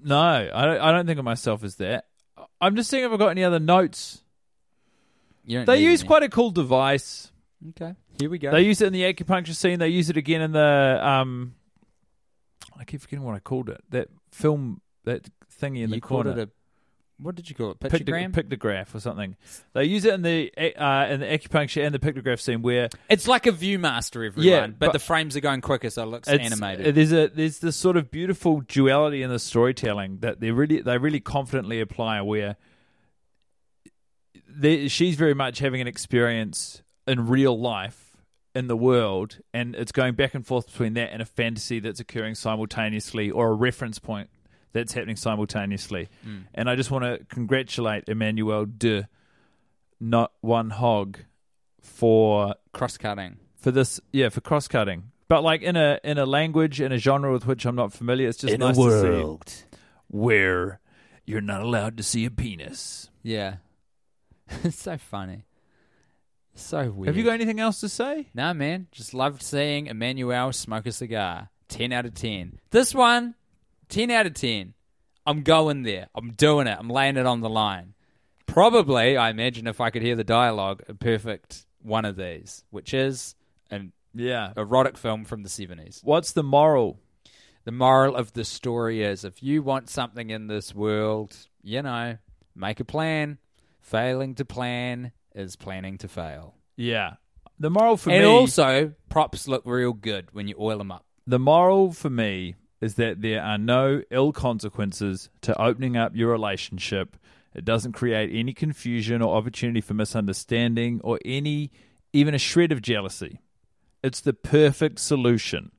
no, 0.04 0.18
I 0.54 0.66
don't, 0.66 0.80
I 0.82 0.92
don't 0.92 1.08
think 1.08 1.18
of 1.20 1.26
myself 1.26 1.64
as 1.64 1.76
that. 1.78 2.06
I'm 2.64 2.76
just 2.76 2.90
seeing 2.90 3.04
if 3.04 3.12
I've 3.12 3.20
got 3.20 3.30
any 3.30 3.44
other 3.44 3.60
notes. 3.60 4.24
You 5.46 5.60
don't 5.60 5.66
They 5.66 5.80
need 5.80 5.86
use 5.86 6.02
any. 6.02 6.08
quite 6.08 6.24
a 6.24 6.30
cool 6.30 6.52
device. 6.52 7.32
Okay, 7.70 7.94
here 8.20 8.30
we 8.30 8.38
go. 8.38 8.52
They 8.52 8.62
use 8.62 8.82
it 8.82 8.88
in 8.88 8.94
the 8.94 9.04
acupuncture 9.04 9.54
scene. 9.56 9.80
They 9.80 9.90
use 9.90 10.10
it 10.10 10.18
again 10.18 10.42
in 10.42 10.52
the 10.54 11.00
um. 11.02 11.56
I 12.78 12.86
keep 12.86 13.02
forgetting 13.02 13.24
what 13.26 13.36
I 13.36 13.40
called 13.40 13.70
it. 13.70 13.82
That 13.90 14.10
film, 14.32 14.82
that 15.04 15.30
thingy 15.62 15.84
in 15.84 15.90
you 15.90 15.96
the 15.96 16.02
called 16.02 16.26
corner. 16.26 16.40
it 16.42 16.50
a. 16.50 16.52
What 17.24 17.36
did 17.36 17.50
you 17.50 17.56
call 17.56 17.72
it? 17.72 17.80
Pictogram. 17.80 18.32
pictograph 18.32 18.94
or 18.94 19.00
something. 19.00 19.36
They 19.74 19.86
use 19.86 20.06
it 20.06 20.14
in 20.14 20.22
the 20.22 20.52
uh, 20.58 21.08
in 21.08 21.22
the 21.22 21.26
acupuncture 21.26 21.86
and 21.86 21.96
the 21.96 22.00
pictograph 22.00 22.40
scene 22.40 22.62
where 22.62 22.90
it's 23.10 23.28
like 23.28 23.48
a 23.48 23.52
ViewMaster, 23.52 24.26
everyone. 24.26 24.44
Yeah, 24.44 24.68
but, 24.68 24.80
but- 24.80 24.94
the 24.94 25.00
frames 25.00 25.36
are 25.36 25.42
going 25.42 25.62
quicker, 25.62 25.90
so 25.90 26.04
it 26.04 26.08
looks 26.08 26.28
it's, 26.28 26.44
animated. 26.44 26.96
There's 26.96 27.14
a 27.14 27.28
there's 27.28 27.60
this 27.60 27.76
sort 27.76 27.98
of 27.98 28.12
beautiful 28.12 28.62
duality 28.62 29.24
in 29.24 29.30
the 29.30 29.40
storytelling 29.40 30.20
that 30.20 30.40
they 30.40 30.52
really 30.52 30.82
they 30.82 30.98
really 30.98 31.20
confidently 31.20 31.80
apply 31.80 32.22
where 32.22 32.58
they, 34.56 34.88
she's 34.88 35.16
very 35.16 35.34
much 35.34 35.60
having 35.60 35.82
an 35.82 35.88
experience 35.88 36.84
in 37.08 37.28
real 37.28 37.60
life 37.60 38.18
in 38.56 38.68
the 38.68 38.78
world 38.78 39.40
and 39.54 39.76
it's 39.76 39.92
going 39.92 40.14
back 40.14 40.36
and 40.36 40.46
forth 40.46 40.68
between 40.68 40.94
that 40.94 41.12
and 41.12 41.22
a 41.22 41.26
fantasy 41.26 41.80
that's 41.80 42.00
occurring 42.00 42.36
simultaneously 42.36 43.32
or 43.32 43.50
a 43.50 43.54
reference 43.54 43.98
point 43.98 44.30
that's 44.74 44.94
happening 44.94 45.16
simultaneously 45.16 46.10
Mm. 46.28 46.44
and 46.54 46.70
I 46.70 46.76
just 46.76 46.92
want 46.92 47.06
to 47.06 47.24
congratulate 47.34 48.06
Emmanuelle 48.08 48.66
deux 48.78 49.04
not 50.00 50.32
one 50.42 50.70
hog 50.72 51.20
for 51.82 52.56
Cross 52.74 52.98
cutting. 52.98 53.38
for 53.56 53.72
this 53.72 54.00
yeah 54.12 54.30
for 54.30 54.42
cross 54.42 54.68
cutting 54.68 55.12
but 55.28 55.44
like 55.44 55.62
in 55.62 55.76
a 55.76 56.00
in 56.04 56.18
a 56.18 56.26
language 56.26 56.82
in 56.82 56.92
a 56.92 56.98
genre 56.98 57.32
with 57.32 57.46
which 57.46 57.66
i'm 57.66 57.76
not 57.76 57.94
familiar 57.94 58.28
it's 58.30 58.38
just 58.38 58.54
In 58.54 58.62
a 58.62 58.68
nice 58.68 58.78
world 58.78 59.46
to 59.46 59.54
see 59.54 59.64
where 60.08 60.80
you're 61.26 61.42
not 61.42 61.62
allowed 61.62 61.98
to 61.98 62.04
see 62.04 62.26
a 62.26 62.32
penis 62.32 63.10
Yeah, 63.24 63.56
it's 64.64 64.82
so 64.82 64.98
funny. 64.98 65.46
So 66.56 66.92
weird. 66.92 67.08
have 67.08 67.18
you 67.18 67.24
got 67.24 67.34
anything 67.34 67.60
else 67.60 67.80
to 67.80 67.90
say 67.90 68.28
No, 68.34 68.54
man. 68.54 68.88
Just 68.92 69.14
loved 69.14 69.42
seeing 69.42 69.88
Emmanuelle 69.88 70.54
smoke 70.54 70.86
a 70.86 70.92
cigar. 70.92 71.50
10 71.70 71.92
out 71.92 72.06
of 72.06 72.14
10. 72.14 72.60
This 72.70 72.94
one, 72.94 73.34
10 73.94 74.12
out 74.12 74.26
of 74.26 74.34
10. 74.34 74.74
I'm 75.26 75.44
going 75.44 75.84
there. 75.84 76.08
I'm 76.16 76.32
doing 76.32 76.68
it. 76.68 76.76
I'm 76.80 76.90
laying 76.90 77.16
it 77.18 77.26
on 77.26 77.42
the 77.42 77.50
line. 77.50 77.94
Probably, 78.46 79.16
I 79.18 79.30
imagine, 79.30 79.68
if 79.68 79.80
I 79.80 79.90
could 79.90 80.02
hear 80.02 80.16
the 80.16 80.24
dialogue, 80.24 80.84
a 80.88 80.94
perfect 80.94 81.66
one 81.82 82.04
of 82.06 82.16
these, 82.16 82.64
which 82.72 82.94
is 82.94 83.36
an 83.72 83.92
yeah 84.14 84.54
erotic 84.58 84.98
film 84.98 85.26
from 85.26 85.44
the 85.44 85.50
70s. 85.50 86.04
what's 86.04 86.32
the 86.34 86.44
moral 86.44 87.00
The 87.66 87.72
moral 87.72 88.16
of 88.16 88.34
the 88.34 88.44
story 88.46 89.02
is 89.04 89.24
if 89.24 89.42
you 89.42 89.64
want 89.64 89.90
something 89.90 90.30
in 90.30 90.48
this 90.48 90.76
world, 90.76 91.36
you 91.64 91.82
know, 91.82 92.18
make 92.56 92.80
a 92.80 92.86
plan. 92.86 93.38
Failing 93.82 94.36
to 94.36 94.46
plan 94.46 95.12
is 95.36 95.56
planning 95.56 95.98
to 96.00 96.08
fail. 96.08 96.56
yeah 96.76 97.14
the 97.60 97.70
moral 97.70 97.98
for 97.98 98.10
and 98.12 98.20
me 98.24 98.26
And 98.26 98.32
also, 98.40 98.94
props 99.10 99.48
look 99.48 99.64
real 99.66 99.94
good 99.94 100.28
when 100.34 100.48
you 100.48 100.56
oil 100.60 100.78
them 100.80 100.92
up. 100.92 101.06
the 101.28 101.40
moral 101.40 101.92
for 101.92 102.10
me 102.10 102.56
is 102.84 102.96
that 102.96 103.22
there 103.22 103.42
are 103.42 103.58
no 103.58 104.02
ill 104.12 104.32
consequences 104.32 105.30
to 105.42 105.60
opening 105.62 105.96
up 105.98 106.16
your 106.16 106.32
relationship 106.32 107.18
it 107.56 107.66
doesn't 107.66 107.92
create 107.92 108.32
any 108.34 108.54
confusion 108.54 109.22
or 109.22 109.36
opportunity 109.36 109.82
for 109.82 109.94
misunderstanding 109.94 111.00
or 111.04 111.20
any 111.24 111.72
even 112.12 112.34
a 112.34 112.40
shred 112.40 112.72
of 112.72 112.82
jealousy 112.82 113.40
It's 114.04 114.20
the 114.20 114.34
perfect 114.34 115.00
solution, 115.00 115.72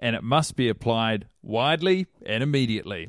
and 0.00 0.16
it 0.16 0.24
must 0.24 0.56
be 0.56 0.68
applied 0.68 1.28
widely 1.42 2.08
and 2.26 2.42
immediately. 2.42 3.08